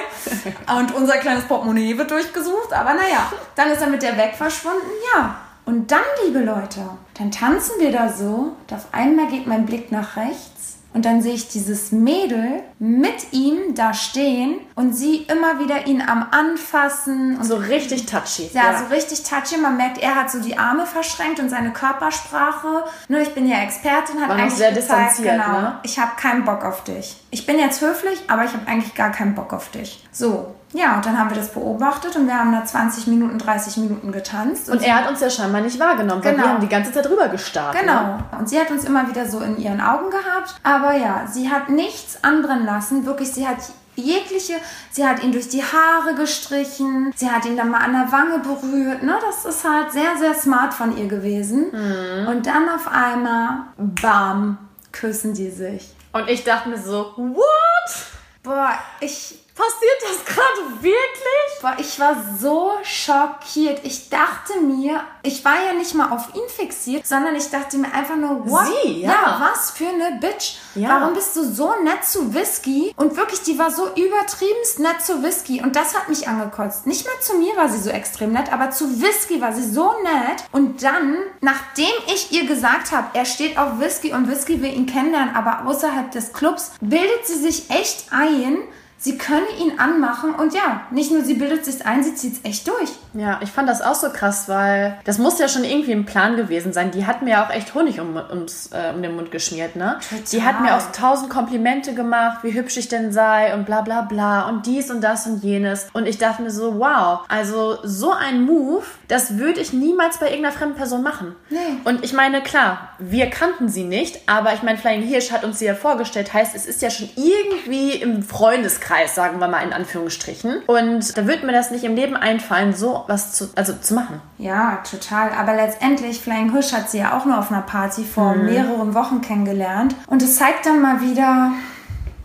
und 0.78 0.94
unser 0.94 1.18
kleines 1.18 1.46
Portemonnaie 1.46 1.98
wird 1.98 2.12
durchgesucht, 2.12 2.74
aber 2.74 2.94
naja, 2.94 3.32
dann 3.56 3.72
ist 3.72 3.82
er 3.82 3.88
mit 3.88 4.02
der 4.02 4.18
weg 4.18 4.34
verschwunden, 4.36 4.90
ja. 5.16 5.36
Und 5.66 5.92
dann, 5.92 6.00
liebe 6.26 6.40
Leute, 6.40 6.82
dann 7.18 7.32
tanzen 7.32 7.74
wir 7.80 7.92
da 7.92 8.12
so 8.12 8.56
und 8.60 8.74
auf 8.74 8.88
einmal 8.92 9.28
geht 9.28 9.46
mein 9.46 9.66
Blick 9.66 9.92
nach 9.92 10.18
rechts 10.18 10.59
und 10.94 11.06
dann 11.06 11.22
sehe 11.22 11.34
ich 11.34 11.50
dieses 11.50 11.92
Mädel 11.92 12.64
mit 12.80 13.32
ihm 13.32 13.76
da 13.76 13.94
stehen 13.94 14.60
und 14.76 14.94
sie 14.94 15.18
immer 15.18 15.60
wieder 15.60 15.86
ihn 15.86 16.02
am 16.02 16.26
Anfassen. 16.32 17.38
Und 17.38 17.44
so 17.44 17.56
richtig 17.58 18.08
touchy. 18.08 18.50
Ja, 18.54 18.72
ja, 18.72 18.80
so 18.80 18.86
richtig 18.86 19.24
touchy. 19.24 19.58
Man 19.58 19.78
merkt, 19.78 20.00
er 20.00 20.16
hat 20.16 20.32
so 20.32 20.40
die 20.40 20.58
Arme 20.58 20.88
verschränkt 20.88 21.40
und 21.40 21.50
seine 21.50 21.72
Körpersprache. 21.72 22.86
Nur 23.08 23.20
ich 23.20 23.34
bin 23.36 23.48
ja 23.48 23.62
Expertin, 23.62 24.20
hat 24.20 24.30
War 24.30 24.38
eigentlich 24.38 24.56
sehr 24.56 24.72
gezeigt, 24.72 25.12
distanziert, 25.12 25.44
genau, 25.44 25.62
ne? 25.62 25.80
ich 25.84 26.00
habe 26.00 26.12
keinen 26.16 26.44
Bock 26.44 26.66
auf 26.66 26.84
dich. 26.84 27.18
Ich 27.30 27.46
bin 27.46 27.60
jetzt 27.60 27.82
höflich, 27.82 28.20
aber 28.28 28.46
ich 28.46 28.54
habe 28.54 28.68
eigentlich 28.68 28.96
gar 28.96 29.12
keinen 29.12 29.36
Bock 29.36 29.54
auf 29.54 29.70
dich. 29.70 30.04
So, 30.12 30.56
ja, 30.74 30.96
und 30.96 31.06
dann 31.06 31.18
haben 31.18 31.30
wir 31.32 31.38
das 31.38 31.52
beobachtet 31.52 32.16
und 32.16 32.28
wir 32.28 32.38
haben 32.38 32.52
da 32.52 32.64
20 32.64 33.08
Minuten, 33.08 33.40
30 33.40 33.78
Minuten 33.78 34.12
getanzt. 34.12 34.70
Und, 34.70 34.78
und 34.78 34.84
er 34.84 34.96
hat 34.98 35.10
uns 35.10 35.20
ja 35.20 35.30
scheinbar 35.30 35.62
nicht 35.62 35.80
wahrgenommen, 35.80 36.24
weil 36.24 36.34
genau. 36.34 36.46
wir 36.46 36.54
haben 36.54 36.62
die 36.62 36.68
ganze 36.68 36.92
Zeit 36.92 37.06
drüber 37.06 37.28
gestarrt. 37.28 37.76
Genau. 37.80 38.04
Ne? 38.04 38.24
Und 38.38 38.50
sie 38.50 38.60
hat 38.60 38.70
uns 38.70 38.84
immer 38.84 39.08
wieder 39.10 39.28
so 39.28 39.40
in 39.40 39.58
ihren 39.58 39.82
Augen 39.82 40.12
gehabt. 40.12 40.56
Aber 40.62 40.94
ja, 40.96 41.26
sie 41.28 41.50
hat 41.50 41.70
nichts 41.70 42.24
anbrennen 42.24 42.66
lassen. 42.66 43.06
Wirklich, 43.06 43.32
sie 43.32 43.48
hat 43.48 43.58
jegliche, 43.96 44.54
sie 44.92 45.08
hat 45.08 45.24
ihn 45.24 45.32
durch 45.32 45.50
die 45.50 45.64
Haare 45.64 46.14
gestrichen, 46.16 47.12
sie 47.16 47.30
hat 47.30 47.46
ihn 47.46 47.58
dann 47.58 47.70
mal 47.70 47.82
an 47.82 47.94
der 47.94 48.12
Wange 48.12 48.40
berührt. 48.40 49.02
Ne? 49.02 49.18
Das 49.26 49.46
ist 49.46 49.68
halt 49.68 49.92
sehr, 49.92 50.18
sehr 50.20 50.36
smart 50.36 50.74
von 50.74 50.96
ihr 50.96 51.08
gewesen. 51.08 51.72
Mhm. 51.72 52.28
Und 52.28 52.46
dann 52.46 52.70
auf 52.70 52.88
einmal, 52.88 53.64
bam, 53.78 54.60
küssen 54.92 55.34
die 55.34 55.50
sich. 55.50 55.96
Und 56.14 56.30
ich 56.30 56.44
dachte 56.44 56.70
mir 56.70 56.78
so, 56.78 57.14
what? 57.18 57.96
Boah, 58.44 58.74
ich 59.00 59.40
Passiert 59.60 60.02
das 60.04 60.24
gerade 60.24 60.82
wirklich? 60.82 61.62
Boah, 61.62 61.76
ich 61.78 62.00
war 62.00 62.16
so 62.40 62.72
schockiert. 62.82 63.82
Ich 63.84 64.10
dachte 64.10 64.62
mir, 64.62 65.02
ich 65.22 65.44
war 65.44 65.62
ja 65.66 65.74
nicht 65.74 65.94
mal 65.96 66.12
auf 66.12 66.34
ihn 66.34 66.48
fixiert, 66.48 67.06
sondern 67.06 67.36
ich 67.36 67.50
dachte 67.50 67.78
mir 67.78 67.94
einfach 67.94 68.16
nur, 68.16 68.50
what? 68.50 68.68
Sie, 68.86 69.02
ja. 69.02 69.10
ja 69.10 69.52
was 69.52 69.72
für 69.72 69.90
eine 69.90 70.18
Bitch. 70.22 70.60
Ja. 70.76 71.02
Warum 71.02 71.14
bist 71.14 71.36
du 71.36 71.44
so 71.44 71.74
nett 71.84 72.06
zu 72.06 72.34
Whisky? 72.34 72.94
Und 72.96 73.18
wirklich, 73.18 73.42
die 73.42 73.60
war 73.60 73.70
so 73.70 73.90
übertriebenst 73.90 74.80
nett 74.80 75.02
zu 75.02 75.22
Whisky. 75.24 75.62
Und 75.62 75.76
das 75.76 75.94
hat 75.94 76.08
mich 76.08 76.26
angekotzt. 76.26 76.88
Nicht 76.88 77.06
mal 77.06 77.20
zu 77.20 77.36
mir 77.36 77.58
war 77.58 77.68
sie 77.68 77.80
so 77.80 77.90
extrem 77.90 78.32
nett, 78.32 78.54
aber 78.54 78.72
zu 78.72 79.02
Whisky 79.02 79.42
war 79.42 79.52
sie 79.52 79.70
so 79.70 79.92
nett. 80.04 80.46
Und 80.54 80.82
dann, 80.84 81.18
nachdem 81.42 81.92
ich 82.08 82.32
ihr 82.32 82.48
gesagt 82.48 82.94
habe, 82.94 83.08
er 83.14 83.26
steht 83.26 83.58
auf 83.58 83.78
Whisky 83.82 84.14
und 84.14 84.30
Whisky 84.30 84.62
will 84.62 84.74
ihn 84.74 84.86
kennenlernen, 84.86 85.36
aber 85.36 85.68
außerhalb 85.68 86.12
des 86.12 86.32
Clubs, 86.32 86.72
bildet 86.80 87.28
sie 87.28 87.40
sich 87.40 87.70
echt 87.70 88.06
ein, 88.12 88.60
sie 89.00 89.18
könne 89.18 89.48
ihn 89.60 89.80
anmachen 89.80 90.36
und 90.36 90.54
ja, 90.54 90.82
nicht 90.92 91.12
nur 91.12 91.24
sie 91.24 91.36
bildet 91.36 91.64
sich 91.66 91.86
ein, 91.86 92.04
sie 92.04 92.16
zieht 92.16 92.34
es 92.34 92.40
echt 92.44 92.68
durch. 92.68 92.90
Ja, 93.14 93.40
ich 93.42 93.50
fand 93.50 93.68
das 93.68 93.82
auch 93.82 93.96
so 93.96 94.10
krass, 94.10 94.48
weil 94.50 94.98
das 95.06 95.18
muss 95.18 95.40
ja 95.40 95.48
schon 95.48 95.64
irgendwie 95.64 95.94
ein 95.94 96.06
Plan 96.06 96.36
gewesen 96.36 96.74
sein. 96.74 96.92
Die 96.92 97.08
hat 97.08 97.22
mir 97.22 97.44
auch 97.44 97.50
echt 97.50 97.74
Honig 97.74 98.00
um, 98.00 98.18
ums, 98.18 98.70
äh, 98.74 98.94
um 98.94 99.02
den 99.02 99.16
Mund 99.16 99.32
geschmiert, 99.32 99.76
ne? 99.78 100.00
Total. 100.10 100.24
Die 100.32 100.44
hat 100.44 100.62
mir 100.62 100.76
auch 100.76 100.92
tausend 100.92 101.30
Komplimente 101.30 101.94
gemacht, 101.94 102.40
wie 102.44 102.54
hübsch 102.54 102.78
ich 102.78 102.90
denn 102.90 103.12
sei 103.14 103.54
und 103.54 103.66
bla 103.66 103.82
bla 103.82 104.02
bla 104.02 104.50
und 104.50 104.66
dies 104.66 104.92
und 104.92 105.02
das 105.02 105.26
und 105.26 105.44
jenes. 105.44 105.88
Und 105.94 106.06
ich 106.06 106.18
dachte 106.18 106.42
mir 106.42 106.52
so, 106.52 106.78
wow, 106.78 107.22
also 107.30 107.78
so 107.84 108.12
ein 108.12 108.44
Move, 108.44 108.84
das 109.08 109.38
würde 109.38 109.62
ich 109.62 109.72
niemals 109.72 110.18
bei 110.18 110.28
irgendeiner 110.28 110.56
fremden 110.56 110.76
Person 110.76 111.04
machen. 111.04 111.36
Nee. 111.50 111.58
Und 111.86 112.04
ich 112.04 112.12
meine, 112.12 112.42
klar, 112.42 112.90
wir 113.00 113.30
kannten 113.30 113.70
sie 113.70 113.86
nicht, 113.86 114.28
aber 114.28 114.54
ich 114.54 114.62
meine, 114.62 114.78
Flying 114.78 115.04
Hirsch 115.04 115.32
hat 115.32 115.46
uns 115.46 115.60
sie 115.60 115.66
ja 115.66 115.76
vorgestellt, 115.76 116.34
heißt, 116.34 116.54
es 116.54 116.66
ist 116.66 116.82
ja 116.82 116.90
schon 116.90 117.10
irgendwie 117.16 117.94
im 117.94 118.24
Freundeskreis, 118.24 118.89
sagen 119.08 119.40
wir 119.40 119.48
mal 119.48 119.62
in 119.62 119.74
Anführungsstrichen. 119.74 120.64
Und 120.68 121.18
da 121.18 121.28
würde 121.28 121.46
mir 121.46 121.52
das 121.52 121.72
nicht 121.72 121.84
im 121.84 121.96
Leben 121.96 122.16
einfallen, 122.16 122.74
so 122.74 123.04
was 123.08 123.34
zu, 123.34 123.50
also 123.56 123.74
zu 123.74 123.94
machen. 123.94 124.22
Ja, 124.38 124.84
total. 124.90 125.32
Aber 125.32 125.56
letztendlich, 125.56 126.22
Flying 126.22 126.54
Hush 126.54 126.74
hat 126.74 126.90
sie 126.90 127.00
ja 127.00 127.18
auch 127.18 127.26
nur 127.26 127.38
auf 127.38 127.52
einer 127.52 127.62
Party 127.62 128.04
vor 128.04 128.36
mhm. 128.36 128.46
mehreren 128.46 128.94
Wochen 128.94 129.22
kennengelernt. 129.22 129.96
Und 130.08 130.22
es 130.22 130.38
zeigt 130.38 130.66
dann 130.66 130.82
mal 130.82 131.02
wieder, 131.02 131.52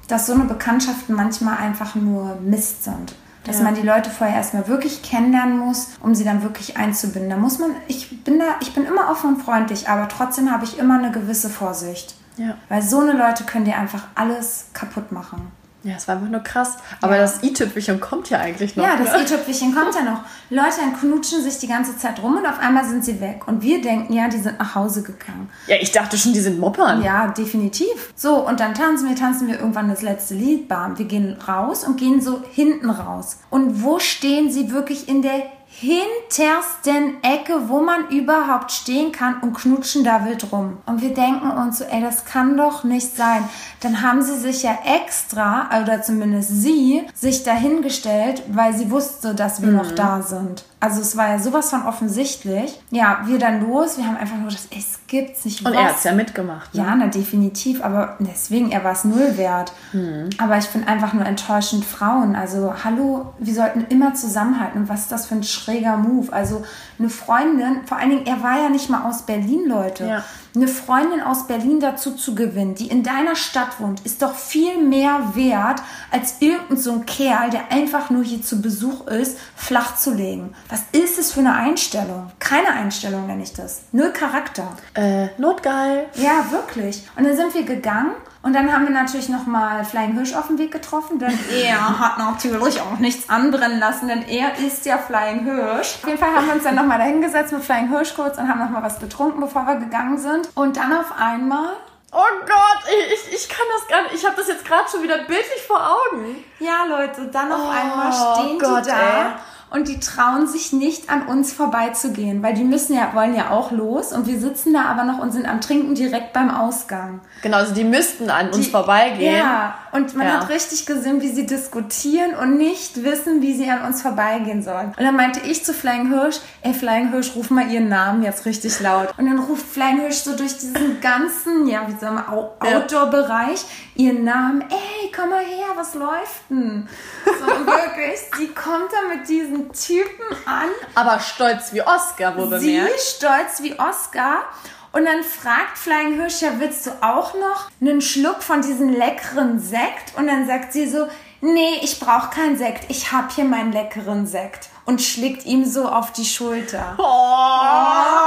dass 0.09 0.27
so 0.27 0.35
eine 0.35 0.45
Bekanntschaften 0.45 1.15
manchmal 1.15 1.59
einfach 1.59 1.95
nur 1.95 2.37
Mist 2.41 2.85
sind. 2.85 3.15
Dass 3.45 3.59
ja. 3.59 3.65
man 3.65 3.75
die 3.75 3.83
Leute 3.83 4.09
vorher 4.09 4.37
erstmal 4.37 4.69
wirklich 4.69 5.03
kennenlernen 5.03 5.59
muss, 5.59 5.91
um 6.01 6.15
sie 6.15 6.25
dann 6.25 6.43
wirklich 6.43 6.79
einzubinden. 6.79 7.29
Da 7.29 7.37
muss 7.37 7.59
man, 7.59 7.73
ich 7.89 8.25
bin 8.25 8.39
da, 8.39 8.47
ich 8.61 8.75
bin 8.75 8.87
immer 8.87 9.11
offen 9.11 9.35
und 9.35 9.43
freundlich, 9.43 9.89
aber 9.89 10.09
trotzdem 10.09 10.51
habe 10.51 10.65
ich 10.65 10.79
immer 10.79 10.99
eine 10.99 11.11
gewisse 11.13 11.51
Vorsicht. 11.51 12.15
Ja. 12.37 12.57
Weil 12.69 12.83
so 12.83 13.01
eine 13.01 13.13
Leute 13.13 13.45
können 13.45 13.67
dir 13.67 13.77
einfach 13.77 14.05
alles 14.15 14.69
kaputt 14.73 15.13
machen. 15.13 15.53
Ja, 15.85 15.97
es 15.97 16.09
war 16.09 16.17
einfach 16.17 16.31
nur 16.31 16.41
krass. 16.41 16.79
Aber 17.03 17.17
ja. 17.17 17.23
das 17.23 17.43
i-Tüpfelchen 17.43 18.01
kommt 18.01 18.31
ja 18.31 18.39
eigentlich 18.41 18.75
noch. 18.75 18.85
Ja, 18.85 18.97
das 18.97 19.13
ne? 19.13 19.23
i-Tüpfelchen 19.23 19.75
kommt 19.75 19.95
ja 19.95 20.03
noch. 20.03 20.21
Leute 20.49 20.77
dann 20.81 20.99
knutschen 20.99 21.43
sich 21.43 21.59
die 21.59 21.67
ganze 21.67 21.97
Zeit 21.99 22.23
rum 22.23 22.39
und 22.39 22.47
auf 22.47 22.59
einmal 22.59 22.87
sind 22.87 23.05
sie 23.05 23.21
weg. 23.21 23.47
Und 23.47 23.63
wir 23.63 23.83
denken, 23.83 24.13
ja, 24.15 24.29
die 24.29 24.39
sind 24.39 24.59
nach 24.59 24.75
Hause 24.75 25.03
gegangen. 25.03 25.51
Ja, 25.67 25.77
ich 25.79 25.93
dachte 25.93 26.17
schon, 26.17 26.33
die 26.33 26.41
sind 26.41 26.59
Moppern. 26.59 27.03
Ja, 27.03 27.29
definitiv. 27.29 28.13
So, 28.17 28.47
und 28.47 28.61
dann 28.61 28.75
tanzen 28.75 29.09
wir, 29.09 29.15
tanzen 29.15 29.47
wir 29.47 29.59
irgendwann 29.59 29.89
das 29.89 30.01
letzte 30.01 30.35
Lied. 30.35 30.69
Bam, 30.69 30.99
wir 30.99 31.05
gehen 31.05 31.37
raus 31.47 31.85
und 31.85 31.99
gehen 31.99 32.23
so 32.23 32.43
hinten 32.51 32.89
raus. 32.89 33.39
Und 33.51 33.83
wo 33.83 33.99
stehen 33.99 34.51
sie 34.51 34.71
wirklich 34.71 35.09
in 35.09 35.21
der 35.21 35.43
hintersten 35.81 37.23
Ecke, 37.23 37.69
wo 37.69 37.81
man 37.81 38.09
überhaupt 38.09 38.71
stehen 38.71 39.11
kann 39.11 39.41
und 39.41 39.55
knutschen 39.55 40.05
da 40.05 40.25
wild 40.25 40.53
rum. 40.53 40.79
Und 40.87 41.03
wir 41.03 41.13
denken 41.13 41.51
uns 41.51 41.79
so, 41.79 41.85
ey, 41.85 42.01
das 42.01 42.25
kann 42.25 42.57
doch 42.57 42.85
nicht 42.85 43.17
sein. 43.17 43.45
Dann 43.81 44.01
haben 44.01 44.23
sie 44.23 44.37
sich 44.37 44.63
ja 44.63 44.79
extra, 44.85 45.69
oder 45.83 46.01
zumindest 46.03 46.51
sie, 46.51 47.03
sich 47.13 47.43
dahingestellt, 47.43 48.43
weil 48.49 48.73
sie 48.75 48.91
wusste, 48.91 49.35
dass 49.35 49.63
wir 49.63 49.71
mhm. 49.71 49.77
noch 49.77 49.93
da 49.93 50.23
sind. 50.23 50.65
Also 50.85 51.01
es 51.01 51.17
war 51.17 51.29
ja 51.29 51.39
sowas 51.39 51.71
von 51.71 51.87
offensichtlich. 51.87 52.79
Ja, 52.91 53.23
wir 53.25 53.39
dann 53.39 53.67
los, 53.67 53.97
wir 53.97 54.07
haben 54.07 54.19
einfach 54.19 54.37
nur 54.37 54.49
gedacht, 54.49 54.69
es 54.71 54.99
gibt's 55.07 55.47
nicht. 55.47 55.65
Und 55.65 55.73
was. 55.73 55.81
er 55.81 55.89
hat's 55.89 56.05
ja 56.05 56.13
mitgemacht. 56.13 56.75
Ne? 56.75 56.83
Ja, 56.83 56.95
na 56.95 57.07
definitiv, 57.07 57.83
aber 57.83 58.19
deswegen, 58.21 58.71
er 58.71 58.85
war 58.85 58.93
es 58.93 59.05
null 59.05 59.39
wert. 59.39 59.73
Mhm. 59.95 60.29
Aber 60.37 60.59
ich 60.59 60.67
finde 60.67 60.89
einfach 60.89 61.15
nur 61.15 61.25
enttäuschend 61.25 61.87
Frauen. 61.87 62.37
Also 62.37 62.75
hallo, 62.85 63.33
wir 63.39 63.55
sollten 63.55 63.87
immer 63.89 64.13
zusammenhalten. 64.13 64.83
Und 64.83 64.89
was 64.91 65.01
ist 65.01 65.13
das 65.13 65.25
für 65.25 65.37
ein 65.37 65.43
schräger 65.43 65.97
Move? 65.97 66.31
Also 66.31 66.67
eine 66.99 67.09
Freundin, 67.09 67.87
vor 67.87 67.97
allen 67.97 68.11
Dingen, 68.11 68.27
er 68.27 68.43
war 68.43 68.59
ja 68.59 68.69
nicht 68.69 68.91
mal 68.91 69.09
aus 69.09 69.23
Berlin, 69.23 69.65
Leute. 69.67 70.05
Ja 70.07 70.25
eine 70.55 70.69
Freundin 70.69 71.21
aus 71.21 71.47
Berlin 71.47 71.81
dazu 71.81 72.13
zu 72.13 72.35
gewinnen, 72.35 72.75
die 72.75 72.87
in 72.87 73.03
deiner 73.03 73.35
Stadt 73.35 73.81
wohnt, 73.81 74.01
ist 74.07 74.23
doch 74.23 74.35
viel 74.35 74.79
mehr 74.79 75.33
wert, 75.35 75.83
als 76.11 76.37
irgendein 76.41 76.77
so 76.77 76.93
ein 76.93 77.07
Kerl, 77.07 77.51
der 77.51 77.73
einfach 77.73 78.11
nur 78.11 78.23
hier 78.23 78.41
zu 78.41 78.63
Besuch 78.63 79.07
ist, 79.09 79.39
flach 79.57 79.97
zu 79.97 80.15
legen. 80.15 80.55
Was 80.69 80.83
ist 80.93 81.19
es 81.19 81.33
für 81.33 81.41
eine 81.41 81.55
Einstellung? 81.55 82.31
Keine 82.39 82.69
Einstellung 82.69 83.27
nenne 83.27 83.43
ich 83.43 83.53
das. 83.53 83.83
Null 83.93 84.13
Charakter. 84.13 84.77
Äh, 84.95 85.29
notgeil. 85.39 86.07
Ja, 86.15 86.51
wirklich. 86.51 87.03
Und 87.17 87.25
dann 87.25 87.37
sind 87.37 87.55
wir 87.55 87.65
gegangen 87.65 88.13
und 88.45 88.53
dann 88.53 88.71
haben 88.71 88.85
wir 88.85 88.93
natürlich 88.93 89.31
nochmal 89.31 89.87
Flying 89.87 90.13
Hirsch 90.13 90.35
auf 90.35 90.49
dem 90.49 90.59
Weg 90.59 90.71
getroffen, 90.71 91.19
denn 91.19 91.37
er 91.65 91.99
hat 91.99 92.19
natürlich 92.19 92.79
auch 92.83 92.99
nichts 92.99 93.31
anbrennen 93.31 93.81
lassen, 93.81 94.07
denn 94.09 94.23
er 94.29 94.59
ist 94.59 94.85
ja 94.85 94.99
Flying 94.99 95.45
Hirsch. 95.45 95.97
Auf 96.03 96.07
jeden 96.07 96.19
Fall 96.19 96.35
haben 96.35 96.47
wir 96.47 96.55
uns 96.55 96.65
dann 96.65 96.75
nochmal 96.75 96.99
dahingesetzt 96.99 97.53
mit 97.53 97.65
Flying 97.65 97.89
Hirsch 97.89 98.15
kurz 98.15 98.37
und 98.37 98.47
haben 98.47 98.61
nochmal 98.61 98.83
was 98.83 99.01
getrunken, 99.01 99.41
bevor 99.41 99.67
wir 99.67 99.77
gegangen 99.77 100.19
sind. 100.19 100.51
Und 100.55 100.77
dann 100.77 100.93
auf 100.93 101.13
einmal 101.19 101.71
Oh 102.13 102.47
Gott, 102.47 102.93
ich, 103.13 103.35
ich 103.35 103.49
kann 103.49 103.67
das 103.77 103.89
gar 103.89 104.03
nicht. 104.05 104.15
Ich 104.15 104.25
habe 104.25 104.37
das 104.37 104.47
jetzt 104.47 104.65
gerade 104.65 104.89
schon 104.89 105.03
wieder 105.03 105.19
bildlich 105.19 105.63
vor 105.67 105.81
Augen. 105.81 106.45
Ja, 106.61 106.85
Leute, 106.85 107.27
dann 107.27 107.51
auf 107.51 107.63
oh, 107.67 107.71
einmal 107.71 108.13
stehen 108.13 108.59
Gott, 108.61 108.85
die 108.85 108.91
da. 108.91 108.97
Ey 108.97 109.33
und 109.75 109.89
die 109.89 109.99
trauen 109.99 110.47
sich 110.47 110.73
nicht 110.73 111.11
an 111.11 111.27
uns 111.27 111.53
vorbeizugehen, 111.53 112.45
weil 112.45 112.55
die 112.55 112.63
müssen 112.63 112.95
ja, 112.95 113.13
wollen 113.13 113.35
ja 113.35 113.51
auch 113.51 113.73
los 113.73 114.13
und 114.13 114.29
wir 114.29 114.39
sitzen 114.39 114.73
da 114.73 114.85
aber 114.85 115.03
noch 115.03 115.19
und 115.19 115.33
sind 115.33 115.47
am 115.47 115.61
Trinken 115.61 115.97
direkt 115.97 116.33
beim 116.33 116.49
Ausgang. 116.49 117.21
Genau, 117.43 117.57
also 117.57 117.75
die 117.75 117.83
müssten 117.83 118.31
an 118.31 118.53
die, 118.53 118.59
uns 118.59 118.69
vorbeigehen. 118.69 119.37
Ja, 119.37 119.75
und 119.91 120.15
man 120.15 120.29
ja. 120.29 120.35
hat 120.35 120.49
richtig 120.49 120.87
gesehen, 120.87 121.21
wie 121.23 121.29
sie 121.29 121.47
diskutieren 121.47 122.37
und 122.37 122.57
nicht 122.57 123.03
wissen, 123.03 123.43
wie 123.43 123.55
sie 123.55 123.69
an 123.69 123.83
uns 123.83 124.01
vorbeigehen 124.01 124.63
sollen. 124.63 124.95
Und 124.97 125.01
dann 125.01 125.17
meinte 125.17 125.41
ich 125.41 125.65
zu 125.65 125.75
Flying 125.75 126.09
Hirsch, 126.09 126.39
ey 126.63 126.73
Flying 126.73 127.11
Hirsch, 127.11 127.35
ruf 127.35 127.51
mal 127.51 127.69
ihren 127.69 127.89
Namen 127.89 128.23
jetzt 128.23 128.47
richtig 128.47 128.79
laut. 128.79 129.09
Und 129.19 129.27
dann 129.27 129.41
ruft 129.41 129.67
Flying 129.67 130.01
Hirsch 130.01 130.19
so 130.19 130.37
durch 130.37 130.57
diesen 130.57 131.01
ganzen, 131.01 131.67
ja, 131.67 131.89
wie 131.89 131.99
sagen 131.99 132.15
wir, 132.15 132.33
Outdoor-Bereich 132.33 133.65
ihren 133.95 134.25
Namen, 134.25 134.63
ey, 134.71 135.13
komm 135.15 135.31
mal 135.31 135.45
her, 135.45 135.69
was 135.75 135.95
läuft 135.95 136.51
denn? 136.51 136.89
So 137.25 137.47
wirklich, 137.67 138.21
sie 138.37 138.49
kommt 138.49 138.91
da 138.93 139.15
mit 139.15 139.29
diesen 139.29 139.73
Typen 139.73 140.25
an. 140.47 140.69
Aber 140.95 141.21
stolz 141.21 141.73
wie 141.73 141.83
Oscar, 141.83 142.37
wo 142.37 142.47
Sie 142.59 142.77
bemerkt. 142.77 143.01
stolz 143.01 143.63
wie 143.63 143.79
Oscar. 143.79 144.45
Und 144.93 145.07
dann 145.07 145.25
fragt 145.25 145.77
Flying 145.77 146.15
Hirsch, 146.15 146.41
ja, 146.43 146.51
willst 146.59 146.87
du 146.87 146.91
auch 147.01 147.35
noch 147.35 147.69
einen 147.81 148.01
Schluck 148.01 148.43
von 148.43 148.63
diesem 148.63 148.91
leckeren 148.91 149.59
Sekt? 149.59 150.17
Und 150.17 150.29
dann 150.29 150.47
sagt 150.47 150.73
sie 150.73 150.89
so, 150.89 151.09
nee, 151.41 151.81
ich 151.83 151.99
brauche 151.99 152.31
keinen 152.31 152.57
Sekt, 152.57 152.89
ich 152.89 153.11
habe 153.11 153.29
hier 153.35 153.45
meinen 153.45 153.73
leckeren 153.73 154.27
Sekt. 154.27 154.69
Und 154.87 155.01
schlägt 155.01 155.47
ihm 155.47 155.65
so 155.65 155.89
auf 155.89 156.13
die 156.13 156.25
Schulter. 156.25 156.95
Oh. 156.99 158.25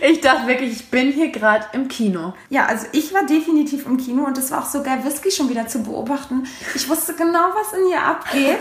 Ich 0.00 0.20
dachte 0.20 0.46
wirklich, 0.46 0.72
ich 0.72 0.90
bin 0.90 1.12
hier 1.12 1.30
gerade 1.30 1.66
im 1.72 1.88
Kino. 1.88 2.32
Ja, 2.48 2.66
also 2.66 2.86
ich 2.92 3.12
war 3.12 3.24
definitiv 3.24 3.84
im 3.84 3.98
Kino 3.98 4.24
und 4.24 4.38
es 4.38 4.50
war 4.50 4.62
auch 4.62 4.66
so 4.66 4.82
geil, 4.82 5.04
Whisky 5.04 5.30
schon 5.30 5.50
wieder 5.50 5.66
zu 5.68 5.82
beobachten. 5.82 6.46
Ich 6.74 6.88
wusste 6.88 7.12
genau, 7.14 7.50
was 7.54 7.78
in 7.78 7.88
ihr 7.88 8.02
abgeht. 8.02 8.60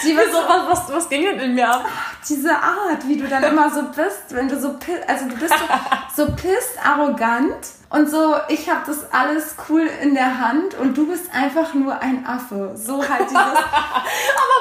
Sie 0.00 0.16
war 0.16 0.24
so, 0.26 0.38
was, 0.48 0.88
was, 0.88 0.92
was 0.94 1.08
ging 1.08 1.22
denn 1.22 1.40
in 1.40 1.54
mir 1.54 1.68
ab? 1.68 1.84
Diese 2.26 2.50
Art, 2.50 3.06
wie 3.06 3.16
du 3.16 3.28
dann 3.28 3.42
immer 3.42 3.70
so 3.70 3.82
bist, 3.82 4.30
wenn 4.30 4.48
du 4.48 4.58
so, 4.58 4.76
also 5.06 5.28
du 5.28 5.36
bist 5.36 5.54
so, 6.14 6.24
so 6.24 6.32
pisst, 6.32 6.78
arrogant 6.82 7.81
und 7.92 8.08
so, 8.08 8.36
ich 8.48 8.70
habe 8.70 8.80
das 8.86 9.12
alles 9.12 9.54
cool 9.68 9.86
in 10.02 10.14
der 10.14 10.38
Hand 10.38 10.74
und 10.74 10.96
du 10.96 11.06
bist 11.06 11.24
einfach 11.30 11.74
nur 11.74 12.00
ein 12.00 12.24
Affe. 12.24 12.72
So 12.74 13.06
halt 13.06 13.28
dieses. 13.28 13.36
Aber 13.36 13.56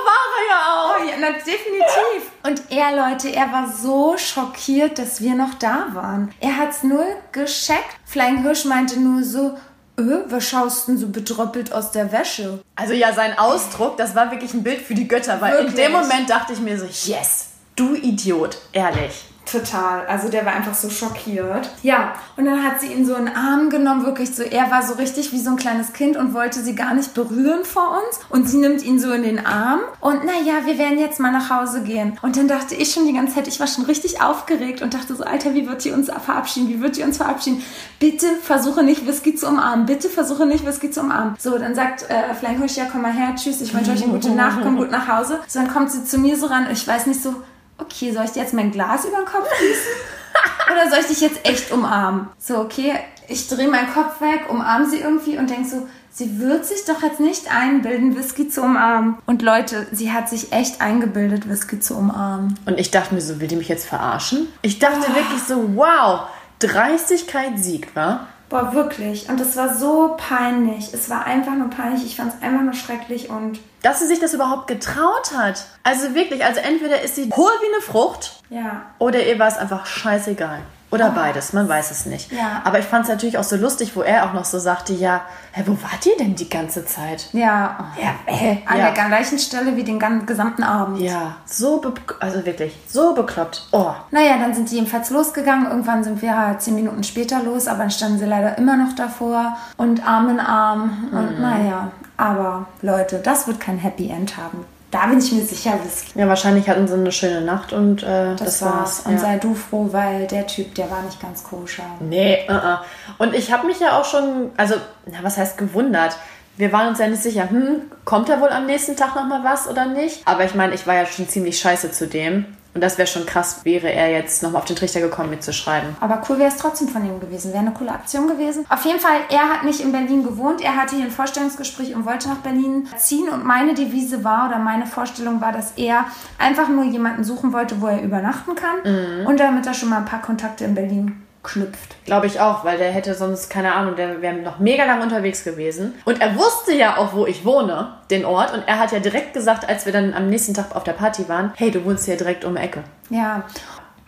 war 0.05 0.27
er 0.37 0.49
ja 0.49 0.59
auch. 0.67 0.99
Oh 0.99 1.03
ja, 1.09 1.15
na, 1.17 1.31
definitiv. 1.31 2.31
Und 2.43 2.61
er, 2.69 2.93
Leute, 2.93 3.33
er 3.33 3.49
war 3.53 3.71
so 3.71 4.17
schockiert, 4.17 4.99
dass 4.99 5.21
wir 5.21 5.35
noch 5.35 5.53
da 5.53 5.87
waren. 5.93 6.33
Er 6.41 6.57
hat's 6.57 6.83
null 6.83 7.07
gescheckt. 7.31 7.95
Flying 8.05 8.41
Hirsch 8.41 8.65
meinte 8.65 8.99
nur 8.99 9.23
so, 9.23 9.57
öh, 9.97 10.23
was 10.27 10.49
schaust 10.49 10.89
denn 10.89 10.97
so 10.97 11.07
bedröppelt 11.07 11.71
aus 11.71 11.91
der 11.91 12.11
Wäsche? 12.11 12.59
Also 12.75 12.93
ja, 12.93 13.13
sein 13.13 13.39
Ausdruck, 13.39 13.95
das 13.95 14.13
war 14.13 14.29
wirklich 14.31 14.53
ein 14.53 14.63
Bild 14.63 14.81
für 14.81 14.93
die 14.93 15.07
Götter, 15.07 15.39
weil 15.39 15.53
wirklich? 15.53 15.69
in 15.69 15.75
dem 15.77 15.91
Moment 15.93 16.29
dachte 16.29 16.51
ich 16.51 16.59
mir 16.59 16.77
so, 16.77 16.85
yes, 16.85 17.51
du 17.77 17.95
Idiot, 17.95 18.57
ehrlich. 18.73 19.30
Total. 19.51 20.05
Also 20.07 20.29
der 20.29 20.45
war 20.45 20.53
einfach 20.53 20.73
so 20.73 20.89
schockiert. 20.89 21.69
Ja, 21.83 22.13
und 22.37 22.45
dann 22.45 22.63
hat 22.63 22.79
sie 22.79 22.87
ihn 22.87 23.05
so 23.05 23.15
in 23.15 23.25
den 23.25 23.35
Arm 23.35 23.69
genommen, 23.69 24.05
wirklich 24.05 24.33
so, 24.33 24.43
er 24.43 24.71
war 24.71 24.81
so 24.81 24.93
richtig 24.93 25.33
wie 25.33 25.39
so 25.39 25.49
ein 25.49 25.57
kleines 25.57 25.91
Kind 25.91 26.15
und 26.15 26.33
wollte 26.33 26.61
sie 26.61 26.73
gar 26.73 26.93
nicht 26.93 27.13
berühren 27.13 27.65
vor 27.65 27.99
uns. 27.99 28.19
Und 28.29 28.47
sie 28.47 28.57
nimmt 28.57 28.81
ihn 28.83 28.99
so 28.99 29.11
in 29.11 29.23
den 29.23 29.45
Arm 29.45 29.81
und 29.99 30.23
naja, 30.23 30.65
wir 30.65 30.77
werden 30.77 30.99
jetzt 30.99 31.19
mal 31.19 31.31
nach 31.31 31.49
Hause 31.49 31.81
gehen. 31.81 32.17
Und 32.21 32.37
dann 32.37 32.47
dachte 32.47 32.75
ich 32.75 32.93
schon 32.93 33.05
die 33.05 33.13
ganze 33.13 33.35
Zeit, 33.35 33.47
ich 33.47 33.59
war 33.59 33.67
schon 33.67 33.85
richtig 33.85 34.21
aufgeregt 34.21 34.81
und 34.81 34.93
dachte 34.93 35.15
so, 35.15 35.23
Alter, 35.23 35.53
wie 35.53 35.67
wird 35.67 35.83
die 35.83 35.91
uns 35.91 36.09
verabschieden? 36.09 36.69
Wie 36.69 36.81
wird 36.81 36.95
die 36.95 37.03
uns 37.03 37.17
verabschieden? 37.17 37.61
Bitte 37.99 38.27
versuche 38.41 38.83
nicht 38.83 39.05
Whisky 39.05 39.35
zu 39.35 39.47
umarmen. 39.47 39.85
Bitte 39.85 40.07
versuche 40.07 40.45
nicht 40.45 40.65
Whisky 40.65 40.91
zu 40.91 41.01
umarmen. 41.01 41.35
So, 41.39 41.57
dann 41.57 41.75
sagt 41.75 42.09
äh, 42.09 42.33
Flying 42.35 42.61
Hush, 42.61 42.77
ja, 42.77 42.85
komm 42.89 43.01
mal 43.01 43.11
her, 43.11 43.35
tschüss, 43.35 43.59
ich 43.59 43.73
wünsche 43.73 43.91
euch 43.91 44.03
eine 44.03 44.13
gute 44.13 44.31
Nacht, 44.31 44.59
komm 44.63 44.77
gut 44.77 44.91
nach 44.91 45.07
Hause. 45.07 45.39
So, 45.47 45.59
dann 45.59 45.71
kommt 45.73 45.91
sie 45.91 46.05
zu 46.05 46.17
mir 46.17 46.37
so 46.37 46.45
ran, 46.45 46.67
ich 46.71 46.87
weiß 46.87 47.07
nicht 47.07 47.21
so, 47.21 47.35
okay, 47.81 48.11
soll 48.11 48.25
ich 48.25 48.31
dir 48.31 48.41
jetzt 48.41 48.53
mein 48.53 48.71
Glas 48.71 49.05
über 49.05 49.17
den 49.17 49.25
Kopf 49.25 49.49
gießen? 49.59 50.71
Oder 50.71 50.89
soll 50.89 50.99
ich 50.99 51.07
dich 51.07 51.21
jetzt 51.21 51.45
echt 51.45 51.71
umarmen? 51.71 52.27
So, 52.39 52.59
okay, 52.59 52.93
ich 53.27 53.47
drehe 53.47 53.67
meinen 53.67 53.93
Kopf 53.93 54.21
weg, 54.21 54.45
umarme 54.49 54.89
sie 54.89 54.99
irgendwie 54.99 55.37
und 55.37 55.49
denke 55.49 55.67
so, 55.67 55.87
sie 56.11 56.39
wird 56.39 56.65
sich 56.65 56.85
doch 56.85 57.01
jetzt 57.01 57.19
nicht 57.19 57.53
einbilden, 57.53 58.15
Whisky 58.15 58.47
zu 58.49 58.61
umarmen. 58.61 59.17
Und 59.25 59.41
Leute, 59.41 59.87
sie 59.91 60.11
hat 60.11 60.29
sich 60.29 60.51
echt 60.51 60.81
eingebildet, 60.81 61.49
Whisky 61.49 61.79
zu 61.79 61.95
umarmen. 61.95 62.57
Und 62.65 62.79
ich 62.79 62.91
dachte 62.91 63.13
mir 63.13 63.21
so, 63.21 63.39
will 63.39 63.47
die 63.47 63.55
mich 63.55 63.69
jetzt 63.69 63.87
verarschen? 63.87 64.47
Ich 64.61 64.79
dachte 64.79 65.07
oh. 65.09 65.15
wirklich 65.15 65.41
so, 65.43 65.75
wow, 65.75 66.27
Dreistigkeit 66.59 67.57
siegt, 67.57 67.95
wa? 67.95 68.27
Boah, 68.51 68.73
wirklich. 68.73 69.29
Und 69.29 69.39
es 69.39 69.55
war 69.55 69.73
so 69.73 70.17
peinlich. 70.17 70.93
Es 70.93 71.09
war 71.09 71.25
einfach 71.25 71.53
nur 71.53 71.69
peinlich. 71.69 72.05
Ich 72.05 72.17
fand 72.17 72.33
es 72.33 72.43
einfach 72.43 72.61
nur 72.61 72.73
schrecklich 72.73 73.29
und. 73.29 73.61
Dass 73.81 73.99
sie 73.99 74.07
sich 74.07 74.19
das 74.19 74.33
überhaupt 74.33 74.67
getraut 74.67 75.31
hat. 75.35 75.65
Also 75.83 76.13
wirklich, 76.13 76.43
also 76.43 76.59
entweder 76.59 77.01
ist 77.01 77.15
sie 77.15 77.31
hohl 77.31 77.51
wie 77.61 77.73
eine 77.73 77.81
Frucht. 77.81 78.43
Ja. 78.49 78.81
Oder 78.99 79.25
ihr 79.25 79.39
war 79.39 79.47
es 79.47 79.57
einfach 79.57 79.85
scheißegal. 79.85 80.59
Oder 80.91 81.11
oh. 81.11 81.15
beides, 81.15 81.53
man 81.53 81.69
weiß 81.69 81.89
es 81.91 82.05
nicht. 82.05 82.31
Ja. 82.31 82.61
Aber 82.65 82.79
ich 82.79 82.85
fand 82.85 83.05
es 83.05 83.09
natürlich 83.09 83.37
auch 83.37 83.43
so 83.43 83.55
lustig, 83.55 83.95
wo 83.95 84.01
er 84.01 84.25
auch 84.25 84.33
noch 84.33 84.43
so 84.43 84.59
sagte, 84.59 84.93
ja, 84.93 85.21
hä, 85.53 85.63
wo 85.65 85.71
wart 85.81 86.05
ihr 86.05 86.17
denn 86.17 86.35
die 86.35 86.49
ganze 86.49 86.85
Zeit? 86.85 87.29
Ja, 87.31 87.91
ja 88.01 88.15
äh, 88.25 88.57
an 88.65 88.77
ja. 88.77 88.91
der 88.91 89.07
gleichen 89.07 89.39
Stelle 89.39 89.77
wie 89.77 89.83
den 89.83 89.99
gesamten 90.25 90.63
Abend. 90.63 90.99
Ja, 90.99 91.37
so, 91.45 91.81
also 92.19 92.45
wirklich, 92.45 92.77
so 92.87 93.13
bekloppt. 93.13 93.67
Oh. 93.71 93.91
Naja, 94.11 94.37
dann 94.37 94.53
sind 94.53 94.69
die 94.69 94.75
jedenfalls 94.75 95.09
losgegangen. 95.09 95.67
Irgendwann 95.67 96.03
sind 96.03 96.21
wir 96.21 96.37
halt 96.37 96.61
zehn 96.61 96.75
Minuten 96.75 97.03
später 97.03 97.41
los, 97.41 97.67
aber 97.67 97.79
dann 97.79 97.91
standen 97.91 98.19
sie 98.19 98.25
leider 98.25 98.57
immer 98.57 98.75
noch 98.75 98.93
davor 98.93 99.57
und 99.77 100.05
Arm 100.05 100.29
in 100.29 100.39
Arm. 100.41 101.09
Mhm. 101.09 101.17
Und 101.17 101.39
naja, 101.39 101.91
aber 102.17 102.65
Leute, 102.81 103.19
das 103.19 103.47
wird 103.47 103.61
kein 103.61 103.77
Happy 103.77 104.09
End 104.09 104.35
haben. 104.35 104.65
Da 104.91 105.05
bin 105.07 105.19
ich 105.19 105.31
mir 105.31 105.43
sicher, 105.43 105.79
Whisky. 105.83 106.19
Ja, 106.19 106.27
wahrscheinlich 106.27 106.67
hatten 106.67 106.85
sie 106.85 106.95
eine 106.95 107.13
schöne 107.13 107.41
Nacht 107.41 107.71
und 107.71 108.03
äh, 108.03 108.35
das, 108.35 108.59
das 108.59 108.61
war's. 108.61 108.99
Und 109.05 109.13
ja. 109.13 109.19
sei 109.19 109.37
du 109.37 109.55
froh, 109.55 109.87
weil 109.91 110.27
der 110.27 110.45
Typ, 110.45 110.75
der 110.75 110.91
war 110.91 111.01
nicht 111.03 111.19
ganz 111.21 111.43
koscher. 111.43 111.85
Nee, 112.01 112.45
uh 112.49 112.51
-uh. 112.51 112.77
Und 113.17 113.33
ich 113.33 113.53
habe 113.53 113.67
mich 113.67 113.79
ja 113.79 113.97
auch 113.97 114.03
schon, 114.03 114.51
also, 114.57 114.75
na, 115.05 115.19
was 115.21 115.37
heißt 115.37 115.57
gewundert? 115.57 116.17
Wir 116.57 116.73
waren 116.73 116.89
uns 116.89 116.99
ja 116.99 117.07
nicht 117.07 117.23
sicher, 117.23 117.49
hm, 117.49 117.83
kommt 118.03 118.27
da 118.27 118.41
wohl 118.41 118.49
am 118.49 118.65
nächsten 118.65 118.97
Tag 118.97 119.15
nochmal 119.15 119.45
was 119.45 119.69
oder 119.69 119.85
nicht? 119.85 120.27
Aber 120.27 120.43
ich 120.43 120.55
meine, 120.55 120.75
ich 120.75 120.85
war 120.85 120.95
ja 120.95 121.05
schon 121.05 121.27
ziemlich 121.27 121.57
scheiße 121.57 121.91
zu 121.91 122.07
dem. 122.07 122.45
Und 122.73 122.81
das 122.81 122.97
wäre 122.97 123.07
schon 123.07 123.25
krass, 123.25 123.65
wäre 123.65 123.91
er 123.91 124.11
jetzt 124.11 124.43
nochmal 124.43 124.61
auf 124.61 124.67
den 124.67 124.77
Trichter 124.77 125.01
gekommen 125.01 125.29
mitzuschreiben. 125.29 125.95
Aber 125.99 126.21
cool 126.29 126.39
wäre 126.39 126.49
es 126.49 126.57
trotzdem 126.57 126.87
von 126.87 127.05
ihm 127.05 127.19
gewesen. 127.19 127.51
Wäre 127.51 127.61
eine 127.61 127.71
coole 127.71 127.91
Aktion 127.91 128.27
gewesen. 128.27 128.65
Auf 128.69 128.85
jeden 128.85 128.99
Fall, 128.99 129.17
er 129.29 129.49
hat 129.49 129.63
nicht 129.63 129.81
in 129.81 129.91
Berlin 129.91 130.23
gewohnt. 130.23 130.61
Er 130.61 130.77
hatte 130.77 130.95
hier 130.95 131.05
ein 131.05 131.11
Vorstellungsgespräch 131.11 131.93
und 131.93 132.05
wollte 132.05 132.29
nach 132.29 132.37
Berlin 132.37 132.87
ziehen. 132.97 133.27
Und 133.29 133.45
meine 133.45 133.73
Devise 133.73 134.23
war 134.23 134.47
oder 134.47 134.59
meine 134.59 134.85
Vorstellung 134.85 135.41
war, 135.41 135.51
dass 135.51 135.73
er 135.75 136.05
einfach 136.37 136.69
nur 136.69 136.85
jemanden 136.85 137.23
suchen 137.23 137.51
wollte, 137.51 137.81
wo 137.81 137.87
er 137.87 138.01
übernachten 138.01 138.55
kann. 138.55 138.77
Mhm. 138.83 139.27
Und 139.27 139.39
damit 139.39 139.65
er 139.65 139.73
schon 139.73 139.89
mal 139.89 139.97
ein 139.97 140.05
paar 140.05 140.21
Kontakte 140.21 140.63
in 140.63 140.75
Berlin 140.75 141.21
knüpft. 141.43 141.95
Glaube 142.05 142.27
ich 142.27 142.39
auch, 142.39 142.63
weil 142.63 142.77
der 142.77 142.91
hätte 142.91 143.13
sonst, 143.15 143.49
keine 143.49 143.73
Ahnung, 143.73 143.95
der 143.95 144.21
wäre 144.21 144.35
noch 144.35 144.59
mega 144.59 144.85
lang 144.85 145.01
unterwegs 145.01 145.43
gewesen. 145.43 145.93
Und 146.05 146.21
er 146.21 146.35
wusste 146.35 146.73
ja 146.73 146.97
auch, 146.97 147.13
wo 147.13 147.25
ich 147.25 147.43
wohne, 147.45 147.93
den 148.11 148.25
Ort. 148.25 148.53
Und 148.53 148.63
er 148.67 148.79
hat 148.79 148.91
ja 148.91 148.99
direkt 148.99 149.33
gesagt, 149.33 149.67
als 149.67 149.85
wir 149.85 149.93
dann 149.93 150.13
am 150.13 150.29
nächsten 150.29 150.53
Tag 150.53 150.75
auf 150.75 150.83
der 150.83 150.93
Party 150.93 151.27
waren, 151.29 151.51
hey, 151.55 151.71
du 151.71 151.83
wohnst 151.85 152.05
hier 152.05 152.17
direkt 152.17 152.45
um 152.45 152.55
die 152.55 152.61
Ecke. 152.61 152.83
Ja, 153.09 153.43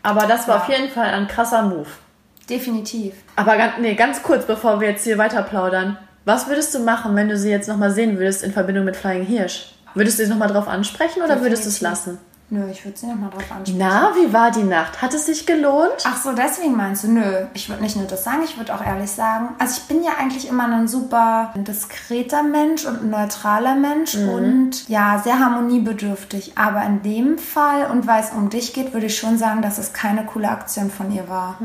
Aber 0.03 0.27
das 0.27 0.47
war 0.47 0.57
Ja. 0.57 0.61
auf 0.63 0.69
jeden 0.69 0.89
Fall 0.89 1.07
ein 1.07 1.27
krasser 1.27 1.61
Move. 1.63 1.87
definitiv. 2.49 3.13
Aber 3.35 3.55
ganz, 3.57 3.73
nee, 3.79 3.95
ganz 3.95 4.21
kurz, 4.21 4.45
bevor 4.45 4.79
wir 4.81 4.89
jetzt 4.89 5.03
hier 5.05 5.17
weiter 5.17 5.41
plaudern. 5.43 5.97
Was 6.25 6.47
würdest 6.47 6.73
du 6.75 6.79
machen, 6.79 7.15
wenn 7.15 7.29
du 7.29 7.37
sie 7.37 7.49
jetzt 7.49 7.67
nochmal 7.67 7.91
sehen 7.91 8.17
würdest 8.17 8.43
in 8.43 8.51
Verbindung 8.53 8.85
mit 8.85 8.95
Flying 8.95 9.25
Hirsch? 9.25 9.73
Würdest 9.93 10.19
du 10.19 10.25
sie 10.25 10.29
nochmal 10.29 10.49
drauf 10.49 10.67
ansprechen 10.67 11.21
oder 11.21 11.41
würdest 11.41 11.65
du 11.65 11.69
es 11.69 11.79
Definitiv. 11.79 11.81
lassen? 12.05 12.19
Nö, 12.53 12.69
ich 12.69 12.85
würde 12.85 12.95
sie 12.95 13.07
nochmal 13.07 13.31
drauf 13.31 13.51
ansprechen. 13.51 13.79
Na, 13.79 14.11
wie 14.15 14.31
war 14.31 14.51
die 14.51 14.61
Nacht? 14.61 15.01
Hat 15.01 15.11
es 15.15 15.25
sich 15.25 15.47
gelohnt? 15.47 16.03
Ach 16.03 16.21
so, 16.21 16.33
deswegen 16.33 16.77
meinst 16.77 17.03
du? 17.03 17.07
Nö, 17.07 17.47
ich 17.55 17.67
würde 17.67 17.81
nicht 17.81 17.95
nur 17.95 18.05
das 18.05 18.23
sagen, 18.23 18.41
ich 18.45 18.59
würde 18.59 18.75
auch 18.75 18.85
ehrlich 18.85 19.09
sagen, 19.09 19.49
also 19.57 19.79
ich 19.81 19.87
bin 19.87 20.03
ja 20.03 20.11
eigentlich 20.19 20.47
immer 20.47 20.65
ein 20.71 20.87
super 20.87 21.51
diskreter 21.55 22.43
Mensch 22.43 22.85
und 22.85 23.01
ein 23.01 23.09
neutraler 23.09 23.73
Mensch 23.73 24.13
und 24.13 24.87
ja, 24.87 25.19
sehr 25.23 25.39
harmoniebedürftig. 25.39 26.55
Aber 26.55 26.83
in 26.83 27.01
dem 27.01 27.39
Fall 27.39 27.89
und 27.89 28.05
weil 28.05 28.21
es 28.21 28.29
um 28.29 28.51
dich 28.51 28.71
geht, 28.73 28.93
würde 28.93 29.07
ich 29.07 29.17
schon 29.17 29.39
sagen, 29.39 29.63
dass 29.63 29.79
es 29.79 29.91
keine 29.91 30.23
coole 30.23 30.49
Aktion 30.49 30.91
von 30.91 31.11
ihr 31.11 31.27
war. 31.27 31.57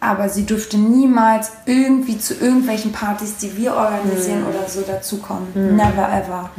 Aber 0.00 0.28
sie 0.28 0.46
dürfte 0.46 0.78
niemals 0.78 1.52
irgendwie 1.64 2.18
zu 2.18 2.34
irgendwelchen 2.34 2.90
Partys, 2.90 3.36
die 3.36 3.56
wir 3.56 3.76
organisieren 3.76 4.44
oder 4.48 4.68
so 4.68 4.80
dazukommen. 4.80 5.76
Never 5.76 6.08
ever. 6.08 6.50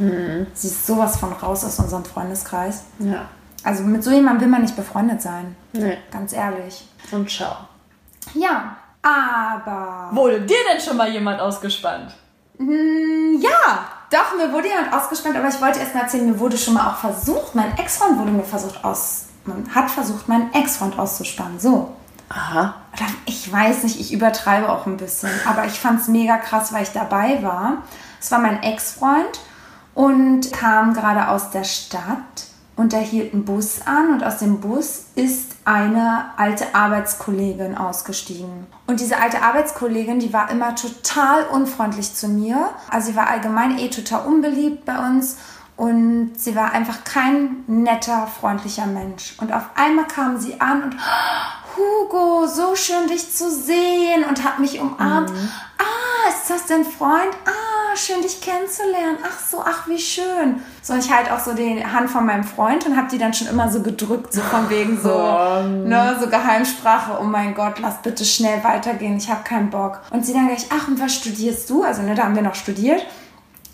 Sie 0.54 0.68
ist 0.68 0.86
sowas 0.86 1.18
von 1.18 1.32
raus 1.34 1.62
aus 1.62 1.78
unserem 1.78 2.06
Freundeskreis. 2.06 2.84
Ja. 3.00 3.26
Also 3.66 3.82
mit 3.82 4.04
so 4.04 4.12
jemandem 4.12 4.42
will 4.42 4.48
man 4.48 4.62
nicht 4.62 4.76
befreundet 4.76 5.20
sein. 5.20 5.56
Nee. 5.72 5.98
Ganz 6.12 6.32
ehrlich. 6.32 6.86
Und 7.10 7.28
ciao. 7.28 7.56
Ja, 8.32 8.76
aber. 9.02 10.08
Wurde 10.12 10.42
dir 10.42 10.58
denn 10.70 10.80
schon 10.80 10.96
mal 10.96 11.10
jemand 11.10 11.40
ausgespannt? 11.40 12.14
Ja, 12.60 13.88
doch, 14.08 14.36
mir 14.36 14.52
wurde 14.52 14.68
jemand 14.68 14.92
ausgespannt, 14.92 15.36
aber 15.36 15.48
ich 15.48 15.60
wollte 15.60 15.80
erst 15.80 15.96
mal 15.96 16.02
erzählen, 16.02 16.30
mir 16.30 16.38
wurde 16.38 16.56
schon 16.56 16.74
mal 16.74 16.88
auch 16.88 16.98
versucht, 16.98 17.56
mein 17.56 17.76
Ex-Freund 17.76 18.16
wurde 18.18 18.30
mir 18.30 18.44
versucht 18.44 18.84
aus. 18.84 19.24
Man 19.44 19.68
hat 19.74 19.90
versucht, 19.90 20.28
meinen 20.28 20.52
Ex-Freund 20.54 20.96
auszuspannen. 20.96 21.58
So. 21.58 21.92
Aha. 22.28 22.76
Ich 23.24 23.52
weiß 23.52 23.82
nicht, 23.82 23.98
ich 23.98 24.12
übertreibe 24.12 24.68
auch 24.68 24.86
ein 24.86 24.96
bisschen, 24.96 25.30
aber 25.44 25.64
ich 25.66 25.80
fand 25.80 26.00
es 26.00 26.06
mega 26.06 26.36
krass, 26.38 26.72
weil 26.72 26.84
ich 26.84 26.92
dabei 26.92 27.42
war. 27.42 27.82
Es 28.20 28.30
war 28.30 28.38
mein 28.38 28.62
Ex-Freund 28.62 29.40
und 29.92 30.52
kam 30.52 30.94
gerade 30.94 31.28
aus 31.28 31.50
der 31.50 31.64
Stadt 31.64 32.46
und 32.76 32.92
er 32.92 33.00
hielt 33.00 33.32
einen 33.32 33.44
Bus 33.44 33.80
an 33.86 34.12
und 34.12 34.22
aus 34.22 34.38
dem 34.38 34.60
Bus 34.60 35.06
ist 35.14 35.56
eine 35.64 36.26
alte 36.36 36.74
Arbeitskollegin 36.74 37.76
ausgestiegen. 37.76 38.66
Und 38.86 39.00
diese 39.00 39.18
alte 39.18 39.42
Arbeitskollegin, 39.42 40.20
die 40.20 40.32
war 40.32 40.50
immer 40.50 40.74
total 40.76 41.44
unfreundlich 41.44 42.14
zu 42.14 42.28
mir. 42.28 42.70
Also 42.90 43.10
sie 43.10 43.16
war 43.16 43.28
allgemein 43.28 43.78
eh 43.78 43.88
total 43.88 44.26
unbeliebt 44.26 44.84
bei 44.84 44.98
uns 44.98 45.38
und 45.76 46.32
sie 46.36 46.54
war 46.54 46.72
einfach 46.72 47.04
kein 47.04 47.64
netter, 47.66 48.26
freundlicher 48.26 48.86
Mensch. 48.86 49.36
Und 49.40 49.52
auf 49.52 49.64
einmal 49.74 50.06
kam 50.06 50.38
sie 50.38 50.60
an 50.60 50.84
und 50.84 50.96
Hugo, 51.76 52.46
so 52.46 52.74
schön 52.74 53.06
dich 53.08 53.32
zu 53.32 53.50
sehen 53.50 54.24
und 54.28 54.44
hat 54.44 54.58
mich 54.58 54.80
umarmt. 54.80 55.30
Ah, 55.78 56.28
ist 56.28 56.48
das 56.48 56.66
dein 56.66 56.84
Freund? 56.84 57.34
Ah, 57.44 57.96
schön 57.96 58.22
dich 58.22 58.40
kennenzulernen. 58.40 59.18
Ach 59.22 59.38
so, 59.38 59.62
ach 59.64 59.86
wie 59.86 59.98
schön. 59.98 60.62
So 60.82 60.94
und 60.94 61.04
ich 61.04 61.12
halt 61.12 61.30
auch 61.30 61.38
so 61.38 61.52
die 61.52 61.84
Hand 61.84 62.10
von 62.10 62.24
meinem 62.26 62.44
Freund 62.44 62.86
und 62.86 62.96
habe 62.96 63.08
die 63.10 63.18
dann 63.18 63.34
schon 63.34 63.48
immer 63.48 63.70
so 63.70 63.82
gedrückt, 63.82 64.32
so 64.32 64.40
von 64.40 64.70
wegen 64.70 65.00
so, 65.00 65.08
ne, 65.08 66.16
so 66.20 66.28
Geheimsprache. 66.28 67.18
Oh 67.20 67.24
mein 67.24 67.54
Gott, 67.54 67.78
lass 67.80 68.02
bitte 68.02 68.24
schnell 68.24 68.62
weitergehen. 68.64 69.16
Ich 69.16 69.30
habe 69.30 69.44
keinen 69.44 69.70
Bock. 69.70 70.00
Und 70.10 70.24
sie 70.24 70.32
dann 70.32 70.48
gleich, 70.48 70.66
ach 70.70 70.88
und 70.88 71.00
was 71.00 71.14
studierst 71.14 71.68
du? 71.68 71.82
Also 71.82 72.02
ne, 72.02 72.14
da 72.14 72.24
haben 72.24 72.34
wir 72.34 72.42
noch 72.42 72.54
studiert. 72.54 73.04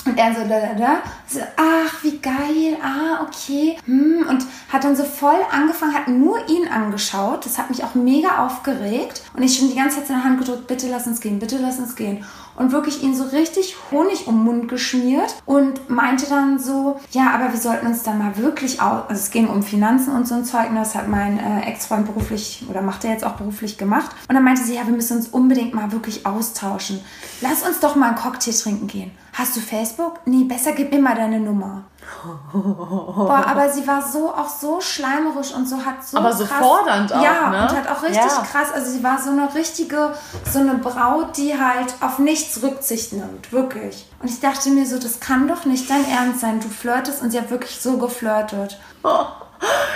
Und 0.04 0.18
er 0.18 0.34
so, 0.34 0.40
da, 0.48 0.58
da, 0.60 0.74
da, 0.74 1.02
so, 1.28 1.40
ach, 1.56 2.02
wie 2.02 2.18
geil, 2.18 2.76
ah, 2.82 3.22
okay. 3.22 3.78
Hm, 3.84 4.26
und 4.28 4.44
hat 4.68 4.82
dann 4.82 4.96
so 4.96 5.04
voll 5.04 5.38
angefangen, 5.50 5.94
hat 5.94 6.08
nur 6.08 6.48
ihn 6.48 6.66
angeschaut. 6.66 7.46
Das 7.46 7.58
hat 7.58 7.70
mich 7.70 7.84
auch 7.84 7.94
mega 7.94 8.44
aufgeregt. 8.44 9.22
Und 9.34 9.42
ich 9.42 9.56
schon 9.56 9.68
die 9.68 9.76
ganze 9.76 9.98
Zeit 9.98 10.08
seine 10.08 10.24
Hand 10.24 10.40
gedrückt, 10.40 10.66
bitte 10.66 10.88
lass 10.88 11.06
uns 11.06 11.20
gehen, 11.20 11.38
bitte 11.38 11.58
lass 11.58 11.78
uns 11.78 11.94
gehen. 11.94 12.24
Und 12.56 12.72
wirklich 12.72 13.02
ihn 13.02 13.14
so 13.14 13.24
richtig 13.24 13.76
Honig 13.90 14.26
um 14.26 14.36
den 14.36 14.44
Mund 14.44 14.68
geschmiert 14.68 15.36
und 15.46 15.88
meinte 15.88 16.26
dann 16.28 16.58
so, 16.58 17.00
ja, 17.10 17.32
aber 17.34 17.52
wir 17.52 17.60
sollten 17.60 17.86
uns 17.86 18.02
da 18.02 18.12
mal 18.12 18.36
wirklich 18.36 18.80
aus, 18.80 19.02
also 19.08 19.20
es 19.20 19.30
ging 19.30 19.48
um 19.48 19.62
Finanzen 19.62 20.14
und 20.14 20.28
so 20.28 20.34
ein 20.34 20.44
Zeug, 20.44 20.70
und 20.70 20.76
das 20.76 20.94
hat 20.94 21.08
mein 21.08 21.38
äh, 21.38 21.62
Ex-Freund 21.62 22.06
beruflich 22.06 22.64
oder 22.68 22.82
macht 22.82 23.04
er 23.04 23.12
jetzt 23.12 23.24
auch 23.24 23.32
beruflich 23.34 23.78
gemacht. 23.78 24.10
Und 24.28 24.34
dann 24.34 24.44
meinte 24.44 24.62
sie, 24.62 24.74
ja, 24.74 24.86
wir 24.86 24.94
müssen 24.94 25.16
uns 25.16 25.28
unbedingt 25.28 25.74
mal 25.74 25.92
wirklich 25.92 26.26
austauschen. 26.26 27.00
Lass 27.40 27.62
uns 27.62 27.80
doch 27.80 27.96
mal 27.96 28.08
einen 28.08 28.16
Cocktail 28.16 28.52
trinken 28.52 28.86
gehen. 28.86 29.10
Hast 29.32 29.56
du 29.56 29.60
Facebook? 29.60 30.20
Nee, 30.26 30.44
besser 30.44 30.72
gib 30.72 30.92
mir 30.92 31.00
mal 31.00 31.14
deine 31.14 31.40
Nummer. 31.40 31.84
Boah, 32.52 33.44
aber 33.46 33.68
sie 33.70 33.86
war 33.86 34.02
so 34.02 34.32
auch 34.32 34.48
so 34.48 34.80
schleimerisch 34.80 35.52
und 35.52 35.68
so 35.68 35.76
hat 35.84 36.04
so 36.04 36.16
Aber 36.18 36.32
so 36.32 36.44
krass, 36.44 36.58
fordernd 36.58 37.12
auch, 37.12 37.22
Ja, 37.22 37.50
ne? 37.50 37.62
und 37.62 37.76
hat 37.76 37.88
auch 37.90 38.02
richtig 38.02 38.22
Ja. 38.24 38.42
krass, 38.50 38.68
also 38.72 38.90
sie 38.90 39.02
war 39.02 39.18
so 39.20 39.30
eine 39.30 39.54
richtige, 39.54 40.14
so 40.50 40.58
eine 40.58 40.74
Braut, 40.74 41.36
die 41.36 41.58
halt 41.58 41.94
auf 42.00 42.18
nichts 42.18 42.62
Rücksicht 42.62 43.12
nimmt, 43.12 43.52
wirklich. 43.52 44.08
Und 44.20 44.28
ich 44.30 44.40
dachte 44.40 44.70
mir 44.70 44.86
so, 44.86 44.98
das 44.98 45.20
kann 45.20 45.48
doch 45.48 45.64
nicht 45.64 45.88
dein 45.90 46.08
Ernst 46.08 46.40
sein. 46.40 46.60
Du 46.60 46.68
flirtest 46.68 47.22
und 47.22 47.30
sie 47.30 47.38
hat 47.38 47.50
wirklich 47.50 47.80
so 47.80 47.96
geflirtet. 47.98 48.78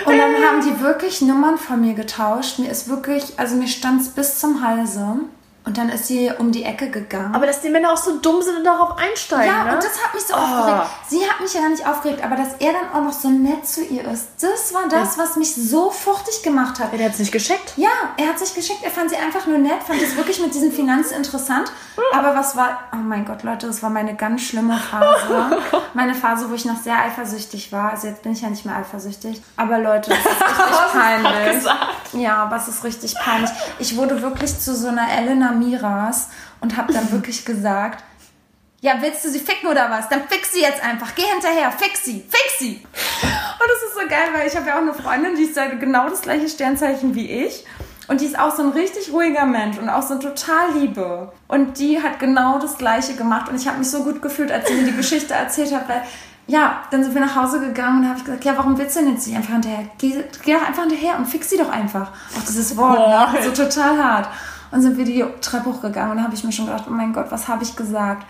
Und 0.05 0.17
dann 0.17 0.35
haben 0.47 0.61
die 0.63 0.79
wirklich 0.79 1.21
Nummern 1.21 1.57
von 1.57 1.81
mir 1.81 1.93
getauscht. 1.93 2.57
Mir 2.59 2.69
ist 2.71 2.87
wirklich, 2.87 3.37
also 3.37 3.55
mir 3.57 3.67
stand 3.67 4.01
es 4.01 4.07
bis 4.07 4.39
zum 4.39 4.65
Halse. 4.65 5.17
Und 5.67 5.77
dann 5.77 5.89
ist 5.89 6.07
sie 6.07 6.31
um 6.39 6.53
die 6.53 6.63
Ecke 6.63 6.89
gegangen. 6.89 7.35
Aber 7.35 7.45
dass 7.45 7.59
die 7.59 7.67
Männer 7.69 7.91
auch 7.91 7.97
so 7.97 8.19
dumm 8.19 8.41
sind 8.41 8.55
und 8.59 8.63
darauf 8.63 8.97
einsteigen, 8.97 9.53
Ja, 9.53 9.65
ne? 9.65 9.73
und 9.75 9.83
das 9.83 10.01
hat 10.01 10.13
mich 10.13 10.23
so 10.23 10.33
Oh. 10.33 10.37
aufgeregt. 10.37 10.87
Sie 11.09 11.19
hat 11.29 11.41
mich 11.41 11.53
ja 11.53 11.59
gar 11.59 11.69
nicht 11.69 11.85
aufgeregt, 11.85 12.23
aber 12.23 12.37
dass 12.37 12.53
er 12.59 12.71
dann 12.71 12.89
auch 12.93 13.01
noch 13.05 13.11
so 13.11 13.29
nett 13.29 13.67
zu 13.67 13.83
ihr 13.83 14.05
ist, 14.05 14.27
das 14.39 14.73
war 14.73 14.87
das, 14.89 15.17
was 15.17 15.35
mich 15.35 15.53
so 15.53 15.91
fuchtig 15.91 16.41
gemacht 16.43 16.79
hat. 16.79 16.93
Der 16.97 17.05
hat's 17.09 17.19
nicht 17.19 17.33
gescheckt. 17.33 17.73
Ja, 17.75 17.89
er 18.15 18.27
hat 18.29 18.39
sich 18.39 18.55
geschickt, 18.55 18.79
er 18.81 18.91
fand 18.91 19.09
sie 19.09 19.17
einfach 19.17 19.45
nur 19.45 19.57
nett, 19.57 19.83
fand 19.85 20.01
es 20.01 20.15
wirklich 20.15 20.39
mit 20.39 20.53
diesen 20.53 20.71
Finanzen 20.71 21.15
interessant. 21.15 21.69
Aber 22.13 22.33
was 22.35 22.55
war, 22.55 22.79
oh 22.93 22.97
mein 22.97 23.25
Gott, 23.25 23.43
Leute, 23.43 23.67
das 23.67 23.83
war 23.83 23.89
meine 23.89 24.15
ganz 24.15 24.43
schlimme 24.43 24.77
Phase. 24.77 25.57
Meine 25.93 26.13
Phase, 26.13 26.47
wo 26.49 26.53
ich 26.53 26.63
noch 26.65 26.79
sehr 26.79 26.95
eifersüchtig 27.01 27.71
war. 27.71 27.89
Also 27.91 28.07
jetzt 28.07 28.21
bin 28.21 28.31
ich 28.31 28.41
ja 28.41 28.49
nicht 28.49 28.65
mehr 28.65 28.75
eifersüchtig. 28.75 29.41
Aber 29.55 29.79
Leute, 29.79 30.11
das 30.11 30.19
ist 30.19 30.27
richtig 30.41 30.91
peinlich. 30.93 31.63
Ja, 32.13 32.43
aber 32.43 32.57
es 32.57 32.67
ist 32.67 32.83
richtig 32.83 33.15
peinlich. 33.15 33.49
Ich 33.79 33.97
wurde 33.97 34.21
wirklich 34.21 34.59
zu 34.59 34.75
so 34.75 34.89
einer 34.89 35.07
Elena 35.11 35.51
Miras 35.57 36.29
und 36.61 36.77
habe 36.77 36.93
dann 36.93 37.11
wirklich 37.11 37.45
gesagt, 37.45 38.03
ja, 38.79 38.93
willst 39.01 39.25
du 39.25 39.29
sie 39.29 39.39
ficken 39.39 39.69
oder 39.69 39.89
was? 39.89 40.07
Dann 40.07 40.27
fix 40.27 40.53
sie 40.53 40.61
jetzt 40.61 40.83
einfach. 40.83 41.15
Geh 41.15 41.23
hinterher, 41.23 41.71
fix 41.71 42.05
sie, 42.05 42.23
fix 42.29 42.59
sie. 42.59 42.75
Und 42.83 43.69
das 43.69 43.89
ist 43.89 43.95
so 43.95 44.07
geil, 44.07 44.29
weil 44.33 44.47
ich 44.47 44.55
habe 44.55 44.67
ja 44.67 44.75
auch 44.75 44.81
eine 44.81 44.93
Freundin, 44.93 45.35
die 45.35 45.43
ist 45.43 45.57
ja 45.57 45.65
genau 45.67 46.09
das 46.09 46.21
gleiche 46.21 46.47
Sternzeichen 46.47 47.15
wie 47.15 47.29
ich. 47.45 47.65
Und 48.07 48.21
die 48.21 48.25
ist 48.25 48.39
auch 48.39 48.55
so 48.55 48.63
ein 48.63 48.69
richtig 48.69 49.11
ruhiger 49.11 49.45
Mensch 49.45 49.77
und 49.77 49.89
auch 49.89 50.01
so 50.01 50.17
total 50.17 50.71
Liebe. 50.73 51.31
Und 51.47 51.77
die 51.77 52.01
hat 52.01 52.19
genau 52.19 52.57
das 52.57 52.77
Gleiche 52.77 53.15
gemacht. 53.15 53.49
Und 53.49 53.59
ich 53.59 53.67
habe 53.67 53.79
mich 53.79 53.89
so 53.89 54.03
gut 54.03 54.21
gefühlt, 54.21 54.51
als 54.51 54.67
sie 54.67 54.75
mir 54.75 54.85
die 54.85 54.95
Geschichte 54.95 55.33
erzählt 55.33 55.73
hat, 55.73 55.89
weil, 55.89 56.03
ja, 56.47 56.83
dann 56.89 57.03
sind 57.03 57.13
wir 57.13 57.21
nach 57.21 57.35
Hause 57.35 57.59
gegangen 57.59 57.99
und 58.03 58.07
habe 58.07 58.19
ich 58.19 58.23
gesagt, 58.23 58.45
ja, 58.45 58.55
warum 58.55 58.77
willst 58.77 58.95
du 58.95 59.01
denn 59.01 59.13
jetzt 59.13 59.27
nicht 59.27 59.35
einfach 59.35 59.53
hinterher? 59.53 59.89
Geh, 59.97 60.23
geh 60.43 60.53
doch 60.53 60.65
einfach 60.65 60.83
hinterher 60.83 61.17
und 61.17 61.25
fix 61.25 61.49
sie 61.49 61.57
doch 61.57 61.69
einfach. 61.69 62.11
Auch 62.37 62.45
dieses 62.47 62.77
Wort, 62.77 63.33
ne? 63.33 63.43
so 63.43 63.51
total 63.51 64.01
hart. 64.01 64.29
Und 64.71 64.81
sind 64.81 64.97
wir 64.97 65.05
die 65.05 65.23
Treppe 65.41 65.69
hochgegangen 65.69 66.11
und 66.11 66.17
da 66.17 66.23
habe 66.23 66.33
ich 66.35 66.43
mir 66.43 66.51
schon 66.51 66.65
gedacht, 66.65 66.85
oh 66.87 66.91
mein 66.91 67.13
Gott, 67.13 67.27
was 67.29 67.47
habe 67.47 67.63
ich 67.63 67.75
gesagt? 67.75 68.25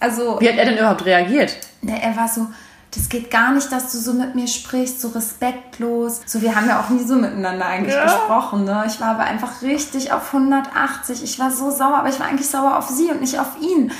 Also, 0.00 0.38
Wie 0.40 0.48
hat 0.48 0.56
er 0.56 0.64
denn 0.66 0.78
überhaupt 0.78 1.04
reagiert? 1.04 1.56
Ne, 1.82 2.00
er 2.00 2.16
war 2.16 2.28
so, 2.28 2.46
das 2.94 3.08
geht 3.08 3.30
gar 3.30 3.52
nicht, 3.52 3.70
dass 3.72 3.90
du 3.92 3.98
so 3.98 4.12
mit 4.12 4.34
mir 4.36 4.46
sprichst, 4.46 5.00
so 5.00 5.08
respektlos. 5.08 6.20
So, 6.26 6.40
wir 6.40 6.54
haben 6.54 6.68
ja 6.68 6.80
auch 6.80 6.88
nie 6.88 7.02
so 7.04 7.16
miteinander 7.16 7.66
eigentlich 7.66 7.94
Ja. 7.94 8.04
gesprochen, 8.04 8.64
ne? 8.64 8.84
Ich 8.86 9.00
war 9.00 9.08
aber 9.08 9.24
einfach 9.24 9.62
richtig 9.62 10.12
auf 10.12 10.32
180. 10.32 11.22
Ich 11.24 11.38
war 11.38 11.50
so 11.50 11.70
sauer, 11.70 11.98
aber 11.98 12.08
ich 12.08 12.18
war 12.20 12.26
eigentlich 12.28 12.48
sauer 12.48 12.76
auf 12.78 12.88
sie 12.88 13.10
und 13.10 13.20
nicht 13.20 13.38
auf 13.40 13.60
ihn. 13.60 13.90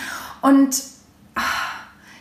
Und 0.41 0.81
ah, 1.35 1.41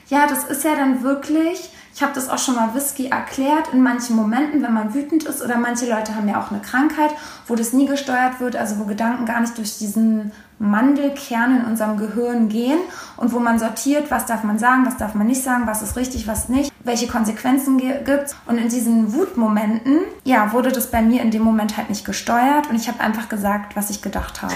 ja, 0.09 0.25
das 0.27 0.45
ist 0.45 0.63
ja 0.63 0.75
dann 0.75 1.03
wirklich, 1.03 1.69
ich 1.97 2.03
habe 2.03 2.13
das 2.13 2.29
auch 2.29 2.37
schon 2.37 2.53
mal 2.53 2.75
Whisky 2.75 3.07
erklärt, 3.07 3.73
in 3.73 3.81
manchen 3.81 4.15
Momenten, 4.15 4.61
wenn 4.61 4.71
man 4.71 4.93
wütend 4.93 5.23
ist 5.23 5.41
oder 5.41 5.57
manche 5.57 5.89
Leute 5.89 6.13
haben 6.13 6.29
ja 6.29 6.39
auch 6.39 6.51
eine 6.51 6.61
Krankheit, 6.61 7.09
wo 7.47 7.55
das 7.55 7.73
nie 7.73 7.87
gesteuert 7.87 8.39
wird, 8.39 8.55
also 8.55 8.77
wo 8.77 8.83
Gedanken 8.83 9.25
gar 9.25 9.41
nicht 9.41 9.57
durch 9.57 9.79
diesen 9.79 10.31
Mandelkern 10.59 11.59
in 11.59 11.65
unserem 11.65 11.97
Gehirn 11.97 12.49
gehen 12.49 12.79
und 13.17 13.31
wo 13.31 13.39
man 13.39 13.59
sortiert, 13.59 14.09
was 14.09 14.25
darf 14.25 14.43
man 14.43 14.57
sagen, 14.57 14.85
was 14.85 14.97
darf 14.97 15.13
man 15.13 15.27
nicht 15.27 15.43
sagen, 15.43 15.63
was 15.67 15.81
ist 15.81 15.95
richtig, 15.95 16.27
was 16.27 16.49
nicht, 16.49 16.71
welche 16.83 17.07
Konsequenzen 17.07 17.77
gibt 17.77 18.35
Und 18.47 18.57
in 18.57 18.69
diesen 18.69 19.13
Wutmomenten, 19.13 19.99
ja, 20.23 20.51
wurde 20.53 20.71
das 20.71 20.89
bei 20.89 21.01
mir 21.01 21.21
in 21.21 21.31
dem 21.31 21.43
Moment 21.43 21.77
halt 21.77 21.89
nicht 21.89 22.05
gesteuert 22.05 22.69
und 22.69 22.75
ich 22.75 22.87
habe 22.87 22.99
einfach 23.01 23.29
gesagt, 23.29 23.75
was 23.75 23.89
ich 23.89 24.01
gedacht 24.01 24.41
habe. 24.41 24.53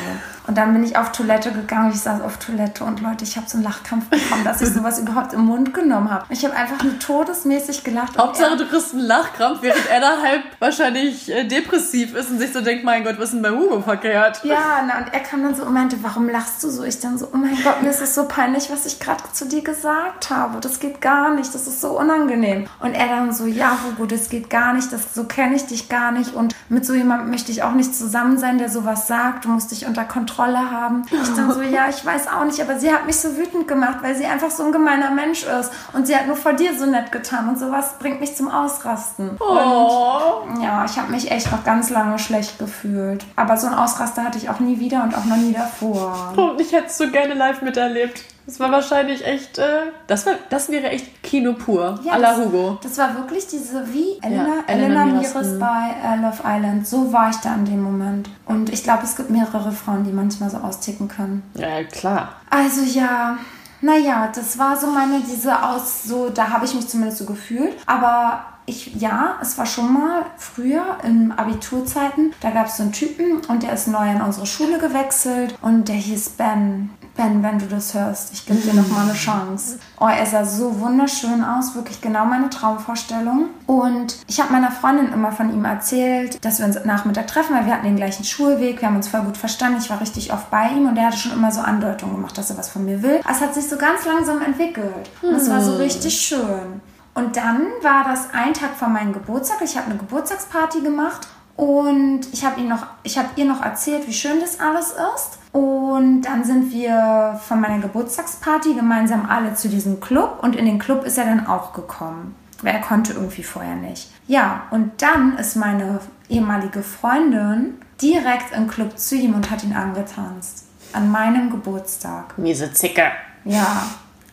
Und 0.48 0.58
dann 0.58 0.74
bin 0.74 0.84
ich 0.84 0.98
auf 0.98 1.12
Toilette 1.12 1.52
gegangen, 1.52 1.92
ich 1.94 2.02
saß 2.02 2.22
auf 2.22 2.38
Toilette 2.38 2.84
und 2.84 3.02
Leute, 3.02 3.24
ich 3.24 3.38
habe 3.38 3.48
so 3.48 3.58
einen 3.58 3.64
Lachkampf 3.64 4.10
bekommen, 4.10 4.44
dass 4.44 4.62
ich 4.62 4.70
sowas 4.70 5.00
überhaupt 5.02 5.34
im 5.34 5.42
Mund 5.42 5.74
genommen 5.74 6.10
habe. 6.10 6.26
Ich 6.30 6.44
habe 6.44 6.56
einfach 6.56 6.84
nur 6.84 6.98
todesmäßig 7.00 7.84
gelacht. 7.84 8.18
Hauptsache, 8.18 8.58
du 8.58 8.66
kriegst 8.66 8.94
einen 8.94 9.04
Lachkrampf, 9.04 9.62
während 9.62 9.90
er 9.90 10.00
da 10.00 10.22
halb 10.22 10.44
wahrscheinlich 10.60 11.32
äh, 11.32 11.44
depressiv 11.44 12.16
ist 12.16 12.32
und 12.32 12.40
sich 12.40 12.52
so 12.52 12.62
denkt, 12.62 12.84
mein 12.84 13.04
Gott, 13.04 13.16
was 13.18 13.26
ist 13.26 13.34
denn 13.34 13.42
bei 13.42 13.52
Hugo 13.52 13.82
verkehrt? 13.82 14.44
Ja, 14.44 14.84
na, 14.86 15.00
und 15.00 15.14
er 15.14 15.20
kam 15.20 15.44
dann 15.44 15.54
so 15.54 15.64
und 15.64 15.74
meinte, 15.74 15.91
warum 16.02 16.30
lachst 16.30 16.64
du 16.64 16.70
so? 16.70 16.84
Ich 16.84 17.00
dann 17.00 17.18
so, 17.18 17.28
oh 17.34 17.38
mein 17.38 17.58
Gott, 17.64 17.82
mir 17.82 17.90
ist 17.90 18.02
es 18.02 18.16
so 18.16 18.26
peinlich, 18.26 18.70
was 18.72 18.86
ich 18.86 19.00
gerade 19.00 19.24
zu 19.34 19.46
dir 19.46 19.62
gesagt 19.62 20.30
habe. 20.30 20.60
Das 20.60 20.80
geht 20.80 21.02
gar 21.02 21.34
nicht, 21.34 21.54
das 21.54 21.68
ist 21.68 21.82
so 21.82 22.00
unangenehm. 22.00 22.68
Und 22.80 22.94
er 22.94 23.08
dann 23.08 23.34
so, 23.34 23.46
ja, 23.46 23.78
Hugo, 23.84 24.06
das 24.06 24.30
geht 24.30 24.50
gar 24.50 24.74
nicht, 24.74 24.92
das, 24.92 25.14
so 25.14 25.26
kenne 25.26 25.56
ich 25.56 25.66
dich 25.66 25.90
gar 25.90 26.12
nicht 26.12 26.34
und 26.34 26.56
mit 26.70 26.86
so 26.86 26.94
jemandem 26.94 27.30
möchte 27.30 27.52
ich 27.52 27.64
auch 27.64 27.74
nicht 27.74 27.96
zusammen 27.96 28.38
sein, 28.38 28.58
der 28.58 28.70
sowas 28.70 29.08
sagt. 29.08 29.46
Du 29.46 29.50
musst 29.50 29.72
dich 29.72 29.86
unter 29.86 30.06
Kontrolle 30.06 30.72
haben. 30.72 31.04
Ich 31.12 31.34
dann 31.36 31.52
so, 31.52 31.62
ja, 31.62 31.90
ich 31.90 32.06
weiß 32.06 32.28
auch 32.28 32.46
nicht, 32.46 32.62
aber 32.62 32.80
sie 32.80 32.92
hat 32.92 33.06
mich 33.06 33.18
so 33.18 33.38
wütend 33.38 33.68
gemacht, 33.68 33.98
weil 34.02 34.16
sie 34.16 34.26
einfach 34.26 34.52
so 34.52 34.64
ein 34.64 34.72
gemeiner 34.72 35.12
Mensch 35.12 35.44
ist 35.44 35.72
und 35.94 36.08
sie 36.08 36.16
hat 36.16 36.28
nur 36.28 36.36
vor 36.36 36.54
dir 36.54 36.78
so 36.78 36.86
nett 36.86 37.12
getan 37.12 37.50
und 37.50 37.60
sowas 37.60 37.96
bringt 38.00 38.20
mich 38.20 38.36
zum 38.36 38.50
Ausrasten. 38.50 39.32
Oh. 39.40 40.44
Und 40.48 40.62
ja, 40.62 40.86
ich 40.86 40.98
habe 40.98 41.12
mich 41.12 41.32
echt 41.32 41.52
noch 41.52 41.64
ganz 41.64 41.90
lange 41.90 42.20
schlecht 42.20 42.60
gefühlt. 42.60 43.26
Aber 43.36 43.58
so 43.58 43.68
ein 43.68 43.74
Ausraster 43.74 44.24
hatte 44.24 44.38
ich 44.38 44.50
auch 44.50 44.60
nie 44.60 44.80
wieder 44.80 45.04
und 45.04 45.16
auch 45.16 45.26
noch 45.26 45.38
nie 45.38 45.54
davor. 45.54 45.81
Und 45.82 46.62
ich 46.62 46.72
hätte 46.72 46.88
es 46.88 46.98
so 46.98 47.10
gerne 47.10 47.34
live 47.34 47.62
miterlebt. 47.62 48.24
Das 48.46 48.60
war 48.60 48.72
wahrscheinlich 48.72 49.26
echt, 49.26 49.60
äh, 49.60 49.64
das, 50.08 50.26
war, 50.26 50.34
das 50.50 50.70
wäre 50.70 50.90
echt 50.90 51.22
Kino 51.24 51.54
pur. 51.54 52.00
Ja, 52.04 52.14
à 52.14 52.18
la 52.18 52.32
das- 52.36 52.46
Hugo. 52.46 52.80
Das 52.82 52.98
war 52.98 53.16
wirklich 53.16 53.48
diese, 53.48 53.86
wie 53.94 54.18
Elena, 54.22 54.48
Ja, 54.48 54.54
Elena, 54.68 55.04
Elena 55.04 55.06
Miras 55.06 55.34
Miras, 55.36 55.60
bei 55.60 55.96
äh, 56.04 56.16
Love 56.18 56.40
Island. 56.44 56.88
So 56.88 57.14
war 57.14 57.30
ich 57.30 57.38
da 57.38 57.54
in 57.54 57.66
dem 57.66 57.82
Moment. 57.84 58.30
Und 58.46 58.74
ich 58.74 58.84
glaube, 58.84 59.04
es 59.04 59.16
gibt 59.16 59.30
mehrere 59.30 59.72
Frauen, 59.72 60.04
die 60.04 60.12
manchmal 60.12 60.50
so 60.50 60.58
austicken 60.58 61.08
können. 61.08 61.44
Ja, 61.54 61.84
klar. 61.84 62.30
Also 62.50 62.82
ja, 62.82 63.38
naja, 63.82 64.30
das 64.34 64.58
war 64.60 64.76
so 64.76 64.88
meine, 64.88 65.22
diese 65.22 65.64
Aus, 65.64 66.04
so, 66.04 66.30
da 66.30 66.50
habe 66.50 66.66
ich 66.66 66.74
mich 66.74 66.88
zumindest 66.88 67.20
so 67.20 67.26
gefühlt. 67.26 67.76
Aber 67.86 68.44
ich, 68.66 68.96
ja, 68.96 69.38
es 69.42 69.58
war 69.58 69.66
schon 69.66 69.94
mal 69.94 70.26
früher 70.38 70.98
in 71.04 71.32
Abiturzeiten, 71.32 72.34
da 72.42 72.52
gab 72.52 72.68
es 72.68 72.78
so 72.78 72.84
einen 72.84 72.92
Typen 72.92 73.42
und 73.48 73.64
der 73.64 73.74
ist 73.74 73.88
neu 73.88 74.10
in 74.10 74.22
unsere 74.22 74.46
Schule 74.46 74.78
gewechselt 74.78 75.56
und 75.62 75.88
der 75.88 75.96
hieß 75.96 76.30
Ben. 76.30 76.92
Ben, 77.18 77.44
wenn 77.44 77.60
du 77.60 77.66
das 77.66 77.94
hörst, 77.94 78.32
ich 78.34 78.46
gebe 78.46 78.60
dir 78.60 78.74
noch 78.74 78.88
mal 78.88 79.04
eine 79.04 79.14
Chance. 79.14 79.80
Oh, 80.00 80.08
er 80.08 80.26
sah 80.26 80.46
so 80.46 80.80
wunderschön 80.80 81.44
aus, 81.44 81.76
wirklich 81.76 82.00
genau 82.00 82.26
meine 82.26 82.50
Traumvorstellung. 82.50 83.50
Und 83.68 84.18
ich 84.28 84.40
habe 84.40 84.54
meiner 84.54 84.72
Freundin 84.72 85.12
immer 85.12 85.34
von 85.34 85.54
ihm 85.54 85.66
erzählt, 85.66 86.44
dass 86.46 86.60
wir 86.60 86.66
uns 86.66 86.78
Nachmittag 86.86 87.28
treffen, 87.28 87.54
weil 87.54 87.66
wir 87.66 87.74
hatten 87.74 87.86
den 87.86 87.98
gleichen 87.98 88.24
Schulweg, 88.24 88.80
wir 88.80 88.88
haben 88.88 88.96
uns 88.96 89.10
voll 89.10 89.24
gut 89.24 89.36
verstanden. 89.36 89.80
Ich 89.82 89.90
war 89.90 90.00
richtig 90.00 90.32
oft 90.32 90.50
bei 90.52 90.70
ihm 90.70 90.88
und 90.88 90.96
er 90.96 91.08
hatte 91.08 91.18
schon 91.18 91.34
immer 91.34 91.52
so 91.52 91.60
Andeutungen 91.60 92.16
gemacht, 92.16 92.38
dass 92.38 92.50
er 92.50 92.58
was 92.58 92.70
von 92.70 92.86
mir 92.86 93.04
will. 93.04 93.20
Es 93.30 93.42
hat 93.42 93.54
sich 93.54 93.68
so 93.68 93.76
ganz 93.76 94.06
langsam 94.06 94.42
entwickelt 94.42 95.10
und 95.22 95.36
es 95.36 95.50
war 95.50 95.62
so 95.62 95.76
richtig 95.76 96.18
schön. 96.18 96.82
Und 97.14 97.36
dann 97.36 97.68
war 97.82 98.06
das 98.06 98.34
ein 98.34 98.54
Tag 98.54 98.76
vor 98.76 98.88
meinem 98.88 99.14
Geburtstag. 99.14 99.62
Ich 99.62 99.76
habe 99.78 99.88
eine 99.88 99.98
Geburtstagsparty 99.98 100.82
gemacht 100.82 101.28
und 101.58 102.22
ich 102.32 102.46
habe 102.46 102.62
habe 102.62 103.30
ihr 103.36 103.46
noch 103.46 103.62
erzählt, 103.62 104.08
wie 104.08 104.14
schön 104.14 104.40
das 104.40 104.60
alles 104.60 104.92
ist. 105.16 105.40
Und 105.52 106.22
dann 106.22 106.46
sind 106.46 106.72
wir 106.72 107.40
von 107.46 107.60
meiner 107.60 107.80
Geburtstagsparty 107.80 108.74
gemeinsam 108.74 109.28
alle 109.30 109.54
zu 109.54 109.68
diesem 109.68 110.00
Club 110.00 110.40
und 110.42 110.56
in 110.56 110.66
den 110.66 110.80
Club 110.80 111.06
ist 111.06 111.18
er 111.18 111.26
dann 111.26 111.46
auch 111.48 111.74
gekommen. 111.74 112.36
Weil 112.62 112.76
er 112.76 112.82
konnte 112.82 113.14
irgendwie 113.14 113.44
vorher 113.44 113.76
nicht. 113.76 114.10
Ja, 114.28 114.64
und 114.72 115.02
dann 115.02 115.38
ist 115.38 115.56
meine 115.56 116.00
ehemalige 116.30 116.84
Freundin 116.84 117.80
direkt 118.02 118.56
im 118.56 118.68
Club 118.68 118.98
zu 118.98 119.16
ihm 119.16 119.34
und 119.34 119.52
hat 119.52 119.64
ihn 119.64 119.74
angetanzt. 119.74 120.66
An 120.94 121.12
meinem 121.12 121.50
Geburtstag. 121.50 122.38
Miese 122.38 122.72
Zicke. 122.74 123.12
Ja. 123.46 123.84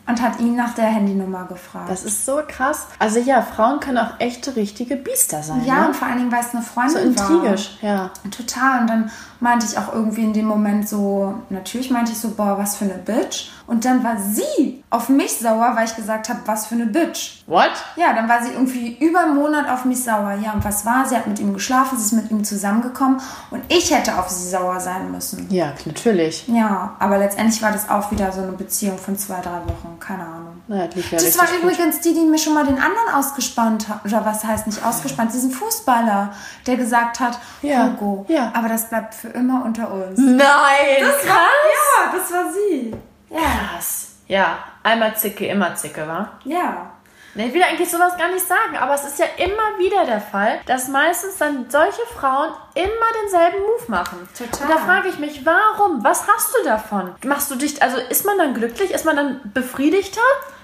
Und 0.09 0.21
hat 0.21 0.39
ihn 0.39 0.55
nach 0.55 0.73
der 0.73 0.85
Handynummer 0.85 1.45
gefragt. 1.45 1.89
Das 1.89 2.03
ist 2.03 2.25
so 2.25 2.41
krass. 2.47 2.87
Also 2.97 3.19
ja, 3.19 3.43
Frauen 3.43 3.79
können 3.79 3.99
auch 3.99 4.19
echte, 4.19 4.55
richtige 4.55 4.95
Biester 4.95 5.43
sein. 5.43 5.63
ja, 5.65 5.81
ne? 5.81 5.87
und 5.87 5.95
vor 5.95 6.07
allen 6.07 6.17
Dingen, 6.17 6.31
weil 6.31 6.41
es 6.41 6.53
eine 6.53 6.63
so 6.63 6.71
Freundin 6.71 7.17
war. 7.17 7.29
intrigisch, 7.29 7.77
ja. 7.81 8.09
Total. 8.35 8.81
Und 8.81 8.87
dann 8.87 9.11
meinte 9.39 9.65
ich 9.65 9.77
auch 9.77 9.93
irgendwie 9.93 10.23
in 10.23 10.33
dem 10.33 10.45
Moment 10.45 10.87
so, 10.89 11.33
natürlich 11.49 11.89
meinte 11.91 12.11
ich 12.11 12.17
so, 12.19 12.29
boah, 12.31 12.57
was 12.57 12.75
für 12.77 12.85
eine 12.85 12.95
Bitch. 12.95 13.49
Und 13.67 13.85
dann 13.85 14.03
war 14.03 14.17
sie 14.17 14.83
auf 14.89 15.09
mich 15.09 15.37
sauer, 15.37 15.73
weil 15.75 15.85
ich 15.85 15.95
gesagt 15.95 16.27
habe, 16.29 16.39
was 16.45 16.65
für 16.67 16.75
eine 16.75 16.87
Bitch. 16.87 17.43
What? 17.45 17.69
Ja, 17.95 18.13
dann 18.13 18.27
war 18.27 18.43
sie 18.43 18.51
irgendwie 18.51 18.97
über 18.99 19.21
einen 19.21 19.35
Monat 19.35 19.69
auf 19.69 19.85
mich 19.85 20.03
sauer. 20.03 20.33
Ja, 20.43 20.53
und 20.53 20.65
was 20.65 20.85
war? 20.85 21.05
Sie 21.07 21.15
hat 21.15 21.27
mit 21.27 21.39
ihm 21.39 21.53
geschlafen, 21.53 21.97
sie 21.97 22.03
ist 22.05 22.11
mit 22.13 22.31
ihm 22.31 22.43
zusammengekommen 22.43 23.21
und 23.51 23.61
ich 23.69 23.93
hätte 23.95 24.17
auf 24.17 24.27
sie 24.29 24.49
sauer 24.49 24.79
sein 24.79 25.11
müssen. 25.11 25.45
Ja, 25.51 25.73
natürlich. 25.85 26.47
Ja, 26.47 26.95
aber 26.99 27.19
letztendlich 27.19 27.61
war 27.61 27.71
das 27.71 27.89
auch 27.89 28.09
wieder 28.11 28.31
so 28.31 28.41
eine 28.41 28.53
Beziehung 28.53 28.97
von 28.97 29.15
zwei, 29.17 29.39
drei 29.41 29.59
Wochen. 29.65 29.97
Keine 29.99 30.23
Ahnung. 30.23 30.45
Lief 30.67 31.11
ja 31.11 31.17
Das 31.17 31.25
richtig 31.27 31.39
war 31.41 31.47
gut. 31.47 31.63
übrigens 31.71 31.99
die, 32.01 32.13
die 32.13 32.21
mir 32.25 32.37
schon 32.39 32.53
mal 32.55 32.65
den 32.65 32.75
anderen 32.77 33.13
ausgespannt 33.15 33.87
hat. 33.87 34.03
Oder 34.05 34.25
was 34.25 34.43
heißt 34.43 34.65
nicht 34.67 34.83
ausgespannt? 34.83 35.31
Diesen 35.33 35.51
Fußballer, 35.51 36.31
der 36.67 36.75
gesagt 36.77 37.19
hat, 37.19 37.39
Ja, 37.61 37.85
Hugo, 37.87 38.25
ja. 38.27 38.51
aber 38.55 38.67
das 38.69 38.85
bleibt 38.89 39.13
für 39.13 39.28
immer 39.29 39.63
unter 39.65 39.91
uns. 39.91 40.17
Nein! 40.19 40.99
Das 40.99 41.27
war, 41.27 41.35
ja, 41.35 42.11
das 42.17 42.31
war 42.31 42.51
sie. 42.51 42.93
Ja, 43.29 43.39
Krass. 43.39 44.05
Ja, 44.27 44.59
einmal 44.83 45.15
Zicke, 45.17 45.47
immer 45.47 45.73
Zicke, 45.75 46.07
wa? 46.07 46.29
ja. 46.45 46.91
Ich 47.35 47.53
will 47.53 47.63
eigentlich 47.63 47.89
sowas 47.89 48.17
gar 48.17 48.29
nicht 48.31 48.45
sagen, 48.45 48.75
aber 48.77 48.95
es 48.95 49.03
ist 49.05 49.19
ja 49.19 49.25
immer 49.37 49.77
wieder 49.77 50.03
der 50.05 50.19
Fall, 50.19 50.59
dass 50.65 50.87
meistens 50.87 51.37
dann 51.37 51.69
solche 51.69 52.01
Frauen 52.17 52.49
immer 52.73 53.21
denselben 53.23 53.59
Move 53.59 53.89
machen. 53.89 54.27
Total. 54.35 54.67
Und 54.67 54.69
da 54.75 54.77
frage 54.83 55.09
ich 55.09 55.19
mich, 55.19 55.45
warum? 55.45 56.03
Was 56.03 56.27
hast 56.27 56.53
du 56.55 56.65
davon? 56.67 57.11
Machst 57.23 57.49
du 57.51 57.55
dich, 57.55 57.81
also 57.81 57.97
ist 57.97 58.25
man 58.25 58.37
dann 58.39 58.55
glücklich? 58.55 58.91
Ist 58.91 59.05
man 59.05 59.15
dann 59.15 59.39
befriedigter? 59.53 60.21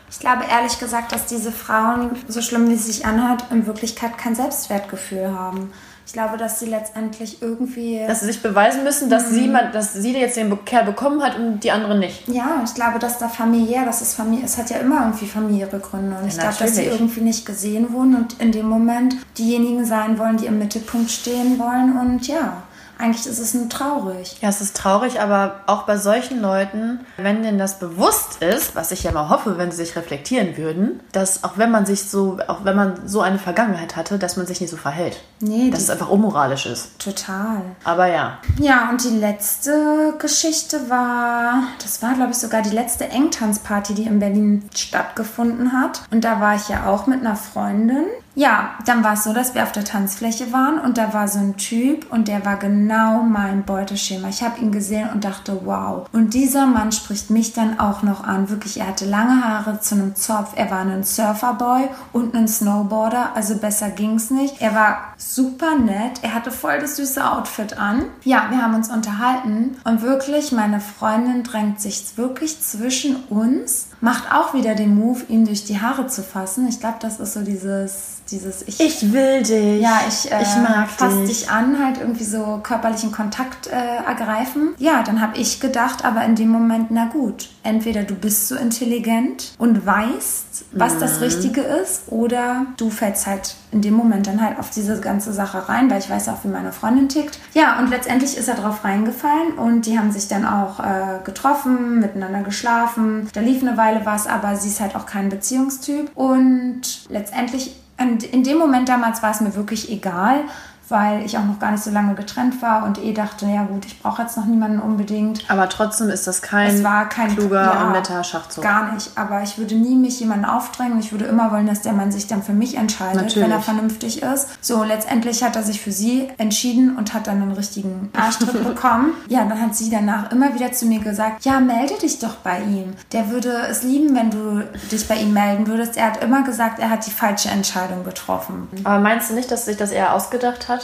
Ich 0.09 0.19
glaube 0.19 0.43
ehrlich 0.49 0.79
gesagt, 0.79 1.11
dass 1.11 1.27
diese 1.27 1.51
Frauen, 1.51 2.17
so 2.27 2.41
schlimm 2.41 2.67
wie 2.69 2.73
es 2.75 2.87
sich 2.87 3.05
anhört, 3.05 3.45
in 3.51 3.67
Wirklichkeit 3.67 4.17
kein 4.17 4.35
Selbstwertgefühl 4.35 5.31
haben. 5.31 5.71
Ich 6.05 6.13
glaube, 6.13 6.37
dass 6.37 6.59
sie 6.59 6.67
letztendlich 6.67 7.41
irgendwie. 7.41 8.03
Dass 8.07 8.19
sie 8.19 8.27
sich 8.27 8.41
beweisen 8.41 8.83
müssen, 8.83 9.09
dass, 9.09 9.29
sie, 9.31 9.47
mal, 9.47 9.71
dass 9.71 9.93
sie 9.93 10.13
jetzt 10.13 10.37
den 10.37 10.63
Kerl 10.63 10.85
bekommen 10.85 11.21
hat 11.23 11.37
und 11.37 11.61
die 11.61 11.71
andere 11.71 11.97
nicht. 11.97 12.27
Ja, 12.27 12.61
ich 12.63 12.73
glaube, 12.75 12.99
dass 12.99 13.17
da 13.17 13.27
familiär, 13.27 13.85
das 13.85 14.01
ist 14.01 14.13
Familie, 14.13 14.45
es 14.45 14.57
hat 14.57 14.69
ja 14.69 14.77
immer 14.77 15.01
irgendwie 15.01 15.25
familiäre 15.25 15.79
Gründe. 15.79 16.15
Und 16.21 16.27
ich 16.27 16.37
glaube, 16.37 16.55
dass 16.59 16.75
sie 16.75 16.83
irgendwie 16.83 17.21
nicht 17.21 17.45
gesehen 17.45 17.91
wurden 17.91 18.15
und 18.15 18.39
in 18.39 18.51
dem 18.51 18.69
Moment 18.69 19.15
diejenigen 19.37 19.85
sein 19.85 20.19
wollen, 20.19 20.37
die 20.37 20.45
im 20.45 20.59
Mittelpunkt 20.59 21.09
stehen 21.09 21.57
wollen. 21.57 21.97
Und 21.97 22.27
ja, 22.27 22.63
eigentlich 22.97 23.25
ist 23.25 23.39
es 23.39 23.53
nur 23.53 23.67
traurig. 23.69 24.37
Ja, 24.41 24.49
es 24.49 24.61
ist 24.61 24.75
traurig, 24.75 25.19
aber 25.21 25.61
auch 25.67 25.83
bei 25.83 25.97
solchen 25.97 26.41
Leuten, 26.41 26.99
wenn 27.17 27.43
denen 27.43 27.57
das 27.57 27.79
bewusst 27.79 28.41
ist, 28.41 28.75
was 28.75 28.91
ich 28.91 29.03
ja 29.03 29.11
mal 29.11 29.29
hoffe, 29.29 29.57
wenn 29.57 29.71
sie 29.71 29.77
sich 29.77 29.95
reflektieren 29.95 30.57
würden, 30.57 30.99
dass 31.11 31.43
auch 31.43 31.57
wenn 31.57 31.71
man 31.71 31.85
sich 31.85 32.09
so, 32.09 32.37
auch 32.47 32.63
wenn 32.63 32.75
man 32.75 33.07
so 33.07 33.21
eine 33.21 33.39
Vergangenheit 33.39 33.95
hatte, 33.95 34.17
dass 34.17 34.37
man 34.37 34.47
sich 34.47 34.61
nicht 34.61 34.69
so 34.69 34.77
verhält. 34.77 35.21
Nee, 35.39 35.69
Dass 35.69 35.81
es 35.81 35.89
einfach 35.89 36.09
unmoralisch 36.09 36.65
ist. 36.65 36.97
total. 36.99 37.61
Aber 37.83 38.07
ja. 38.07 38.37
Ja, 38.59 38.89
und 38.89 39.03
die 39.03 39.09
letzte 39.17 40.13
Geschichte 40.19 40.89
war, 40.89 41.63
das 41.81 42.01
war, 42.01 42.13
glaube 42.13 42.31
ich, 42.31 42.37
sogar 42.37 42.61
die 42.61 42.69
letzte 42.69 43.07
Engtanzparty, 43.09 43.93
die 43.93 44.03
in 44.03 44.19
Berlin 44.19 44.69
stattgefunden 44.73 45.73
hat. 45.73 46.01
Und 46.11 46.23
da 46.23 46.39
war 46.39 46.55
ich 46.55 46.69
ja 46.69 46.87
auch 46.87 47.07
mit 47.07 47.19
einer 47.19 47.35
Freundin. 47.35 48.05
Ja, 48.35 48.71
dann 48.85 49.03
war 49.03 49.13
es 49.13 49.23
so, 49.23 49.31
dass 49.31 49.55
wir 49.55 49.63
auf 49.63 49.71
der 49.71 49.85
Tanzfläche 49.85 50.51
waren 50.51 50.77
und 50.77 50.97
da 50.97 51.13
war 51.13 51.27
so 51.27 51.39
ein 51.39 51.55
Typ 51.55 52.11
und 52.11 52.27
der 52.27 52.45
war 52.45 52.57
genau 52.57 53.23
mein 53.23 53.63
Beuteschema. 53.63 54.27
Ich 54.27 54.43
habe 54.43 54.59
ihn 54.59 54.73
gesehen 54.73 55.09
und 55.13 55.23
dachte, 55.23 55.61
wow. 55.63 56.07
Und 56.11 56.33
dieser 56.33 56.65
Mann 56.65 56.91
spricht 56.91 57.29
mich 57.29 57.53
dann 57.53 57.79
auch 57.79 58.03
noch 58.03 58.25
an. 58.25 58.49
Wirklich, 58.49 58.79
er 58.79 58.87
hatte 58.87 59.05
lange 59.05 59.43
Haare 59.43 59.79
zu 59.79 59.95
einem 59.95 60.15
Zopf. 60.15 60.51
Er 60.55 60.69
war 60.69 60.79
ein 60.79 61.03
Surferboy 61.05 61.87
und 62.11 62.35
ein 62.35 62.49
Snowboarder, 62.49 63.31
also 63.35 63.57
besser 63.57 63.89
ging's 63.89 64.29
nicht. 64.29 64.61
Er 64.61 64.75
war 64.75 64.97
super 65.17 65.75
nett. 65.75 66.19
Er 66.21 66.33
hatte 66.33 66.51
voll 66.51 66.79
das 66.79 66.97
süße 66.97 67.25
Outfit 67.25 67.77
an. 67.77 68.03
Ja, 68.23 68.47
wir 68.49 68.61
haben 68.61 68.75
uns 68.75 68.89
unterhalten 68.89 69.77
und 69.85 70.01
wirklich, 70.01 70.51
meine 70.51 70.81
Freundin 70.81 71.43
drängt 71.43 71.79
sich 71.79 72.17
wirklich 72.17 72.61
zwischen 72.61 73.15
uns, 73.29 73.87
macht 74.01 74.31
auch 74.31 74.53
wieder 74.53 74.75
den 74.75 74.95
Move, 74.95 75.21
ihm 75.29 75.45
durch 75.45 75.63
die 75.65 75.79
Haare 75.81 76.07
zu 76.07 76.21
fassen. 76.23 76.67
Ich 76.67 76.79
glaube, 76.79 76.97
das 76.99 77.19
ist 77.19 77.33
so 77.33 77.41
dieses, 77.41 78.21
dieses 78.29 78.61
ich, 78.67 78.79
Ich 78.79 79.11
will 79.13 79.41
dich. 79.43 79.81
ja, 79.81 80.01
ich, 80.07 80.31
äh, 80.31 80.41
ich 80.41 80.55
mag 80.57 80.89
fass 80.89 81.13
dich. 81.21 81.41
dich 81.41 81.49
an, 81.49 81.83
halt 81.83 81.97
irgendwie 81.99 82.23
so 82.23 82.59
körperlichen 82.61 83.11
Kontakt 83.11 83.67
äh, 83.67 83.71
ergreifen. 84.05 84.75
Ja, 84.77 85.03
dann 85.03 85.21
habe 85.21 85.37
ich 85.37 85.59
gedacht, 85.59 86.05
aber 86.05 86.23
in 86.25 86.35
dem 86.35 86.49
Moment, 86.49 86.91
na 86.91 87.05
gut, 87.05 87.49
entweder 87.63 88.03
du 88.03 88.15
bist 88.15 88.47
so 88.47 88.55
intelligent 88.55 89.53
und 89.57 89.85
weißt, 89.85 90.54
weißt, 90.71 90.95
was 90.95 90.99
das 90.99 91.21
Richtige 91.21 91.61
ist, 91.61 92.03
oder 92.07 92.65
du 92.77 92.89
fällst 92.89 93.27
halt 93.27 93.55
in 93.71 93.81
dem 93.81 93.93
Moment 93.93 94.27
dann 94.27 94.41
halt 94.41 94.59
auf 94.59 94.69
diese 94.69 94.99
ganze 95.01 95.33
Sache 95.33 95.67
rein, 95.67 95.89
weil 95.89 95.99
ich 95.99 96.09
weiß 96.09 96.29
auch, 96.29 96.43
wie 96.43 96.47
meine 96.47 96.71
Freundin 96.71 97.09
tickt. 97.09 97.39
Ja, 97.53 97.79
und 97.79 97.89
letztendlich 97.89 98.37
ist 98.37 98.47
er 98.47 98.55
drauf 98.55 98.83
reingefallen 98.83 99.53
und 99.57 99.85
die 99.85 99.97
haben 99.97 100.11
sich 100.11 100.27
dann 100.27 100.45
auch 100.45 100.79
äh, 100.79 101.19
getroffen, 101.23 101.99
miteinander 101.99 102.41
geschlafen. 102.41 103.27
Da 103.33 103.41
lief 103.41 103.61
eine 103.61 103.77
Weile 103.77 104.05
was, 104.05 104.27
aber 104.27 104.55
sie 104.55 104.69
ist 104.69 104.79
halt 104.79 104.95
auch 104.95 105.05
kein 105.05 105.29
Beziehungstyp. 105.29 106.11
Und 106.15 107.09
letztendlich, 107.09 107.75
in 107.97 108.43
dem 108.43 108.57
Moment 108.57 108.89
damals 108.89 109.23
war 109.23 109.31
es 109.31 109.41
mir 109.41 109.55
wirklich 109.55 109.91
egal, 109.91 110.43
weil 110.89 111.25
ich 111.25 111.37
auch 111.37 111.45
noch 111.45 111.59
gar 111.59 111.71
nicht 111.71 111.83
so 111.83 111.91
lange 111.91 112.15
getrennt 112.15 112.61
war 112.61 112.83
und 112.85 112.97
eh 113.03 113.13
dachte, 113.13 113.45
ja 113.45 113.63
gut, 113.63 113.85
ich 113.85 114.01
brauche 114.01 114.21
jetzt 114.21 114.37
noch 114.37 114.45
niemanden 114.45 114.79
unbedingt. 114.79 115.49
Aber 115.49 115.67
trotzdem 115.69 116.09
ist 116.09 116.27
das 116.27 116.41
kein, 116.41 116.75
Es 116.75 116.83
war 116.83 117.09
kein 117.09 117.35
kluger 117.35 117.61
ja, 117.61 117.85
und 117.85 117.93
netter 117.93 118.23
Schachzug. 118.23 118.63
Gar 118.63 118.93
nicht. 118.93 119.11
Aber 119.15 119.41
ich 119.41 119.57
würde 119.57 119.75
nie 119.75 119.95
mich 119.95 120.19
jemanden 120.19 120.45
aufdrängen. 120.45 120.99
Ich 120.99 121.11
würde 121.11 121.25
immer 121.25 121.51
wollen, 121.51 121.67
dass 121.67 121.81
der 121.81 121.93
Mann 121.93 122.11
sich 122.11 122.27
dann 122.27 122.43
für 122.43 122.53
mich 122.53 122.77
entscheidet, 122.77 123.15
Natürlich. 123.15 123.43
wenn 123.43 123.51
er 123.51 123.61
vernünftig 123.61 124.21
ist. 124.21 124.47
So, 124.61 124.83
letztendlich 124.83 125.43
hat 125.43 125.55
er 125.55 125.63
sich 125.63 125.81
für 125.81 125.91
sie 125.91 126.29
entschieden 126.37 126.97
und 126.97 127.13
hat 127.13 127.27
dann 127.27 127.41
einen 127.41 127.51
richtigen 127.51 128.09
Arschtritt 128.15 128.63
bekommen. 128.75 129.13
Ja, 129.27 129.45
dann 129.45 129.59
hat 129.61 129.75
sie 129.75 129.89
danach 129.89 130.31
immer 130.31 130.53
wieder 130.53 130.71
zu 130.71 130.85
mir 130.85 130.99
gesagt, 130.99 131.45
ja, 131.45 131.59
melde 131.59 131.95
dich 132.01 132.19
doch 132.19 132.35
bei 132.35 132.59
ihm. 132.59 132.93
Der 133.11 133.29
würde 133.29 133.49
es 133.69 133.83
lieben, 133.83 134.15
wenn 134.15 134.29
du 134.29 134.63
dich 134.91 135.07
bei 135.07 135.15
ihm 135.15 135.33
melden 135.33 135.67
würdest. 135.67 135.97
Er 135.97 136.07
hat 136.07 136.23
immer 136.23 136.43
gesagt, 136.43 136.79
er 136.79 136.89
hat 136.89 137.05
die 137.05 137.11
falsche 137.11 137.49
Entscheidung 137.49 138.03
getroffen. 138.03 138.67
Aber 138.83 138.99
meinst 138.99 139.29
du 139.29 139.33
nicht, 139.33 139.51
dass 139.51 139.65
sich 139.65 139.77
das 139.77 139.91
eher 139.91 140.13
ausgedacht 140.13 140.67
hat? 140.67 140.74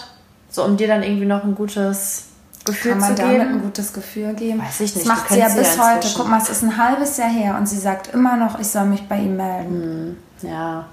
So, 0.52 0.64
um 0.64 0.78
dir 0.78 0.88
dann 0.88 1.02
irgendwie 1.04 1.26
noch 1.26 1.44
ein 1.44 1.56
gutes 1.56 2.26
Gefühl 2.66 2.92
Kann 2.92 3.00
man 3.00 3.16
zu 3.16 3.24
damit 3.24 3.40
geben? 3.40 3.50
ein 3.54 3.62
gutes 3.62 3.94
Gefühl 3.94 4.34
geben? 4.34 4.60
Weiß 4.62 4.82
ich 4.82 4.96
nicht, 4.96 4.98
Das 4.98 5.06
macht 5.06 5.30
sie 5.30 5.40
ja 5.40 5.48
bis 5.50 5.76
ja 5.78 5.96
heute. 5.96 6.08
Guck 6.16 6.28
mal, 6.30 6.40
es 6.42 6.50
ist 6.50 6.62
ein 6.64 6.78
halbes 6.78 7.18
Jahr 7.18 7.30
her 7.30 7.56
und 7.58 7.68
sie 7.68 7.78
sagt 7.80 8.14
immer 8.14 8.38
noch, 8.38 8.60
ich 8.60 8.68
soll 8.68 8.86
mich 8.86 9.08
bei 9.08 9.18
ihm 9.18 9.38
melden. 9.38 10.18
Ja. 10.42 10.86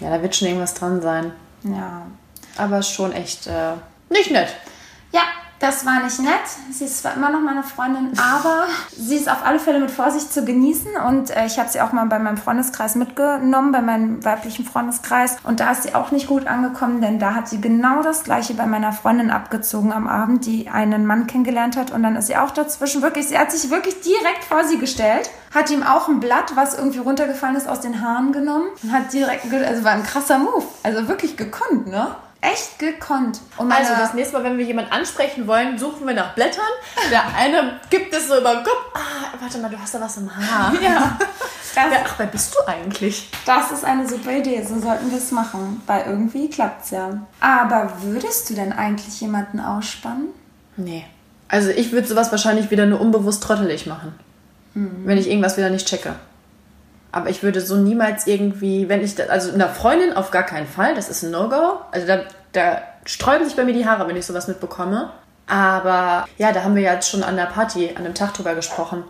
Ja, 0.00 0.10
da 0.10 0.20
wird 0.22 0.34
schon 0.34 0.48
irgendwas 0.48 0.74
dran 0.74 1.00
sein. 1.00 1.30
Ja. 1.62 2.02
Aber 2.56 2.82
schon 2.82 3.12
echt 3.12 3.46
äh, 3.46 3.74
nicht 4.10 4.30
nett. 4.32 4.48
Ja, 5.12 5.20
das 5.64 5.86
war 5.86 6.02
nicht 6.02 6.20
nett. 6.20 6.44
Sie 6.70 6.84
ist 6.84 6.98
zwar 6.98 7.14
immer 7.14 7.30
noch 7.30 7.40
meine 7.40 7.62
Freundin, 7.62 8.12
aber 8.18 8.66
sie 8.96 9.16
ist 9.16 9.30
auf 9.30 9.44
alle 9.46 9.58
Fälle 9.58 9.80
mit 9.80 9.90
Vorsicht 9.90 10.30
zu 10.32 10.44
genießen. 10.44 10.96
Und 11.08 11.34
äh, 11.34 11.46
ich 11.46 11.58
habe 11.58 11.70
sie 11.70 11.80
auch 11.80 11.92
mal 11.92 12.04
bei 12.04 12.18
meinem 12.18 12.36
Freundeskreis 12.36 12.96
mitgenommen, 12.96 13.72
bei 13.72 13.80
meinem 13.80 14.22
weiblichen 14.22 14.66
Freundeskreis. 14.66 15.38
Und 15.42 15.60
da 15.60 15.72
ist 15.72 15.84
sie 15.84 15.94
auch 15.94 16.10
nicht 16.10 16.26
gut 16.26 16.46
angekommen, 16.46 17.00
denn 17.00 17.18
da 17.18 17.34
hat 17.34 17.48
sie 17.48 17.62
genau 17.62 18.02
das 18.02 18.24
gleiche 18.24 18.52
bei 18.52 18.66
meiner 18.66 18.92
Freundin 18.92 19.30
abgezogen 19.30 19.92
am 19.92 20.06
Abend, 20.06 20.44
die 20.44 20.68
einen 20.68 21.06
Mann 21.06 21.26
kennengelernt 21.26 21.78
hat. 21.78 21.90
Und 21.92 22.02
dann 22.02 22.16
ist 22.16 22.26
sie 22.26 22.36
auch 22.36 22.50
dazwischen 22.50 23.00
wirklich, 23.00 23.28
sie 23.28 23.38
hat 23.38 23.50
sich 23.50 23.70
wirklich 23.70 24.02
direkt 24.02 24.44
vor 24.44 24.64
sie 24.64 24.78
gestellt, 24.78 25.30
hat 25.54 25.70
ihm 25.70 25.82
auch 25.82 26.08
ein 26.08 26.20
Blatt, 26.20 26.56
was 26.56 26.76
irgendwie 26.76 26.98
runtergefallen 26.98 27.56
ist, 27.56 27.68
aus 27.68 27.80
den 27.80 28.02
Haaren 28.02 28.32
genommen 28.32 28.66
und 28.82 28.92
hat 28.92 29.12
direkt, 29.14 29.50
also 29.50 29.82
war 29.82 29.92
ein 29.92 30.02
krasser 30.02 30.38
Move. 30.38 30.64
Also 30.82 31.08
wirklich 31.08 31.38
gekonnt, 31.38 31.86
ne? 31.86 32.08
Echt 32.52 32.78
gekonnt. 32.78 33.40
Und 33.56 33.72
Also 33.72 33.92
das 33.94 34.12
nächste 34.14 34.36
Mal, 34.36 34.44
wenn 34.44 34.58
wir 34.58 34.64
jemanden 34.64 34.92
ansprechen 34.92 35.46
wollen, 35.46 35.78
suchen 35.78 36.06
wir 36.06 36.14
nach 36.14 36.34
Blättern. 36.34 36.62
Der 37.10 37.22
eine 37.36 37.80
gibt 37.90 38.14
es 38.14 38.28
so 38.28 38.38
über 38.38 38.54
den 38.56 38.64
Kopf. 38.64 38.84
Ah, 38.94 39.34
warte 39.40 39.58
mal, 39.58 39.70
du 39.70 39.78
hast 39.80 39.94
da 39.94 40.00
was 40.00 40.16
im 40.18 40.30
Haar. 40.34 40.72
Ja, 40.82 41.16
das, 41.18 41.90
Wer, 41.90 42.04
ach, 42.04 42.14
wer 42.18 42.26
bist 42.26 42.54
du 42.54 42.68
eigentlich? 42.68 43.30
das 43.46 43.72
ist 43.72 43.84
eine 43.84 44.06
super 44.08 44.30
Idee. 44.32 44.62
So 44.62 44.78
sollten 44.78 45.10
wir 45.10 45.18
es 45.18 45.32
machen, 45.32 45.82
weil 45.86 46.04
irgendwie 46.06 46.48
klappt's 46.50 46.90
ja. 46.90 47.18
Aber 47.40 47.92
würdest 48.02 48.48
du 48.50 48.54
denn 48.54 48.72
eigentlich 48.72 49.20
jemanden 49.20 49.58
ausspannen? 49.60 50.28
Nee. 50.76 51.04
Also 51.48 51.70
ich 51.70 51.92
würde 51.92 52.06
sowas 52.06 52.30
wahrscheinlich 52.30 52.70
wieder 52.70 52.86
nur 52.86 53.00
unbewusst 53.00 53.42
trottelig 53.42 53.86
machen. 53.86 54.14
Wenn 54.74 55.18
ich 55.18 55.28
irgendwas 55.28 55.56
wieder 55.56 55.70
nicht 55.70 55.86
checke. 55.86 56.16
Aber 57.14 57.30
ich 57.30 57.44
würde 57.44 57.60
so 57.60 57.76
niemals 57.76 58.26
irgendwie, 58.26 58.88
wenn 58.88 59.00
ich, 59.00 59.14
da, 59.14 59.26
also 59.26 59.52
einer 59.52 59.68
Freundin 59.68 60.16
auf 60.16 60.32
gar 60.32 60.42
keinen 60.42 60.66
Fall, 60.66 60.96
das 60.96 61.08
ist 61.08 61.22
ein 61.22 61.30
No-Go. 61.30 61.78
Also 61.92 62.08
da, 62.08 62.22
da 62.50 62.78
sträuben 63.04 63.46
sich 63.46 63.54
bei 63.54 63.64
mir 63.64 63.72
die 63.72 63.86
Haare, 63.86 64.08
wenn 64.08 64.16
ich 64.16 64.26
sowas 64.26 64.48
mitbekomme. 64.48 65.10
Aber 65.46 66.26
ja, 66.38 66.50
da 66.50 66.64
haben 66.64 66.74
wir 66.74 66.82
ja 66.82 66.94
jetzt 66.94 67.08
schon 67.08 67.22
an 67.22 67.36
der 67.36 67.44
Party, 67.44 67.90
an 67.90 68.04
einem 68.04 68.14
Tag 68.14 68.34
drüber 68.34 68.56
gesprochen. 68.56 69.04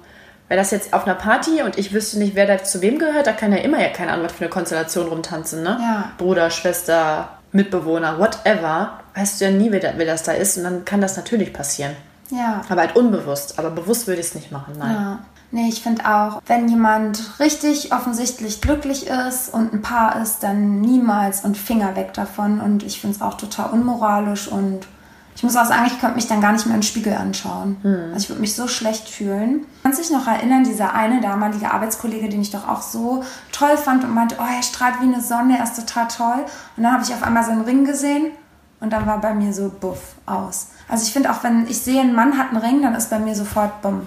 Wäre 0.49 0.61
das 0.61 0.71
jetzt 0.71 0.93
auf 0.93 1.07
einer 1.07 1.15
Party 1.15 1.63
und 1.63 1.79
ich 1.79 1.95
wüsste 1.95 2.19
nicht, 2.19 2.35
wer 2.35 2.47
da 2.47 2.63
zu 2.63 2.83
wem 2.83 2.99
gehört, 2.99 3.27
da 3.27 3.33
kann 3.33 3.53
ja 3.53 3.59
immer 3.61 3.81
ja 3.81 3.89
keine 3.89 4.13
Ahnung, 4.13 4.27
was 4.27 4.33
für 4.33 4.45
eine 4.45 4.51
Konstellation 4.51 5.09
rumtanzen, 5.09 5.63
ne? 5.63 5.79
Ja. 5.81 6.13
Bruder, 6.19 6.51
Schwester, 6.51 7.31
Mitbewohner, 7.53 8.19
whatever. 8.19 9.01
Weißt 9.15 9.41
du 9.41 9.47
ja 9.47 9.51
nie, 9.51 9.73
wer, 9.73 9.81
da, 9.81 9.93
wer 9.97 10.05
das 10.05 10.25
da 10.25 10.33
ist 10.33 10.59
und 10.59 10.65
dann 10.65 10.85
kann 10.85 11.01
das 11.01 11.17
natürlich 11.17 11.55
passieren. 11.55 11.97
Ja. 12.31 12.61
Aber 12.69 12.83
halt 12.83 12.97
unbewusst. 12.97 13.59
Aber 13.59 13.71
bewusst 13.71 14.07
würde 14.07 14.21
ich 14.21 14.27
es 14.27 14.35
nicht 14.35 14.53
machen, 14.53 14.75
nein. 14.79 14.93
Ja. 14.95 15.19
Nee, 15.55 15.69
ich 15.69 15.85
finde 15.85 16.05
auch, 16.05 16.43
wenn 16.47 16.67
jemand 16.69 17.39
richtig 17.39 17.93
offensichtlich 17.93 18.61
glücklich 18.61 19.07
ist 19.07 19.55
und 19.55 19.73
ein 19.73 19.83
Paar 19.83 20.21
ist, 20.21 20.43
dann 20.43 20.81
niemals 20.81 21.45
und 21.45 21.57
Finger 21.57 21.95
weg 21.95 22.13
davon. 22.13 22.61
Und 22.61 22.83
ich 22.83 23.01
finde 23.01 23.15
es 23.15 23.23
auch 23.23 23.35
total 23.35 23.71
unmoralisch 23.71 24.49
und 24.49 24.89
ich 25.37 25.45
muss 25.45 25.55
auch 25.55 25.65
sagen, 25.65 25.85
ich 25.87 26.01
könnte 26.01 26.17
mich 26.17 26.27
dann 26.27 26.41
gar 26.41 26.51
nicht 26.51 26.67
mehr 26.67 26.75
in 26.75 26.81
den 26.81 26.87
Spiegel 26.87 27.13
anschauen. 27.15 27.77
Also 27.85 28.25
ich 28.25 28.29
würde 28.31 28.41
mich 28.41 28.57
so 28.57 28.67
schlecht 28.67 29.09
fühlen. 29.09 29.65
Kannst 29.85 30.01
dich 30.01 30.11
noch 30.11 30.27
erinnern, 30.27 30.65
dieser 30.65 30.93
eine 30.93 31.21
damalige 31.21 31.71
Arbeitskollege, 31.71 32.29
den 32.29 32.43
ich 32.43 32.51
doch 32.51 32.69
auch 32.69 32.83
so 32.83 33.23
toll 33.53 33.77
fand 33.77 34.03
und 34.03 34.13
meinte, 34.13 34.39
oh, 34.41 34.57
er 34.57 34.63
strahlt 34.65 35.01
wie 35.01 35.05
eine 35.05 35.21
Sonne, 35.21 35.59
er 35.59 35.63
ist 35.63 35.77
total 35.77 36.09
toll. 36.09 36.45
Und 36.77 36.83
dann 36.83 36.93
habe 36.93 37.05
ich 37.05 37.15
auf 37.15 37.23
einmal 37.23 37.45
seinen 37.45 37.63
Ring 37.63 37.85
gesehen 37.85 38.33
und 38.81 38.93
dann 38.93 39.07
war 39.07 39.21
bei 39.21 39.33
mir 39.35 39.53
so 39.53 39.69
buff 39.69 40.17
aus. 40.27 40.71
Also 40.89 41.05
ich 41.07 41.13
finde 41.13 41.31
auch, 41.31 41.43
wenn 41.43 41.67
ich 41.67 41.81
sehe, 41.81 42.01
ein 42.01 42.15
Mann 42.15 42.39
hat 42.39 42.51
einen 42.51 42.59
Ring, 42.59 42.83
dann 42.83 42.95
ist 42.95 43.11
bei 43.11 43.19
mir 43.19 43.35
sofort 43.35 43.83
bumm. 43.83 44.07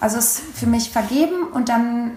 Also 0.00 0.18
ist 0.18 0.40
für 0.54 0.66
mich 0.66 0.90
vergeben 0.90 1.48
und 1.52 1.68
dann 1.68 2.12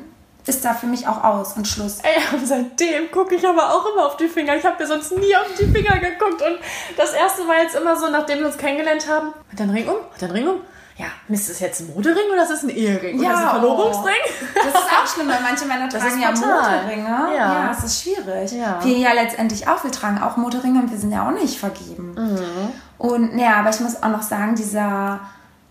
ist 0.46 0.66
da 0.66 0.74
für 0.74 0.88
mich 0.88 1.08
auch 1.08 1.24
aus 1.24 1.54
und 1.54 1.68
Schluss. 1.68 2.00
Ey, 2.02 2.38
und 2.38 2.46
seitdem 2.46 3.12
gucke 3.12 3.36
ich 3.36 3.48
aber 3.48 3.74
auch 3.74 3.86
immer 3.94 4.08
auf 4.08 4.18
die 4.18 4.28
Finger. 4.28 4.56
Ich 4.56 4.66
habe 4.66 4.82
mir 4.82 4.88
sonst 4.88 5.12
nie 5.16 5.36
auf 5.36 5.48
die 5.60 5.66
Finger 5.66 6.00
geguckt. 6.00 6.42
Und 6.42 6.58
das 6.98 7.14
erste 7.14 7.48
war 7.48 7.62
jetzt 7.62 7.76
immer 7.76 7.96
so, 7.96 8.10
nachdem 8.10 8.40
wir 8.40 8.48
uns 8.48 8.58
kennengelernt 8.58 9.08
haben, 9.08 9.28
hat 9.28 9.60
dein 9.60 9.70
Ring 9.70 9.88
um? 9.88 9.96
Hat 9.96 10.22
dein 10.22 10.32
Ring 10.32 10.48
um? 10.48 10.62
Ja, 10.98 11.06
ist 11.30 11.50
das 11.50 11.62
jetzt 11.62 11.80
ein 11.80 11.94
Modering 11.96 12.30
oder 12.34 12.44
ist 12.44 12.52
das 12.52 12.64
ein 12.64 12.70
Ehering? 12.70 13.20
Oder 13.20 13.30
ist 13.30 13.34
das 13.36 13.44
ein 13.46 13.50
Verlobungsring? 13.52 14.14
Das 14.54 14.66
ist 14.66 14.76
auch 14.76 15.08
schlimm, 15.08 15.30
weil 15.30 15.40
manche 15.42 15.66
Männer 15.66 15.88
Das 15.92 16.02
tragen 16.02 16.22
ja. 16.22 16.32
Motorringe. 16.32 17.08
Ja. 17.08 17.34
Ja. 17.36 17.68
das 17.70 17.86
ist 17.86 18.04
schwierig. 18.04 18.52
Ja. 18.52 18.84
Wir 18.84 18.98
ja 18.98 19.14
letztendlich 19.14 19.66
auch, 19.68 19.82
wir 19.82 19.92
tragen 19.92 20.22
auch 20.22 20.36
Motorringe 20.36 20.80
und 20.80 20.92
wir 20.92 20.98
sind 20.98 21.14
ja 21.14 21.26
auch 21.26 21.32
nicht 21.32 21.58
vergeben. 21.58 22.16
Mhm. 22.18 22.74
Und 23.00 23.40
ja, 23.40 23.56
aber 23.56 23.72
ich 23.72 23.80
muss 23.80 24.04
auch 24.04 24.10
noch 24.10 24.22
sagen, 24.22 24.54
dieser 24.56 25.22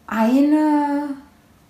eine 0.08 1.14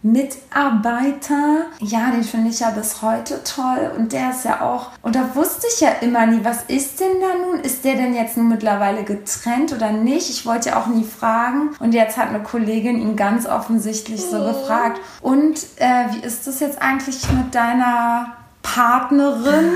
Mitarbeiter, 0.03 1.67
ja, 1.81 2.13
den 2.13 2.23
finde 2.23 2.51
ich 2.51 2.61
ja 2.61 2.71
bis 2.71 3.03
heute 3.03 3.43
toll 3.43 3.91
und 3.97 4.13
der 4.13 4.31
ist 4.31 4.45
ja 4.45 4.61
auch, 4.61 4.93
und 5.03 5.17
da 5.17 5.35
wusste 5.35 5.67
ich 5.75 5.81
ja 5.81 5.89
immer 6.01 6.25
nie, 6.27 6.45
was 6.45 6.63
ist 6.69 7.01
denn 7.01 7.21
da 7.21 7.47
nun? 7.47 7.61
Ist 7.61 7.85
der 7.85 7.97
denn 7.97 8.15
jetzt 8.15 8.37
nun 8.37 8.49
mittlerweile 8.49 9.03
getrennt 9.03 9.73
oder 9.73 9.91
nicht? 9.91 10.31
Ich 10.31 10.47
wollte 10.47 10.71
ja 10.71 10.81
auch 10.81 10.87
nie 10.87 11.03
fragen 11.03 11.71
und 11.81 11.95
jetzt 11.95 12.17
hat 12.17 12.29
eine 12.29 12.45
Kollegin 12.45 13.01
ihn 13.01 13.17
ganz 13.17 13.47
offensichtlich 13.47 14.25
so 14.25 14.39
gefragt. 14.45 15.01
Und 15.21 15.59
äh, 15.79 16.13
wie 16.13 16.25
ist 16.25 16.47
das 16.47 16.61
jetzt 16.61 16.81
eigentlich 16.81 17.29
mit 17.33 17.57
deiner 17.57 18.37
Partnerin? 18.63 19.73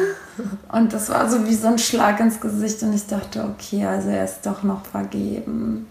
Und 0.73 0.93
das 0.93 1.11
war 1.11 1.29
so 1.29 1.47
wie 1.47 1.55
so 1.55 1.69
ein 1.69 1.79
Schlag 1.79 2.21
ins 2.21 2.41
Gesicht 2.41 2.83
und 2.83 2.93
ich 2.95 3.07
dachte, 3.07 3.45
okay, 3.45 3.87
also 3.87 4.09
er 4.09 4.25
ist 4.25 4.41
doch 4.45 4.63
noch 4.63 4.85
vergeben. 4.87 5.87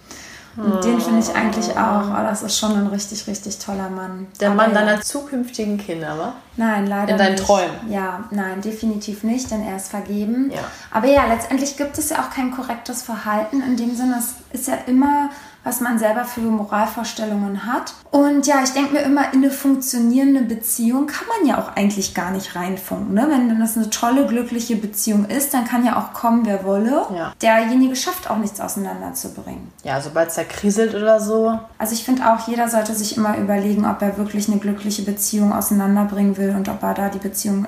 Und 0.57 0.83
den 0.83 0.99
finde 0.99 1.19
ich 1.19 1.33
eigentlich 1.33 1.77
auch, 1.77 2.09
oh, 2.09 2.23
das 2.23 2.43
ist 2.43 2.57
schon 2.57 2.73
ein 2.73 2.87
richtig, 2.87 3.25
richtig 3.25 3.57
toller 3.57 3.89
Mann. 3.89 4.27
Der 4.41 4.49
Aber 4.49 4.57
Mann 4.57 4.73
ja. 4.73 4.81
deiner 4.81 5.01
zukünftigen 5.01 5.77
Kinder, 5.77 6.17
wa? 6.19 6.33
Nein, 6.57 6.87
leider 6.87 7.13
In 7.13 7.17
deinen 7.17 7.33
nicht. 7.35 7.45
Träumen? 7.45 7.89
Ja, 7.89 8.25
nein, 8.31 8.59
definitiv 8.59 9.23
nicht, 9.23 9.49
denn 9.49 9.61
er 9.61 9.77
ist 9.77 9.87
vergeben. 9.87 10.51
Ja. 10.53 10.59
Aber 10.91 11.07
ja, 11.07 11.25
letztendlich 11.27 11.77
gibt 11.77 11.97
es 11.97 12.09
ja 12.09 12.19
auch 12.19 12.31
kein 12.31 12.51
korrektes 12.51 13.01
Verhalten. 13.01 13.61
In 13.61 13.77
dem 13.77 13.95
Sinne, 13.95 14.17
es 14.19 14.59
ist 14.59 14.67
ja 14.67 14.75
immer, 14.87 15.29
was 15.63 15.79
man 15.79 15.99
selber 15.99 16.25
für 16.25 16.41
Moralvorstellungen 16.41 17.65
hat. 17.65 17.93
Und 18.09 18.47
ja, 18.47 18.63
ich 18.63 18.71
denke 18.71 18.93
mir 18.93 19.01
immer, 19.01 19.33
in 19.33 19.43
eine 19.43 19.51
funktionierende 19.51 20.41
Beziehung 20.41 21.07
kann 21.07 21.27
man 21.27 21.47
ja 21.47 21.59
auch 21.59 21.75
eigentlich 21.75 22.13
gar 22.13 22.31
nicht 22.31 22.55
reinfunken. 22.55 23.13
Ne? 23.13 23.27
Wenn 23.29 23.59
das 23.59 23.77
eine 23.77 23.89
tolle, 23.89 24.25
glückliche 24.25 24.75
Beziehung 24.75 25.25
ist, 25.25 25.53
dann 25.53 25.65
kann 25.65 25.85
ja 25.85 25.97
auch 25.97 26.13
kommen, 26.13 26.45
wer 26.45 26.65
wolle. 26.65 27.05
Ja. 27.15 27.33
Derjenige 27.41 27.95
schafft 27.95 28.29
auch 28.29 28.37
nichts 28.37 28.59
auseinanderzubringen. 28.59 29.71
Ja, 29.83 30.01
sobald 30.01 30.29
es 30.29 30.35
da 30.35 30.43
kriselt 30.43 30.95
oder 30.95 31.19
so. 31.19 31.57
Also 31.77 31.93
ich 31.93 32.03
finde 32.03 32.31
auch, 32.31 32.47
jeder 32.47 32.67
sollte 32.67 32.95
sich 32.95 33.15
immer 33.15 33.37
überlegen, 33.37 33.85
ob 33.85 34.01
er 34.01 34.17
wirklich 34.17 34.49
eine 34.49 34.57
glückliche 34.57 35.03
Beziehung 35.03 35.53
auseinanderbringen 35.53 36.37
will 36.37 36.55
und 36.55 36.69
ob 36.69 36.81
er 36.83 36.93
da 36.93 37.09
die 37.09 37.19
Beziehung 37.19 37.65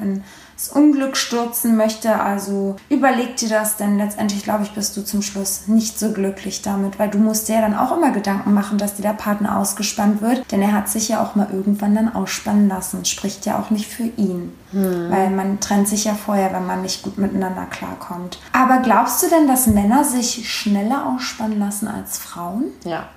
ins 0.54 0.70
Unglück 0.70 1.18
stürzen 1.18 1.76
möchte. 1.76 2.20
Also 2.20 2.76
überleg 2.90 3.36
dir 3.38 3.50
das, 3.50 3.78
denn 3.78 3.98
letztendlich, 3.98 4.44
glaube 4.44 4.64
ich, 4.64 4.72
bist 4.72 4.96
du 4.96 5.04
zum 5.04 5.22
Schluss 5.22 5.68
nicht 5.68 5.98
so 6.00 6.12
glücklich 6.12 6.62
damit, 6.62 7.00
weil 7.00 7.10
du 7.10 7.18
musst 7.18 7.50
dir 7.50 7.56
ja 7.56 7.62
dann 7.62 7.76
auch 7.76 7.96
immer 7.96 8.12
Gedanken 8.12 8.54
machen, 8.54 8.78
dass 8.78 8.96
dir 8.96 9.02
der 9.02 9.14
Partner 9.14 9.58
ausgespannt 9.58 10.22
wird, 10.22 10.52
denn 10.52 10.62
er 10.62 10.74
hat 10.74 10.90
sich 10.90 11.10
ja 11.10 11.24
auch 11.24 11.36
mal 11.36 11.48
irgendwann 11.52 11.96
dann 11.96 12.14
ausspannen 12.14 12.68
lassen. 12.70 13.04
Spricht 13.06 13.46
ja 13.46 13.60
auch 13.60 13.70
nicht 13.72 13.88
für 13.88 14.04
ihn, 14.18 14.54
weil 14.72 15.30
man 15.32 15.60
trennt 15.60 15.88
sich 15.88 16.06
ja 16.06 16.14
vorher, 16.14 16.54
wenn 16.54 16.66
man 16.66 16.82
nicht 16.82 17.04
gut 17.04 17.18
miteinander 17.18 17.66
klarkommt. 17.66 18.40
Aber 18.54 18.80
glaubst 18.80 19.22
du 19.24 19.30
denn, 19.30 19.48
dass 19.48 19.68
Männer 19.68 20.04
sich 20.04 20.50
schneller 20.52 21.14
ausspannen 21.16 21.60
lassen 21.60 21.88
als 21.88 22.18
Frauen? 22.18 22.66
Ja, 22.84 23.08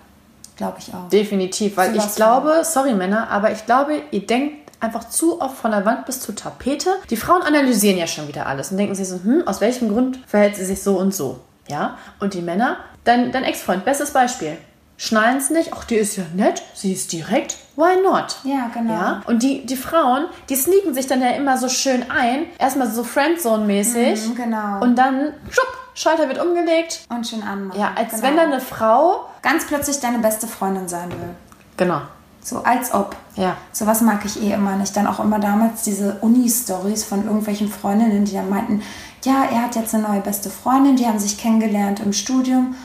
Glaube 0.57 0.79
ich 0.79 0.93
auch. 0.95 1.09
definitiv. 1.11 1.77
Weil 1.77 1.93
Sowas 1.93 2.07
ich 2.11 2.15
glaube, 2.17 2.63
sorry 2.65 2.95
Männer, 2.95 3.29
aber 3.31 3.53
ich 3.53 3.67
glaube, 3.67 4.01
ihr 4.11 4.27
denkt 4.27 4.66
einfach 4.81 5.09
zu 5.09 5.41
oft 5.41 5.57
von 5.57 5.71
der 5.71 5.85
Wand 5.85 6.07
bis 6.07 6.21
zur 6.21 6.35
Tapete. 6.35 6.91
Die 7.11 7.17
Frauen 7.17 7.43
analysieren 7.43 7.99
ja 7.99 8.07
schon 8.07 8.29
wieder 8.29 8.47
alles 8.47 8.71
und 8.71 8.77
denken 8.77 8.95
sich 8.95 9.09
so, 9.09 9.17
hm, 9.23 9.47
aus 9.47 9.61
welchem 9.61 9.89
Grund 9.89 10.19
verhält 10.27 10.57
sie 10.57 10.65
sich 10.65 10.83
so 10.83 10.99
und 10.99 11.15
so. 11.15 11.41
Ja, 11.69 11.99
und 12.21 12.35
die 12.35 12.43
Männer, 12.43 12.77
dein, 13.05 13.33
dein 13.33 13.45
Ex-Freund, 13.45 13.85
bestes 13.85 14.13
Beispiel. 14.13 14.57
Schnallen 14.99 15.37
es 15.37 15.51
nicht, 15.51 15.73
ach, 15.75 15.85
die 15.85 15.97
ist 15.97 16.17
ja 16.17 16.25
nett, 16.35 16.63
sie 16.73 16.93
ist 16.93 17.13
direkt, 17.13 17.57
why 17.77 18.01
not? 18.03 18.37
Ja, 18.45 18.71
genau. 18.73 18.93
Ja? 18.93 19.23
Und 19.27 19.43
die, 19.43 19.67
die 19.67 19.77
Frauen, 19.77 20.27
die 20.49 20.57
sneaken 20.57 20.95
sich 20.95 21.07
dann 21.07 21.21
ja 21.21 21.31
immer 21.33 21.59
so 21.59 21.69
schön 21.69 22.11
ein, 22.11 22.47
erstmal 22.59 22.91
so 22.91 23.03
Friendzone-mäßig. 23.03 24.29
Mhm, 24.29 24.35
genau. 24.35 24.81
Und 24.81 24.97
dann, 24.97 25.35
schupp, 25.51 25.69
Schalter 25.95 26.29
wird 26.29 26.41
umgelegt. 26.41 27.01
Und 27.11 27.27
schön 27.27 27.43
anmachen. 27.43 27.79
Ja, 27.79 27.93
als 27.95 28.11
genau. 28.11 28.23
wenn 28.23 28.37
dann 28.37 28.53
eine 28.53 28.61
Frau. 28.61 29.29
ganz 29.43 29.67
plötzlich 29.67 29.99
deine 30.01 30.19
beste 30.19 30.47
Freundin 30.47 30.89
sein 30.89 31.11
will. 31.11 31.35
Genau. 31.77 32.03
So 32.47 32.63
als 32.63 32.95
ob. 32.95 33.17
Ja. 33.35 33.57
Sowas 33.73 34.03
mag 34.03 34.25
ich 34.25 34.41
eh 34.41 34.53
immer 34.53 34.77
nicht. 34.77 34.97
Dann 34.97 35.09
auch 35.09 35.19
immer 35.19 35.41
damals 35.41 35.83
diese 35.83 36.19
Uni-Stories 36.21 37.03
von 37.03 37.25
irgendwelchen 37.25 37.69
Freundinnen, 37.69 38.25
die 38.25 38.35
dann 38.35 38.49
meinten, 38.49 38.83
ja, 39.25 39.43
er 39.51 39.63
hat 39.63 39.75
jetzt 39.75 39.93
eine 39.97 40.07
neue 40.07 40.21
beste 40.21 40.49
Freundin, 40.49 40.95
die 40.95 41.07
haben 41.09 41.19
sich 41.19 41.39
kennengelernt 41.39 41.99
im 41.99 42.13
Studium. 42.13 42.77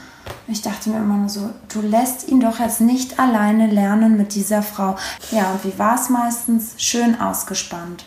Ich 0.48 0.64
dachte 0.64 0.90
mir 0.90 0.98
immer 0.98 1.18
nur 1.18 1.30
so, 1.30 1.52
du 1.72 1.82
lässt 1.82 2.28
ihn 2.28 2.40
doch 2.40 2.58
jetzt 2.58 2.82
nicht 2.82 3.20
alleine 3.20 3.68
lernen 3.68 4.18
mit 4.18 4.34
dieser 4.34 4.64
Frau. 4.64 4.96
Ja, 5.30 5.52
und 5.52 5.64
wie 5.64 5.78
war 5.78 5.94
es 5.94 6.10
meistens? 6.10 6.74
Schön 6.78 7.22
ausgespannt. 7.22 8.06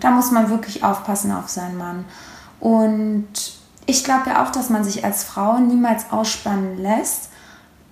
Da 0.00 0.10
muss 0.10 0.30
man 0.30 0.50
wirklich 0.50 0.84
aufpassen 0.84 1.32
auf 1.32 1.48
seinen 1.48 1.78
Mann. 1.78 2.04
Und 2.60 3.26
ich 3.86 4.04
glaube 4.04 4.28
ja 4.30 4.44
auch, 4.44 4.50
dass 4.50 4.68
man 4.68 4.84
sich 4.84 5.02
als 5.02 5.24
Frau 5.24 5.56
niemals 5.56 6.10
ausspannen 6.10 6.76
lässt, 6.76 7.29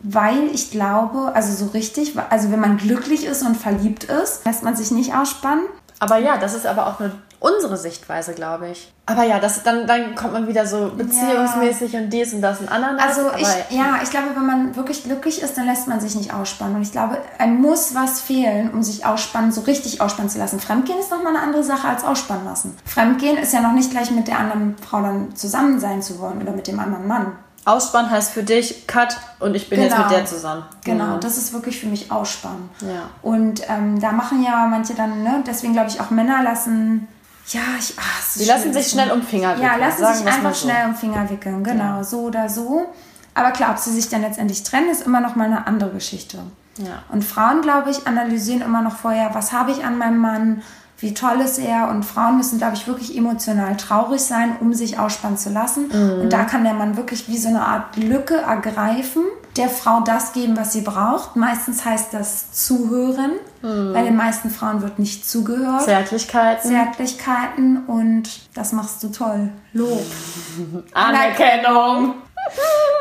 weil 0.00 0.46
ich 0.52 0.70
glaube, 0.70 1.32
also 1.34 1.52
so 1.52 1.70
richtig, 1.72 2.14
also 2.30 2.50
wenn 2.50 2.60
man 2.60 2.76
glücklich 2.76 3.24
ist 3.24 3.42
und 3.42 3.56
verliebt 3.56 4.04
ist, 4.04 4.44
lässt 4.44 4.62
man 4.62 4.76
sich 4.76 4.90
nicht 4.90 5.14
ausspannen. 5.14 5.64
Aber 6.00 6.18
ja, 6.18 6.36
das 6.38 6.54
ist 6.54 6.66
aber 6.66 6.86
auch 6.86 7.00
nur 7.00 7.10
unsere 7.40 7.76
Sichtweise, 7.76 8.34
glaube 8.34 8.68
ich. 8.68 8.92
Aber 9.06 9.22
ja, 9.22 9.38
das, 9.38 9.62
dann, 9.62 9.86
dann 9.86 10.14
kommt 10.14 10.32
man 10.32 10.48
wieder 10.48 10.66
so 10.66 10.90
beziehungsmäßig 10.96 11.94
und 11.94 12.10
dies 12.10 12.34
und 12.34 12.42
das 12.42 12.60
und 12.60 12.70
Ananas. 12.70 13.16
Also 13.16 13.30
ich, 13.36 13.76
ja, 13.76 14.00
ich 14.02 14.10
glaube, 14.10 14.28
wenn 14.34 14.46
man 14.46 14.76
wirklich 14.76 15.04
glücklich 15.04 15.40
ist, 15.40 15.56
dann 15.56 15.66
lässt 15.66 15.86
man 15.86 16.00
sich 16.00 16.14
nicht 16.14 16.34
ausspannen. 16.34 16.76
Und 16.76 16.82
ich 16.82 16.92
glaube, 16.92 17.18
einem 17.38 17.60
muss 17.60 17.94
was 17.94 18.20
fehlen, 18.20 18.70
um 18.70 18.82
sich 18.82 19.06
ausspannen, 19.06 19.52
so 19.52 19.62
richtig 19.62 20.00
ausspannen 20.00 20.30
zu 20.30 20.38
lassen. 20.38 20.60
Fremdgehen 20.60 20.98
ist 20.98 21.10
nochmal 21.10 21.34
eine 21.36 21.44
andere 21.44 21.62
Sache 21.62 21.88
als 21.88 22.04
ausspannen 22.04 22.44
lassen. 22.44 22.76
Fremdgehen 22.84 23.36
ist 23.38 23.52
ja 23.52 23.60
noch 23.60 23.72
nicht 23.72 23.90
gleich 23.90 24.10
mit 24.10 24.28
der 24.28 24.38
anderen 24.38 24.76
Frau 24.78 25.00
dann 25.00 25.34
zusammen 25.34 25.78
sein 25.78 26.02
zu 26.02 26.18
wollen 26.18 26.42
oder 26.42 26.52
mit 26.52 26.66
dem 26.66 26.80
anderen 26.80 27.06
Mann. 27.06 27.32
Ausspannen 27.64 28.10
heißt 28.10 28.32
für 28.32 28.42
dich 28.42 28.86
Cut 28.86 29.16
und 29.40 29.54
ich 29.54 29.68
bin 29.68 29.80
jetzt 29.82 29.92
Genau. 29.94 30.08
mit 30.08 30.16
der 30.16 30.24
zusammen. 30.26 30.64
Genau, 30.84 31.18
das 31.18 31.36
ist 31.36 31.52
wirklich 31.52 31.78
für 31.78 31.86
mich 31.86 32.10
Ausspannen. 32.10 32.70
Ja. 32.80 33.10
Und 33.22 33.62
ähm, 33.68 34.00
da 34.00 34.12
machen 34.12 34.42
ja 34.42 34.66
manche 34.66 34.94
dann, 34.94 35.22
ne, 35.22 35.42
deswegen 35.46 35.74
glaube 35.74 35.88
ich 35.90 36.00
auch 36.00 36.10
Männer 36.10 36.42
lassen, 36.42 37.06
ja, 37.48 37.60
ich, 37.78 37.90
ist 37.90 38.40
Die 38.40 38.44
lassen 38.44 38.72
sich 38.72 38.88
schnell 38.88 39.10
um 39.10 39.22
Finger 39.22 39.50
wickeln. 39.56 39.66
Ja, 39.66 39.76
lassen 39.76 40.00
sagen 40.02 40.16
sich 40.18 40.26
einfach 40.26 40.54
so. 40.54 40.66
schnell 40.68 40.86
um 40.86 40.94
Finger 40.94 41.28
wickeln, 41.30 41.64
genau, 41.64 42.02
so 42.02 42.20
oder 42.22 42.48
so. 42.48 42.86
Aber 43.34 43.52
klar, 43.52 43.70
ob 43.70 43.78
sie 43.78 43.92
sich 43.92 44.08
dann 44.08 44.20
letztendlich 44.22 44.62
trennen, 44.64 44.90
ist 44.90 45.06
immer 45.06 45.20
noch 45.20 45.34
mal 45.36 45.44
eine 45.44 45.66
andere 45.66 45.90
Geschichte. 45.90 46.38
Ja. 46.78 47.02
Und 47.10 47.24
Frauen, 47.24 47.62
glaube 47.62 47.90
ich, 47.90 48.06
analysieren 48.06 48.62
immer 48.62 48.82
noch 48.82 48.96
vorher, 48.96 49.34
was 49.34 49.52
habe 49.52 49.70
ich 49.70 49.84
an 49.84 49.96
meinem 49.98 50.18
Mann, 50.18 50.62
wie 50.98 51.14
toll 51.14 51.40
ist 51.40 51.58
er. 51.58 51.88
Und 51.88 52.04
Frauen 52.04 52.36
müssen, 52.36 52.58
glaube 52.58 52.74
ich, 52.74 52.86
wirklich 52.86 53.16
emotional 53.16 53.76
traurig 53.76 54.20
sein, 54.20 54.56
um 54.60 54.74
sich 54.74 54.98
ausspannen 54.98 55.38
zu 55.38 55.50
lassen. 55.50 55.88
Mhm. 55.88 56.22
Und 56.22 56.32
da 56.32 56.44
kann 56.44 56.64
der 56.64 56.74
Mann 56.74 56.96
wirklich 56.96 57.28
wie 57.28 57.38
so 57.38 57.48
eine 57.48 57.64
Art 57.64 57.96
Lücke 57.96 58.36
ergreifen, 58.36 59.22
der 59.56 59.68
Frau 59.68 60.00
das 60.00 60.32
geben, 60.32 60.56
was 60.56 60.72
sie 60.72 60.82
braucht. 60.82 61.36
Meistens 61.36 61.84
heißt 61.84 62.14
das 62.14 62.52
Zuhören. 62.52 63.32
Mhm. 63.62 63.92
Bei 63.92 64.02
den 64.02 64.16
meisten 64.16 64.50
Frauen 64.50 64.82
wird 64.82 64.98
nicht 64.98 65.28
zugehört. 65.28 65.82
Zärtlichkeiten. 65.82 66.70
Zärtlichkeiten 66.70 67.84
und 67.86 68.28
das 68.54 68.72
machst 68.72 69.02
du 69.02 69.08
toll. 69.08 69.50
Lob. 69.72 70.02
Anerkennung. 70.94 72.14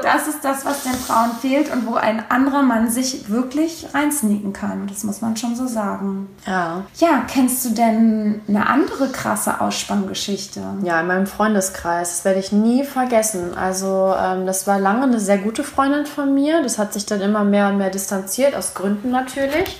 Das 0.03 0.27
ist 0.27 0.45
das, 0.45 0.63
was 0.63 0.83
den 0.83 0.93
Frauen 0.93 1.31
fehlt 1.41 1.71
und 1.71 1.87
wo 1.87 1.95
ein 1.95 2.23
anderer 2.29 2.61
Mann 2.61 2.89
sich 2.89 3.29
wirklich 3.29 3.87
reinsneaken 3.93 4.53
kann. 4.53 4.87
Das 4.87 5.03
muss 5.03 5.21
man 5.21 5.35
schon 5.35 5.55
so 5.55 5.67
sagen. 5.67 6.29
Ja. 6.45 6.83
Ja, 6.97 7.23
kennst 7.27 7.65
du 7.65 7.69
denn 7.71 8.41
eine 8.47 8.67
andere 8.67 9.09
krasse 9.09 9.59
Ausspanngeschichte? 9.59 10.61
Ja, 10.83 11.01
in 11.01 11.07
meinem 11.07 11.27
Freundeskreis. 11.27 12.09
Das 12.09 12.25
werde 12.25 12.39
ich 12.39 12.51
nie 12.51 12.83
vergessen. 12.83 13.57
Also, 13.57 14.13
ähm, 14.17 14.45
das 14.45 14.67
war 14.67 14.79
lange 14.79 15.03
eine 15.03 15.19
sehr 15.19 15.39
gute 15.39 15.63
Freundin 15.63 16.05
von 16.05 16.33
mir. 16.33 16.61
Das 16.61 16.77
hat 16.77 16.93
sich 16.93 17.05
dann 17.05 17.21
immer 17.21 17.43
mehr 17.43 17.69
und 17.69 17.77
mehr 17.77 17.89
distanziert, 17.89 18.55
aus 18.55 18.75
Gründen 18.75 19.09
natürlich. 19.09 19.79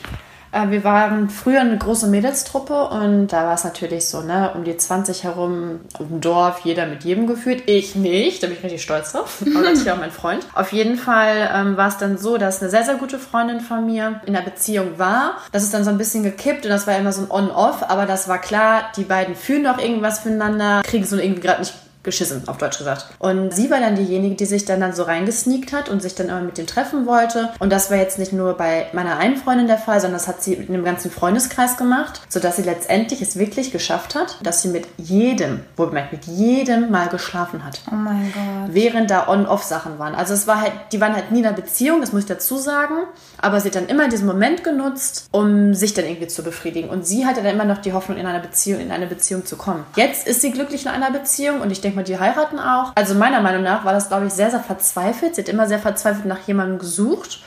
Äh, 0.51 0.69
wir 0.69 0.83
waren 0.83 1.29
früher 1.29 1.61
eine 1.61 1.77
große 1.77 2.07
Mädelstruppe 2.07 2.89
und 2.89 3.27
da 3.27 3.45
war 3.45 3.53
es 3.53 3.63
natürlich 3.63 4.07
so, 4.07 4.21
ne, 4.21 4.51
um 4.55 4.63
die 4.63 4.75
20 4.75 5.23
herum 5.23 5.81
im 5.99 6.21
Dorf, 6.21 6.61
jeder 6.63 6.85
mit 6.85 7.03
jedem 7.03 7.27
gefühlt. 7.27 7.63
Ich 7.67 7.95
nicht, 7.95 8.43
da 8.43 8.47
bin 8.47 8.57
ich 8.57 8.63
richtig 8.63 8.81
stolz 8.81 9.11
drauf. 9.11 9.41
Aber 9.41 9.61
natürlich 9.61 9.91
auch 9.91 9.97
mein 9.97 10.11
Freund. 10.11 10.45
Auf 10.53 10.71
jeden 10.71 10.97
Fall 10.97 11.49
ähm, 11.53 11.77
war 11.77 11.89
es 11.89 11.97
dann 11.97 12.17
so, 12.17 12.37
dass 12.37 12.61
eine 12.61 12.69
sehr, 12.69 12.83
sehr 12.83 12.95
gute 12.95 13.19
Freundin 13.19 13.61
von 13.61 13.85
mir 13.85 14.21
in 14.25 14.35
einer 14.35 14.45
Beziehung 14.45 14.97
war. 14.97 15.37
Das 15.51 15.63
ist 15.63 15.73
dann 15.73 15.83
so 15.83 15.89
ein 15.89 15.97
bisschen 15.97 16.23
gekippt 16.23 16.65
und 16.65 16.71
das 16.71 16.87
war 16.87 16.97
immer 16.97 17.11
so 17.11 17.21
ein 17.21 17.31
On-Off, 17.31 17.83
aber 17.87 18.05
das 18.05 18.27
war 18.27 18.39
klar, 18.39 18.91
die 18.95 19.03
beiden 19.03 19.35
fühlen 19.35 19.63
doch 19.63 19.79
irgendwas 19.79 20.19
füreinander, 20.19 20.81
kriegen 20.83 21.03
es 21.03 21.11
nur 21.11 21.21
irgendwie 21.21 21.41
gerade 21.41 21.59
nicht 21.59 21.73
geschissen, 22.07 22.47
auf 22.47 22.57
Deutsch 22.57 22.77
gesagt. 22.79 23.05
Und 23.19 23.53
sie 23.53 23.69
war 23.69 23.79
dann 23.79 23.95
diejenige, 23.95 24.35
die 24.35 24.45
sich 24.45 24.65
dann, 24.65 24.79
dann 24.79 24.93
so 24.93 25.03
reingesneakt 25.03 25.73
hat 25.73 25.89
und 25.89 26.01
sich 26.01 26.15
dann 26.15 26.29
immer 26.29 26.41
mit 26.41 26.57
denen 26.57 26.65
treffen 26.67 27.05
wollte. 27.05 27.49
Und 27.59 27.71
das 27.71 27.91
war 27.91 27.97
jetzt 27.97 28.17
nicht 28.17 28.33
nur 28.33 28.53
bei 28.55 28.87
meiner 28.93 29.17
einen 29.17 29.35
Freundin 29.37 29.67
der 29.67 29.77
Fall, 29.77 29.99
sondern 29.99 30.17
das 30.19 30.27
hat 30.27 30.41
sie 30.41 30.53
in 30.55 30.71
dem 30.73 30.83
ganzen 30.85 31.11
Freundeskreis 31.11 31.77
gemacht, 31.77 32.21
sodass 32.29 32.55
sie 32.55 32.63
letztendlich 32.63 33.21
es 33.21 33.37
wirklich 33.37 33.71
geschafft 33.71 34.15
hat, 34.15 34.37
dass 34.41 34.61
sie 34.61 34.69
mit 34.69 34.87
jedem, 34.97 35.59
wohlbemerkt, 35.75 36.13
mit 36.13 36.25
jedem 36.25 36.89
mal 36.89 37.09
geschlafen 37.09 37.63
hat 37.65 37.81
Oh 37.91 37.95
mein 37.95 38.31
Gott. 38.33 38.73
während 38.73 39.11
da 39.11 39.27
On-Off-Sachen 39.27 39.99
waren. 39.99 40.15
Also 40.15 40.33
es 40.33 40.47
war 40.47 40.61
halt, 40.61 40.71
die 40.93 41.01
waren 41.01 41.13
halt 41.13 41.31
nie 41.31 41.39
in 41.39 41.45
einer 41.45 41.55
Beziehung, 41.55 41.99
das 42.01 42.13
muss 42.13 42.21
ich 42.23 42.27
dazu 42.27 42.57
sagen. 42.57 42.95
Aber 43.39 43.59
sie 43.59 43.67
hat 43.67 43.75
dann 43.75 43.87
immer 43.87 44.07
diesen 44.07 44.25
Moment 44.27 44.63
genutzt, 44.63 45.27
um 45.31 45.73
sich 45.73 45.93
dann 45.93 46.05
irgendwie 46.05 46.27
zu 46.27 46.41
befriedigen. 46.43 46.89
Und 46.89 47.05
sie 47.05 47.25
hatte 47.25 47.43
dann 47.43 47.53
immer 47.53 47.65
noch 47.65 47.79
die 47.79 47.91
Hoffnung, 47.93 48.17
in 48.17 48.25
einer 48.25 48.39
Beziehung, 48.39 48.79
in 48.79 48.91
eine 48.91 49.07
Beziehung 49.07 49.45
zu 49.45 49.57
kommen. 49.57 49.83
Jetzt 49.95 50.25
ist 50.27 50.41
sie 50.41 50.51
glücklich 50.51 50.85
in 50.85 50.91
einer 50.91 51.11
Beziehung 51.11 51.61
und 51.61 51.71
ich 51.71 51.81
denke 51.81 51.96
mal, 51.97 52.03
die 52.03 52.17
heiraten 52.17 52.59
auch. 52.59 52.93
Also 52.95 53.15
meiner 53.15 53.41
Meinung 53.41 53.63
nach 53.63 53.83
war 53.83 53.93
das, 53.93 54.07
glaube 54.07 54.27
ich, 54.27 54.33
sehr, 54.33 54.49
sehr 54.49 54.61
verzweifelt. 54.61 55.35
Sie 55.35 55.41
hat 55.41 55.49
immer 55.49 55.67
sehr 55.67 55.79
verzweifelt 55.79 56.25
nach 56.25 56.47
jemandem 56.47 56.79
gesucht. 56.79 57.41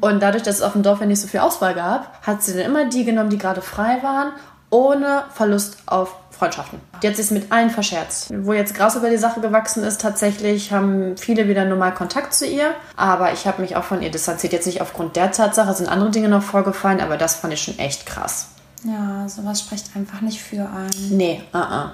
Und 0.00 0.22
dadurch, 0.22 0.44
dass 0.44 0.56
es 0.56 0.62
auf 0.62 0.72
dem 0.72 0.82
Dorf 0.82 1.00
ja 1.00 1.06
nicht 1.06 1.20
so 1.20 1.26
viel 1.26 1.40
Auswahl 1.40 1.74
gab, 1.74 2.24
hat 2.24 2.42
sie 2.42 2.54
dann 2.54 2.62
immer 2.62 2.84
die 2.84 3.04
genommen, 3.04 3.30
die 3.30 3.38
gerade 3.38 3.60
frei 3.62 3.98
waren, 4.02 4.32
ohne 4.70 5.24
Verlust 5.34 5.78
auf 5.86 6.14
Freundschaften. 6.30 6.80
Die 7.02 7.08
hat 7.08 7.16
sich 7.16 7.30
mit 7.32 7.50
allen 7.50 7.70
verscherzt. 7.70 8.32
Wo 8.32 8.52
jetzt 8.52 8.74
Gras 8.74 8.94
über 8.94 9.10
die 9.10 9.16
Sache 9.16 9.40
gewachsen 9.40 9.82
ist, 9.82 10.00
tatsächlich 10.00 10.72
haben 10.72 11.16
viele 11.16 11.48
wieder 11.48 11.64
normal 11.64 11.94
Kontakt 11.94 12.32
zu 12.32 12.46
ihr. 12.46 12.74
Aber 12.96 13.32
ich 13.32 13.46
habe 13.46 13.60
mich 13.60 13.74
auch 13.74 13.82
von 13.82 14.02
ihr 14.02 14.10
distanziert. 14.10 14.52
Jetzt 14.52 14.66
nicht 14.66 14.80
aufgrund 14.80 15.16
der 15.16 15.32
Tatsache, 15.32 15.74
sind 15.74 15.88
andere 15.88 16.10
Dinge 16.10 16.28
noch 16.28 16.42
vorgefallen, 16.42 17.00
aber 17.00 17.16
das 17.16 17.34
fand 17.34 17.54
ich 17.54 17.62
schon 17.62 17.78
echt 17.78 18.06
krass. 18.06 18.48
Ja, 18.84 19.28
sowas 19.28 19.60
spricht 19.60 19.96
einfach 19.96 20.20
nicht 20.20 20.40
für 20.40 20.60
einen. 20.60 21.16
Nee, 21.16 21.42
uh 21.52 21.58
-uh. 21.58 21.90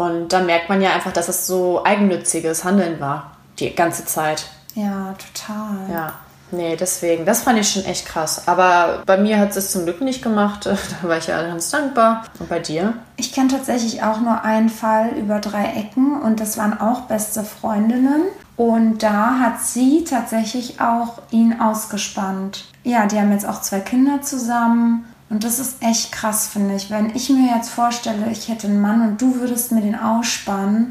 Und 0.00 0.32
da 0.32 0.40
merkt 0.40 0.70
man 0.70 0.80
ja 0.80 0.94
einfach, 0.94 1.12
dass 1.12 1.28
es 1.28 1.46
so 1.46 1.84
eigennütziges 1.84 2.64
Handeln 2.64 3.00
war. 3.00 3.32
Die 3.58 3.74
ganze 3.74 4.06
Zeit. 4.06 4.46
Ja, 4.74 5.14
total. 5.18 5.76
Ja. 5.92 6.12
Nee, 6.52 6.74
deswegen, 6.74 7.26
das 7.26 7.42
fand 7.42 7.58
ich 7.58 7.70
schon 7.70 7.84
echt 7.84 8.06
krass. 8.06 8.48
Aber 8.48 9.02
bei 9.04 9.18
mir 9.18 9.38
hat 9.38 9.54
es 9.54 9.70
zum 9.70 9.84
Glück 9.84 10.00
nicht 10.00 10.22
gemacht. 10.22 10.64
Da 11.02 11.08
war 11.08 11.18
ich 11.18 11.26
ja 11.26 11.42
ganz 11.42 11.68
dankbar. 11.68 12.24
Und 12.38 12.48
bei 12.48 12.60
dir? 12.60 12.94
Ich 13.18 13.34
kenne 13.34 13.48
tatsächlich 13.48 14.02
auch 14.02 14.20
nur 14.20 14.42
einen 14.42 14.70
Fall 14.70 15.10
über 15.18 15.38
drei 15.38 15.64
Ecken 15.74 16.18
und 16.22 16.40
das 16.40 16.56
waren 16.56 16.80
auch 16.80 17.02
beste 17.02 17.44
Freundinnen. 17.44 18.22
Und 18.56 19.02
da 19.02 19.38
hat 19.38 19.60
sie 19.60 20.04
tatsächlich 20.04 20.80
auch 20.80 21.20
ihn 21.30 21.60
ausgespannt. 21.60 22.64
Ja, 22.84 23.04
die 23.04 23.18
haben 23.18 23.32
jetzt 23.32 23.46
auch 23.46 23.60
zwei 23.60 23.80
Kinder 23.80 24.22
zusammen. 24.22 25.04
Und 25.30 25.44
das 25.44 25.60
ist 25.60 25.76
echt 25.80 26.10
krass, 26.12 26.48
finde 26.48 26.74
ich. 26.74 26.90
Wenn 26.90 27.14
ich 27.14 27.30
mir 27.30 27.54
jetzt 27.56 27.70
vorstelle, 27.70 28.30
ich 28.32 28.48
hätte 28.48 28.66
einen 28.66 28.80
Mann 28.80 29.00
und 29.02 29.22
du 29.22 29.36
würdest 29.36 29.70
mir 29.72 29.80
den 29.80 29.94
ausspannen, 29.98 30.90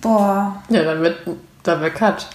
boah, 0.00 0.56
Ja, 0.70 0.82
dann 0.84 1.02
wird, 1.02 1.18
da 1.62 1.80
wird 1.80 1.94
Cut. 1.94 2.28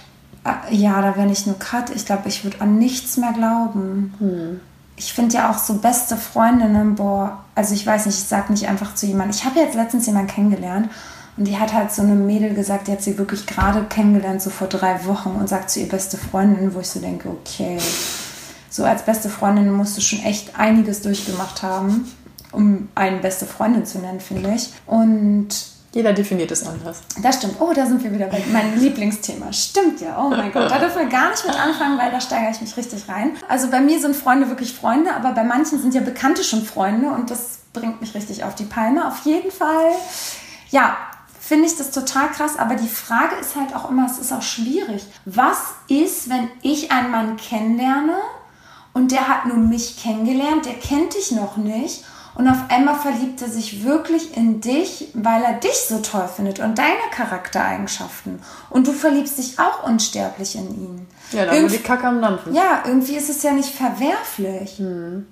äh, 0.44 0.74
ja, 0.74 1.02
da 1.02 1.16
wäre 1.16 1.26
nicht 1.26 1.46
nur 1.48 1.58
Cut. 1.58 1.90
Ich 1.90 2.06
glaube, 2.06 2.28
ich 2.28 2.44
würde 2.44 2.60
an 2.60 2.78
nichts 2.78 3.16
mehr 3.16 3.32
glauben. 3.32 4.60
Ich 4.96 5.12
finde 5.12 5.34
ja 5.34 5.50
auch 5.50 5.58
so 5.58 5.74
beste 5.74 6.16
Freundinnen, 6.16 6.94
boah, 6.94 7.40
also 7.56 7.74
ich 7.74 7.84
weiß 7.86 8.06
nicht, 8.06 8.18
ich 8.18 8.24
sag 8.28 8.48
nicht 8.50 8.68
einfach 8.68 8.94
zu 8.94 9.06
jemandem. 9.06 9.34
Ich 9.36 9.44
habe 9.44 9.58
jetzt 9.58 9.74
letztens 9.74 10.06
jemanden 10.06 10.28
kennengelernt 10.32 10.88
und 11.36 11.46
die 11.48 11.58
hat 11.58 11.72
halt 11.72 11.90
so 11.90 12.02
eine 12.02 12.14
Mädel 12.14 12.54
gesagt, 12.54 12.86
die 12.86 12.92
hat 12.92 13.02
sie 13.02 13.18
wirklich 13.18 13.46
gerade 13.46 13.82
kennengelernt, 13.84 14.40
so 14.42 14.50
vor 14.50 14.68
drei 14.68 15.04
Wochen 15.06 15.30
und 15.30 15.48
sagt 15.48 15.70
zu 15.70 15.80
ihr 15.80 15.88
beste 15.88 16.16
Freundin, 16.16 16.74
wo 16.74 16.80
ich 16.80 16.88
so 16.90 17.00
denke, 17.00 17.28
okay, 17.28 17.78
so 18.70 18.84
als 18.84 19.04
beste 19.04 19.28
Freundin 19.28 19.70
musst 19.72 19.96
du 19.96 20.00
schon 20.00 20.20
echt 20.20 20.58
einiges 20.58 21.02
durchgemacht 21.02 21.62
haben, 21.62 22.10
um 22.52 22.88
eine 22.94 23.18
beste 23.18 23.44
Freundin 23.44 23.84
zu 23.84 23.98
nennen, 23.98 24.20
finde 24.20 24.54
ich. 24.54 24.72
Und 24.86 25.48
Jeder 25.92 26.12
definiert 26.12 26.52
es 26.52 26.64
anders. 26.64 27.00
Das 27.20 27.36
stimmt. 27.36 27.56
Oh, 27.58 27.72
da 27.74 27.84
sind 27.84 28.02
wir 28.04 28.12
wieder 28.12 28.26
bei 28.26 28.42
meinem 28.52 28.78
Lieblingsthema. 28.78 29.52
Stimmt 29.52 30.00
ja. 30.00 30.22
Oh 30.22 30.30
mein 30.30 30.52
Gott. 30.52 30.70
Da 30.70 30.78
dürfen 30.78 31.00
wir 31.00 31.08
gar 31.08 31.30
nicht 31.30 31.44
mit 31.44 31.58
anfangen, 31.58 31.98
weil 31.98 32.12
da 32.12 32.20
steigere 32.20 32.52
ich 32.52 32.60
mich 32.60 32.76
richtig 32.76 33.08
rein. 33.08 33.32
Also 33.48 33.70
bei 33.70 33.80
mir 33.80 33.98
sind 33.98 34.14
Freunde 34.14 34.48
wirklich 34.48 34.72
Freunde, 34.72 35.12
aber 35.12 35.32
bei 35.32 35.42
manchen 35.42 35.80
sind 35.80 35.92
ja 35.94 36.00
Bekannte 36.00 36.44
schon 36.44 36.64
Freunde 36.64 37.10
und 37.10 37.30
das 37.30 37.58
bringt 37.72 38.00
mich 38.00 38.14
richtig 38.14 38.44
auf 38.44 38.54
die 38.54 38.64
Palme. 38.64 39.06
Auf 39.06 39.24
jeden 39.24 39.50
Fall, 39.50 39.90
ja, 40.70 40.96
finde 41.40 41.66
ich 41.66 41.76
das 41.76 41.90
total 41.90 42.28
krass. 42.28 42.56
Aber 42.56 42.76
die 42.76 42.88
Frage 42.88 43.34
ist 43.40 43.56
halt 43.56 43.74
auch 43.74 43.90
immer, 43.90 44.06
es 44.06 44.18
ist 44.18 44.32
auch 44.32 44.42
schwierig. 44.42 45.04
Was 45.24 45.58
ist, 45.88 46.30
wenn 46.30 46.48
ich 46.62 46.92
einen 46.92 47.10
Mann 47.10 47.36
kennenlerne 47.36 48.14
und 48.92 49.12
der 49.12 49.28
hat 49.28 49.46
nun 49.46 49.68
mich 49.68 50.02
kennengelernt, 50.02 50.66
der 50.66 50.74
kennt 50.74 51.14
dich 51.14 51.32
noch 51.32 51.56
nicht 51.56 52.04
und 52.34 52.48
auf 52.48 52.58
einmal 52.68 52.94
verliebt 52.94 53.42
er 53.42 53.48
sich 53.48 53.84
wirklich 53.84 54.36
in 54.36 54.60
dich, 54.60 55.08
weil 55.14 55.42
er 55.42 55.54
dich 55.54 55.74
so 55.88 55.98
toll 55.98 56.28
findet 56.34 56.60
und 56.60 56.78
deine 56.78 57.10
Charaktereigenschaften. 57.12 58.40
Und 58.70 58.86
du 58.86 58.92
verliebst 58.92 59.38
dich 59.38 59.58
auch 59.58 59.86
unsterblich 59.86 60.54
in 60.54 60.68
ihn. 60.68 61.06
Ja, 61.32 61.46
da 61.46 61.52
wir 61.52 61.68
die 61.68 61.78
Kacke 61.78 62.06
am 62.06 62.22
Dampfen. 62.22 62.54
Ja, 62.54 62.82
irgendwie 62.86 63.16
ist 63.16 63.30
es 63.30 63.42
ja 63.42 63.52
nicht 63.52 63.68
verwerflich. 63.68 64.78
Hm. 64.78 65.26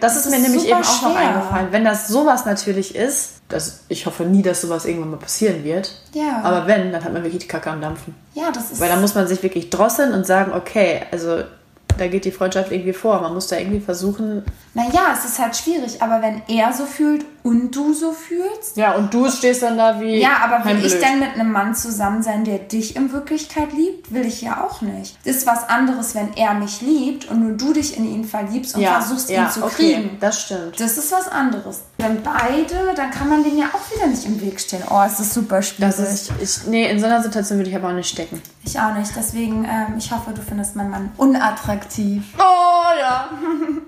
Das, 0.00 0.16
ist 0.16 0.30
mir 0.30 0.38
nämlich 0.38 0.66
eben 0.66 0.82
auch 0.82 1.02
noch 1.02 1.16
eingefallen. 1.16 1.68
Wenn 1.70 1.84
das 1.84 2.08
sowas 2.08 2.44
natürlich 2.44 2.94
ist, 2.94 3.40
das, 3.48 3.80
ich 3.88 4.06
hoffe 4.06 4.24
nie, 4.24 4.42
dass 4.42 4.60
sowas 4.60 4.84
irgendwann 4.84 5.12
mal 5.12 5.18
passieren 5.18 5.64
wird. 5.64 6.00
Ja. 6.12 6.42
Aber 6.42 6.66
wenn, 6.66 6.92
dann 6.92 7.02
hat 7.02 7.12
man 7.12 7.22
wirklich 7.22 7.42
die 7.42 7.48
Kacke 7.48 7.70
am 7.70 7.80
Dampfen. 7.80 8.14
Ja, 8.34 8.50
das 8.52 8.72
ist. 8.72 8.80
Weil 8.80 8.88
dann 8.88 9.00
muss 9.00 9.14
man 9.14 9.26
sich 9.26 9.42
wirklich 9.42 9.70
drosseln 9.70 10.12
und 10.12 10.26
sagen, 10.26 10.52
okay, 10.52 11.02
also 11.10 11.44
da 11.98 12.08
geht 12.08 12.24
die 12.24 12.30
Freundschaft 12.30 12.72
irgendwie 12.72 12.92
vor. 12.92 13.20
Man 13.20 13.34
muss 13.34 13.48
da 13.48 13.56
irgendwie 13.56 13.80
versuchen. 13.80 14.44
Naja, 14.74 15.14
es 15.14 15.24
ist 15.24 15.38
halt 15.38 15.56
schwierig, 15.56 16.02
aber 16.02 16.22
wenn 16.22 16.42
er 16.48 16.72
so 16.72 16.84
fühlt 16.84 17.24
und 17.42 17.74
du 17.74 17.94
so 17.94 18.12
fühlst. 18.12 18.76
Ja, 18.76 18.92
und 18.92 19.14
du 19.14 19.30
stehst 19.30 19.62
dann 19.62 19.78
da 19.78 20.00
wie. 20.00 20.20
Ja, 20.20 20.38
aber 20.42 20.64
will 20.64 20.84
ich 20.84 20.98
denn 20.98 21.20
mit 21.20 21.34
einem 21.34 21.52
Mann 21.52 21.74
zusammen 21.74 22.22
sein, 22.22 22.44
der 22.44 22.58
dich 22.58 22.96
in 22.96 23.12
Wirklichkeit 23.12 23.72
liebt? 23.72 24.12
Will 24.12 24.26
ich 24.26 24.42
ja 24.42 24.64
auch 24.64 24.80
nicht. 24.80 25.16
Das 25.24 25.36
ist 25.36 25.46
was 25.46 25.68
anderes, 25.68 26.14
wenn 26.14 26.34
er 26.34 26.54
mich 26.54 26.80
liebt 26.80 27.30
und 27.30 27.40
nur 27.40 27.56
du 27.56 27.72
dich 27.72 27.96
in 27.96 28.04
ihn 28.04 28.24
verliebst 28.24 28.74
und 28.74 28.82
ja, 28.82 29.00
versuchst, 29.00 29.30
ja, 29.30 29.44
ihn 29.44 29.50
zu 29.50 29.64
okay, 29.64 29.94
kriegen. 29.94 30.16
Das 30.20 30.42
stimmt. 30.42 30.80
Das 30.80 30.98
ist 30.98 31.12
was 31.12 31.28
anderes. 31.28 31.82
Wenn 31.98 32.20
beide, 32.22 32.94
dann 32.96 33.10
kann 33.10 33.28
man 33.28 33.44
dem 33.44 33.56
ja 33.56 33.66
auch 33.66 33.96
wieder 33.96 34.08
nicht 34.08 34.26
im 34.26 34.40
Weg 34.40 34.58
stehen. 34.60 34.82
Oh, 34.90 35.02
es 35.06 35.20
ist 35.20 35.32
super 35.32 35.62
schwierig. 35.62 35.96
Das 35.96 35.98
ist, 36.00 36.32
ich, 36.40 36.66
nee, 36.66 36.90
in 36.90 36.98
so 36.98 37.06
einer 37.06 37.22
Situation 37.22 37.58
würde 37.58 37.70
ich 37.70 37.76
aber 37.76 37.88
auch 37.88 37.94
nicht 37.94 38.10
stecken. 38.10 38.42
Ich 38.64 38.78
auch 38.80 38.92
nicht. 38.94 39.12
Deswegen, 39.16 39.64
ähm, 39.64 39.94
ich 39.96 40.10
hoffe, 40.10 40.32
du 40.34 40.42
findest 40.42 40.74
meinen 40.74 40.90
Mann 40.90 41.10
unattraktiv. 41.16 41.85
Oh 42.38 42.98
ja. 42.98 43.28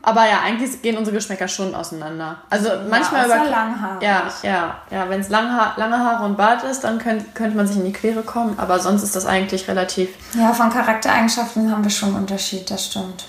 aber 0.03 0.29
ja, 0.29 0.41
eigentlich 0.45 0.81
gehen 0.83 0.97
unsere 0.97 1.17
Geschmäcker 1.17 1.49
schon 1.49 1.75
auseinander. 1.75 2.37
Also 2.51 2.71
manchmal 2.89 3.29
ja, 3.29 3.37
über 3.37 3.51
Langhaar. 3.51 4.03
Ja, 4.03 4.23
ja, 4.43 4.77
ja. 4.91 5.09
Wenn 5.09 5.21
es 5.21 5.29
lange, 5.29 5.53
ha 5.53 5.75
lange 5.77 5.99
Haare 5.99 6.25
und 6.25 6.37
Bart 6.37 6.65
ist, 6.65 6.81
dann 6.83 6.99
könnt, 6.99 7.35
könnte 7.35 7.57
man 7.57 7.67
sich 7.67 7.77
in 7.77 7.85
die 7.85 7.93
Quere 7.93 8.23
kommen. 8.23 8.59
Aber 8.59 8.79
sonst 8.79 9.03
ist 9.03 9.17
das 9.17 9.27
eigentlich 9.27 9.69
relativ. 9.69 10.11
Ja, 10.35 10.53
von 10.53 10.71
Charaktereigenschaften 10.71 11.71
haben 11.71 11.85
wir 11.85 11.91
schon 11.91 12.11
einen 12.11 12.19
Unterschied, 12.19 12.71
das 12.71 12.87
stimmt. 12.87 13.27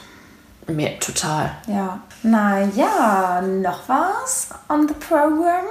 Mir 0.67 0.99
total. 0.99 1.51
Ja. 1.67 1.99
Naja, 2.21 3.41
noch 3.41 3.87
was 3.87 4.49
on 4.67 4.87
the 4.87 4.93
program? 4.93 5.65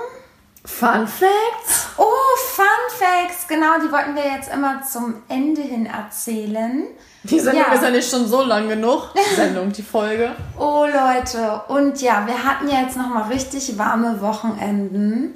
Fun 0.64 1.07
Facts? 1.07 1.88
Oh, 1.96 2.09
Fun 2.55 2.66
Facts! 2.99 3.46
Genau, 3.49 3.78
die 3.82 3.90
wollten 3.90 4.14
wir 4.14 4.24
jetzt 4.24 4.53
immer 4.53 4.82
zum 4.82 5.14
Ende 5.28 5.62
hin 5.62 5.86
erzählen. 5.86 6.86
Die 7.24 7.40
Sendung 7.40 7.64
ja. 7.68 7.74
ist 7.74 7.82
ja 7.82 7.90
nicht 7.90 8.10
schon 8.10 8.26
so 8.26 8.42
lang 8.42 8.68
genug. 8.68 9.10
Die 9.14 9.34
Sendung, 9.34 9.72
die 9.72 9.82
Folge. 9.82 10.30
oh 10.58 10.86
Leute, 10.86 11.62
und 11.68 12.00
ja, 12.00 12.26
wir 12.26 12.44
hatten 12.44 12.68
ja 12.68 12.82
jetzt 12.82 12.96
nochmal 12.96 13.30
richtig 13.30 13.76
warme 13.76 14.20
Wochenenden. 14.20 15.34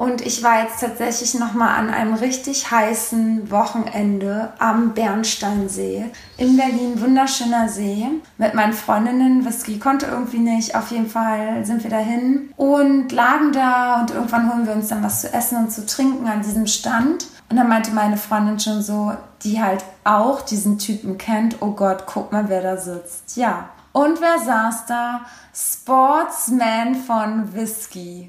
Und 0.00 0.22
ich 0.22 0.42
war 0.42 0.62
jetzt 0.62 0.80
tatsächlich 0.80 1.34
nochmal 1.34 1.78
an 1.78 1.90
einem 1.90 2.14
richtig 2.14 2.70
heißen 2.70 3.50
Wochenende 3.50 4.50
am 4.58 4.94
Bernsteinsee 4.94 6.06
in 6.38 6.56
Berlin. 6.56 6.98
Wunderschöner 7.02 7.68
See. 7.68 8.06
Mit 8.38 8.54
meinen 8.54 8.72
Freundinnen. 8.72 9.44
Whisky 9.44 9.78
konnte 9.78 10.06
irgendwie 10.06 10.38
nicht. 10.38 10.74
Auf 10.74 10.90
jeden 10.90 11.10
Fall 11.10 11.66
sind 11.66 11.82
wir 11.82 11.90
dahin 11.90 12.48
und 12.56 13.12
lagen 13.12 13.52
da. 13.52 14.00
Und 14.00 14.10
irgendwann 14.12 14.50
holen 14.50 14.66
wir 14.66 14.72
uns 14.72 14.88
dann 14.88 15.04
was 15.04 15.20
zu 15.20 15.34
essen 15.34 15.58
und 15.58 15.70
zu 15.70 15.84
trinken 15.84 16.26
an 16.26 16.40
diesem 16.40 16.66
Stand. 16.66 17.26
Und 17.50 17.56
dann 17.56 17.68
meinte 17.68 17.90
meine 17.90 18.16
Freundin 18.16 18.60
schon 18.60 18.80
so, 18.80 19.12
die 19.42 19.60
halt 19.60 19.84
auch 20.04 20.40
diesen 20.42 20.78
Typen 20.78 21.18
kennt. 21.18 21.56
Oh 21.60 21.72
Gott, 21.72 22.04
guck 22.06 22.30
mal, 22.32 22.48
wer 22.48 22.62
da 22.62 22.76
sitzt. 22.76 23.36
Ja. 23.36 23.70
Und 23.92 24.20
wer 24.20 24.38
saß 24.38 24.86
da? 24.86 25.22
Sportsman 25.52 26.94
von 26.94 27.52
Whisky. 27.52 28.28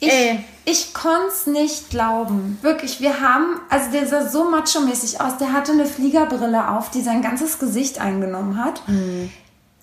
Ich, 0.00 0.12
ich 0.64 0.94
konnte 0.94 1.28
es 1.28 1.46
nicht 1.46 1.90
glauben. 1.90 2.58
Wirklich, 2.62 3.00
wir 3.00 3.20
haben, 3.20 3.60
also 3.70 3.90
der 3.90 4.06
sah 4.06 4.26
so 4.26 4.50
macho-mäßig 4.50 5.20
aus. 5.20 5.38
Der 5.38 5.52
hatte 5.52 5.72
eine 5.72 5.86
Fliegerbrille 5.86 6.70
auf, 6.70 6.90
die 6.90 7.02
sein 7.02 7.22
ganzes 7.22 7.58
Gesicht 7.58 8.00
eingenommen 8.00 8.62
hat. 8.62 8.86
Mhm. 8.88 9.30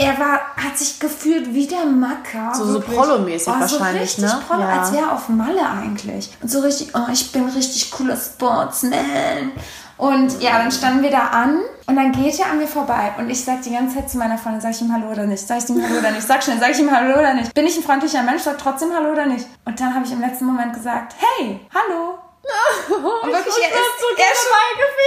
Er 0.04 0.20
war, 0.20 0.42
hat 0.58 0.78
sich 0.78 1.00
gefühlt 1.00 1.54
wie 1.54 1.66
der 1.66 1.86
Macker. 1.86 2.54
So, 2.54 2.66
so 2.66 2.80
Prollo-mäßig 2.82 3.48
oh, 3.48 3.60
wahrscheinlich, 3.60 4.12
so 4.12 4.22
richtig 4.22 4.38
ne? 4.38 4.44
Prollo, 4.48 4.62
ja. 4.62 4.80
als 4.80 4.92
wäre 4.92 5.04
er 5.04 5.12
auf 5.14 5.30
Malle 5.30 5.66
eigentlich. 5.66 6.30
Und 6.42 6.52
so 6.52 6.60
richtig, 6.60 6.90
oh, 6.94 7.12
ich 7.12 7.32
bin 7.32 7.48
richtig 7.50 7.92
cooler 7.92 8.18
Sportsman. 8.18 9.54
Und 9.98 10.42
ja, 10.42 10.58
dann 10.58 10.72
standen 10.72 11.04
wir 11.04 11.12
da 11.12 11.28
an 11.28 11.62
und 11.86 11.96
dann 11.96 12.12
geht 12.12 12.38
er 12.40 12.48
an 12.48 12.58
mir 12.58 12.68
vorbei 12.68 13.14
und 13.18 13.30
ich 13.30 13.46
sag 13.46 13.62
die 13.62 13.72
ganze 13.72 13.96
Zeit 13.96 14.10
zu 14.10 14.18
meiner 14.18 14.38
Freundin, 14.38 14.60
sag 14.60 14.72
ich 14.72 14.82
ihm 14.82 14.92
Hallo 14.92 15.12
oder 15.12 15.26
nicht? 15.26 15.48
Sag 15.48 15.60
ich 15.60 15.70
ihm 15.70 15.82
Hallo 15.82 16.00
oder 16.00 16.12
nicht? 16.12 16.28
Sag 16.28 16.44
schnell, 16.44 16.60
sag 16.60 16.72
ich 16.72 16.80
ihm 16.80 16.92
Hallo 16.92 17.18
oder 17.18 17.34
nicht? 17.36 17.54
Bin 17.54 17.66
ich 17.66 17.78
ein 17.78 17.84
freundlicher 17.84 18.24
Mensch? 18.24 18.42
Sag 18.42 18.58
trotzdem 18.58 18.94
Hallo 18.94 19.12
oder 19.12 19.28
nicht? 19.28 19.46
Und 19.66 19.80
dann 19.80 19.94
habe 19.94 20.06
ich 20.06 20.12
im 20.12 20.20
letzten 20.20 20.46
Moment 20.46 20.74
gesagt, 20.74 21.16
hey, 21.20 21.60
hallo. 21.74 22.18
und 22.90 23.32
wirklich, 23.32 23.56
er 23.64 23.70
ist, 23.70 24.00
so 24.02 24.08
er, 24.18 24.36
schon, 24.36 24.52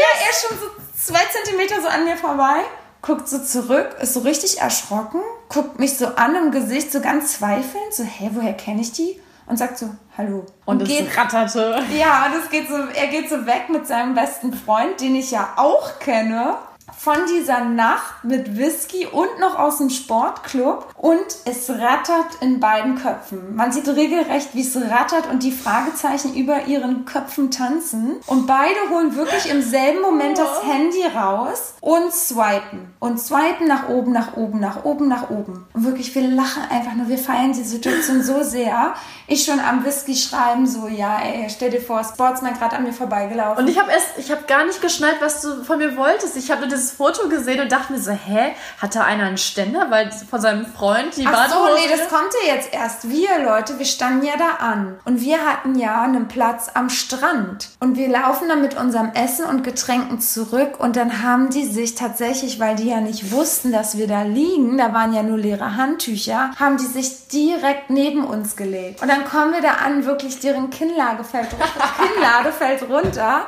ja, 0.00 0.24
er 0.24 0.30
ist 0.30 0.46
schon 0.48 0.58
so 0.58 0.66
zwei 0.96 1.26
Zentimeter 1.26 1.82
so 1.82 1.88
an 1.88 2.04
mir 2.04 2.16
vorbei, 2.16 2.64
guckt 3.06 3.28
so 3.28 3.38
zurück, 3.38 3.96
ist 4.00 4.14
so 4.14 4.20
richtig 4.20 4.60
erschrocken, 4.60 5.20
guckt 5.48 5.78
mich 5.78 5.96
so 5.96 6.06
an 6.06 6.34
im 6.34 6.50
Gesicht, 6.50 6.90
so 6.90 7.00
ganz 7.00 7.38
zweifelnd, 7.38 7.92
so, 7.92 8.02
hä, 8.02 8.30
woher 8.34 8.54
kenne 8.54 8.80
ich 8.80 8.92
die? 8.92 9.20
und 9.46 9.56
sagt 9.56 9.78
so, 9.78 9.88
hallo. 10.16 10.44
Und, 10.64 10.80
und 10.80 10.82
es 10.82 10.88
geht, 10.88 11.16
ratterte. 11.16 11.80
Ja, 11.96 12.26
das 12.34 12.50
geht 12.50 12.68
so, 12.68 12.74
er 12.74 13.06
geht 13.06 13.30
so 13.30 13.46
weg 13.46 13.68
mit 13.70 13.86
seinem 13.86 14.14
besten 14.14 14.52
Freund, 14.52 15.00
den 15.00 15.14
ich 15.14 15.30
ja 15.30 15.54
auch 15.56 15.98
kenne 15.98 16.56
von 16.96 17.16
dieser 17.28 17.64
Nacht 17.64 18.24
mit 18.24 18.56
Whisky 18.56 19.06
und 19.06 19.40
noch 19.40 19.58
aus 19.58 19.78
dem 19.78 19.90
Sportclub 19.90 20.94
und 20.96 21.24
es 21.44 21.68
rattert 21.68 22.40
in 22.40 22.60
beiden 22.60 22.96
Köpfen. 22.96 23.54
Man 23.56 23.72
sieht 23.72 23.88
regelrecht, 23.88 24.50
wie 24.54 24.60
es 24.60 24.76
rattert 24.76 25.28
und 25.30 25.42
die 25.42 25.52
Fragezeichen 25.52 26.34
über 26.34 26.66
ihren 26.66 27.04
Köpfen 27.04 27.50
tanzen 27.50 28.16
und 28.26 28.46
beide 28.46 28.78
holen 28.90 29.16
wirklich 29.16 29.50
im 29.50 29.62
selben 29.62 30.00
Moment 30.00 30.38
das 30.38 30.64
Handy 30.64 31.04
raus 31.14 31.74
und 31.80 32.12
swipen 32.12 32.94
und 33.00 33.20
swipen 33.20 33.66
nach 33.66 33.88
oben, 33.88 34.12
nach 34.12 34.36
oben, 34.36 34.60
nach 34.60 34.84
oben, 34.84 35.08
nach 35.08 35.30
oben. 35.30 35.66
Und 35.72 35.84
wirklich, 35.84 36.14
wir 36.14 36.28
lachen 36.28 36.62
einfach 36.70 36.94
nur, 36.94 37.08
wir 37.08 37.18
feiern 37.18 37.52
die 37.52 37.62
Situation 37.62 38.22
so 38.22 38.42
sehr. 38.42 38.94
Ich 39.28 39.44
schon 39.44 39.60
am 39.60 39.84
Whisky 39.84 40.14
schreiben, 40.14 40.66
so, 40.66 40.86
ja, 40.88 41.18
ey, 41.20 41.48
stell 41.48 41.70
dir 41.70 41.80
vor, 41.80 42.02
Sportsman 42.04 42.54
gerade 42.54 42.76
an 42.76 42.84
mir 42.84 42.92
vorbeigelaufen. 42.92 43.64
Und 43.64 43.70
ich 43.70 43.78
habe 43.78 43.90
erst, 43.90 44.18
ich 44.18 44.30
habe 44.30 44.42
gar 44.46 44.64
nicht 44.64 44.80
geschnallt, 44.80 45.16
was 45.20 45.42
du 45.42 45.64
von 45.64 45.78
mir 45.78 45.96
wolltest. 45.96 46.36
Ich 46.36 46.50
habe 46.50 46.68
dieses 46.76 46.92
Foto 46.92 47.28
gesehen 47.28 47.60
und 47.60 47.72
dachte 47.72 47.92
mir 47.92 47.98
so, 47.98 48.12
hä, 48.12 48.54
hat 48.80 48.94
da 48.94 49.02
einer 49.02 49.24
einen 49.24 49.38
Ständer, 49.38 49.90
weil 49.90 50.10
von 50.12 50.40
seinem 50.40 50.66
Freund 50.66 51.16
die 51.16 51.26
Ach 51.26 51.48
so, 51.48 51.74
nee, 51.74 51.88
das 51.88 52.08
kommt 52.08 52.32
ja 52.46 52.54
jetzt 52.54 52.72
erst. 52.72 53.08
Wir, 53.10 53.42
Leute, 53.44 53.78
wir 53.78 53.86
standen 53.86 54.24
ja 54.26 54.34
da 54.36 54.64
an. 54.64 54.98
Und 55.04 55.20
wir 55.20 55.38
hatten 55.44 55.78
ja 55.78 56.02
einen 56.02 56.28
Platz 56.28 56.70
am 56.74 56.90
Strand. 56.90 57.70
Und 57.80 57.96
wir 57.96 58.08
laufen 58.08 58.48
dann 58.48 58.62
mit 58.62 58.76
unserem 58.76 59.12
Essen 59.12 59.46
und 59.46 59.64
Getränken 59.64 60.20
zurück 60.20 60.78
und 60.78 60.96
dann 60.96 61.22
haben 61.22 61.50
die 61.50 61.64
sich 61.64 61.94
tatsächlich, 61.94 62.60
weil 62.60 62.76
die 62.76 62.88
ja 62.88 63.00
nicht 63.00 63.32
wussten, 63.32 63.72
dass 63.72 63.96
wir 63.96 64.06
da 64.06 64.22
liegen, 64.22 64.78
da 64.78 64.92
waren 64.92 65.12
ja 65.12 65.22
nur 65.22 65.38
leere 65.38 65.76
Handtücher, 65.76 66.50
haben 66.58 66.76
die 66.76 66.86
sich 66.86 67.28
direkt 67.28 67.90
neben 67.90 68.24
uns 68.24 68.56
gelegt. 68.56 69.02
Und 69.02 69.08
dann 69.08 69.24
kommen 69.24 69.52
wir 69.52 69.62
da 69.62 69.74
an, 69.84 70.04
wirklich 70.04 70.40
deren 70.40 70.70
Kinnlage 70.70 71.24
fällt, 71.24 71.48
Kinnlade 71.96 72.52
fällt 72.52 72.82
runter 72.88 73.46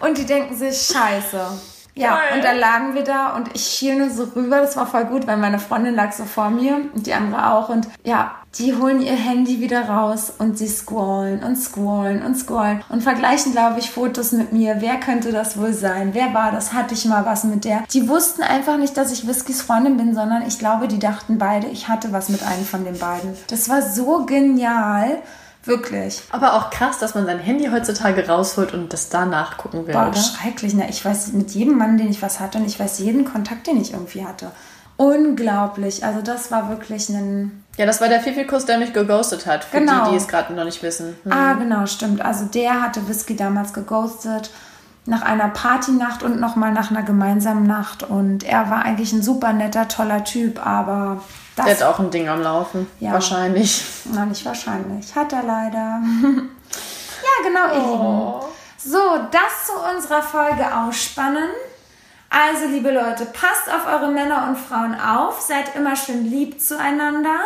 und 0.00 0.18
die 0.18 0.26
denken 0.26 0.56
sich, 0.56 0.80
scheiße. 0.80 1.77
Ja, 1.98 2.14
Geil. 2.16 2.36
und 2.36 2.44
dann 2.44 2.58
lagen 2.58 2.94
wir 2.94 3.02
da 3.02 3.34
und 3.34 3.50
ich 3.54 3.64
schiel 3.64 3.98
nur 3.98 4.10
so 4.10 4.22
rüber. 4.36 4.60
Das 4.60 4.76
war 4.76 4.86
voll 4.86 5.04
gut, 5.06 5.26
weil 5.26 5.36
meine 5.36 5.58
Freundin 5.58 5.96
lag 5.96 6.12
so 6.12 6.24
vor 6.24 6.48
mir 6.48 6.76
und 6.94 7.06
die 7.06 7.12
andere 7.12 7.52
auch. 7.52 7.70
Und 7.70 7.88
ja, 8.04 8.36
die 8.56 8.74
holen 8.74 9.02
ihr 9.02 9.16
Handy 9.16 9.60
wieder 9.60 9.88
raus 9.88 10.32
und 10.38 10.56
sie 10.56 10.68
scrollen 10.68 11.42
und 11.42 11.56
scrollen 11.56 12.22
und 12.24 12.36
scrollen 12.36 12.82
und 12.88 13.02
vergleichen, 13.02 13.50
glaube 13.50 13.80
ich, 13.80 13.90
Fotos 13.90 14.30
mit 14.30 14.52
mir. 14.52 14.76
Wer 14.78 14.98
könnte 15.00 15.32
das 15.32 15.58
wohl 15.58 15.72
sein? 15.72 16.10
Wer 16.12 16.32
war 16.34 16.52
das? 16.52 16.72
Hatte 16.72 16.94
ich 16.94 17.04
mal 17.04 17.26
was 17.26 17.42
mit 17.42 17.64
der? 17.64 17.82
Die 17.92 18.08
wussten 18.08 18.42
einfach 18.42 18.76
nicht, 18.78 18.96
dass 18.96 19.10
ich 19.10 19.26
Whiskys 19.26 19.62
Freundin 19.62 19.96
bin, 19.96 20.14
sondern 20.14 20.46
ich 20.46 20.60
glaube, 20.60 20.86
die 20.86 21.00
dachten 21.00 21.38
beide, 21.38 21.66
ich 21.66 21.88
hatte 21.88 22.12
was 22.12 22.28
mit 22.28 22.44
einem 22.44 22.64
von 22.64 22.84
den 22.84 22.98
beiden. 22.98 23.36
Das 23.48 23.68
war 23.68 23.82
so 23.82 24.24
genial. 24.24 25.18
Wirklich. 25.68 26.22
Aber 26.32 26.54
auch 26.54 26.70
krass, 26.70 26.98
dass 26.98 27.14
man 27.14 27.26
sein 27.26 27.38
Handy 27.38 27.68
heutzutage 27.70 28.26
rausholt 28.26 28.74
und 28.74 28.92
das 28.92 29.08
danach 29.10 29.56
gucken 29.58 29.86
will. 29.86 29.92
Boah, 29.94 30.08
oder? 30.08 30.16
schrecklich. 30.16 30.74
Ne? 30.74 30.88
Ich 30.90 31.04
weiß 31.04 31.32
mit 31.34 31.50
jedem 31.52 31.78
Mann, 31.78 31.96
den 31.98 32.10
ich 32.10 32.20
was 32.22 32.40
hatte 32.40 32.58
und 32.58 32.64
ich 32.66 32.80
weiß 32.80 32.98
jeden 32.98 33.24
Kontakt, 33.24 33.66
den 33.66 33.80
ich 33.80 33.92
irgendwie 33.92 34.24
hatte. 34.26 34.50
unglaublich. 34.96 36.04
Also 36.04 36.22
das 36.22 36.50
war 36.50 36.68
wirklich 36.70 37.08
ein 37.08 37.64
Ja, 37.76 37.86
das 37.86 38.00
war 38.00 38.08
der 38.08 38.20
Fifi-Kuss, 38.20 38.64
der 38.66 38.78
mich 38.78 38.92
geghostet 38.92 39.46
hat. 39.46 39.62
Für 39.64 39.78
Genau. 39.78 40.06
die, 40.06 40.10
die 40.10 40.16
es 40.16 40.26
gerade 40.26 40.52
noch 40.54 40.64
nicht 40.64 40.82
wissen. 40.82 41.16
Hm. 41.22 41.32
Ah, 41.32 41.52
genau, 41.54 41.86
stimmt. 41.86 42.20
Also 42.20 42.46
der 42.46 42.82
hatte 42.82 43.06
Whisky 43.08 43.36
damals 43.36 43.72
geghostet 43.72 44.50
nach 45.06 45.22
einer 45.22 45.48
Partynacht 45.48 46.22
und 46.22 46.38
nochmal 46.40 46.72
nach 46.72 46.90
einer 46.90 47.02
gemeinsamen 47.04 47.66
Nacht. 47.66 48.02
Und 48.02 48.42
er 48.42 48.70
war 48.70 48.82
eigentlich 48.84 49.12
ein 49.12 49.22
super 49.22 49.52
netter, 49.52 49.86
toller 49.88 50.24
Typ, 50.24 50.64
aber 50.66 51.22
das 51.58 51.66
Der 51.66 51.76
hat 51.76 51.94
auch 51.94 51.98
ein 51.98 52.10
Ding 52.10 52.28
am 52.28 52.42
Laufen. 52.42 52.86
Ja. 53.00 53.12
Wahrscheinlich. 53.12 53.84
Na, 54.12 54.24
nicht 54.24 54.44
wahrscheinlich. 54.44 55.14
Hat 55.14 55.32
er 55.32 55.42
leider. 55.42 56.00
ja, 56.02 57.44
genau, 57.44 57.66
ihr 57.74 57.92
Lieben. 57.92 58.48
So, 58.78 58.98
das 59.30 59.66
zu 59.66 59.72
unserer 59.94 60.22
Folge 60.22 60.64
ausspannen. 60.76 61.50
Also, 62.30 62.66
liebe 62.66 62.90
Leute, 62.90 63.26
passt 63.26 63.68
auf 63.68 63.86
eure 63.86 64.12
Männer 64.12 64.46
und 64.48 64.56
Frauen 64.56 64.98
auf. 65.00 65.40
Seid 65.40 65.74
immer 65.74 65.96
schön 65.96 66.24
lieb 66.24 66.60
zueinander. 66.60 67.40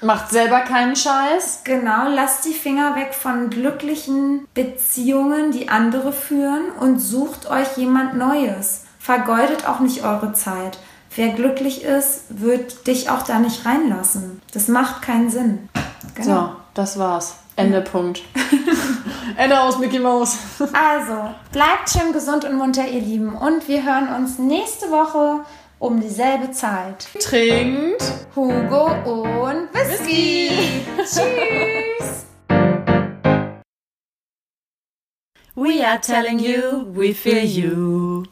Macht 0.00 0.30
selber 0.30 0.60
keinen 0.60 0.94
Scheiß. 0.94 1.62
Genau, 1.64 2.08
lasst 2.08 2.44
die 2.44 2.54
Finger 2.54 2.94
weg 2.94 3.14
von 3.14 3.50
glücklichen 3.50 4.46
Beziehungen, 4.54 5.50
die 5.50 5.68
andere 5.68 6.12
führen 6.12 6.70
und 6.78 7.00
sucht 7.00 7.50
euch 7.50 7.76
jemand 7.76 8.14
Neues. 8.14 8.84
Vergeudet 9.00 9.66
auch 9.66 9.80
nicht 9.80 10.04
eure 10.04 10.32
Zeit. 10.34 10.78
Wer 11.14 11.28
glücklich 11.30 11.82
ist, 11.82 12.24
wird 12.28 12.86
dich 12.86 13.10
auch 13.10 13.22
da 13.22 13.38
nicht 13.38 13.64
reinlassen. 13.64 14.40
Das 14.52 14.68
macht 14.68 15.02
keinen 15.02 15.30
Sinn. 15.30 15.68
Genau. 16.14 16.46
So, 16.46 16.50
das 16.74 16.98
war's. 16.98 17.36
Ende 17.56 17.80
Punkt. 17.80 18.22
Ende 19.36 19.60
aus 19.60 19.78
Mickey 19.78 19.98
Mouse. 19.98 20.38
Also, 20.60 21.34
bleibt 21.50 21.90
schön 21.90 22.12
gesund 22.12 22.44
und 22.44 22.56
munter, 22.56 22.86
ihr 22.86 23.00
Lieben. 23.00 23.34
Und 23.34 23.66
wir 23.66 23.84
hören 23.84 24.14
uns 24.14 24.38
nächste 24.38 24.90
Woche 24.90 25.44
um 25.80 26.00
dieselbe 26.00 26.52
Zeit. 26.52 27.08
Trinkt. 27.20 28.02
Hugo 28.36 28.86
und 28.86 29.68
Whisky. 29.72 30.50
Tschüss. 30.98 32.26
We 35.56 35.84
are 35.84 35.98
telling 36.00 36.38
you, 36.38 36.86
we 36.94 37.12
feel 37.12 37.44
you. 37.44 38.24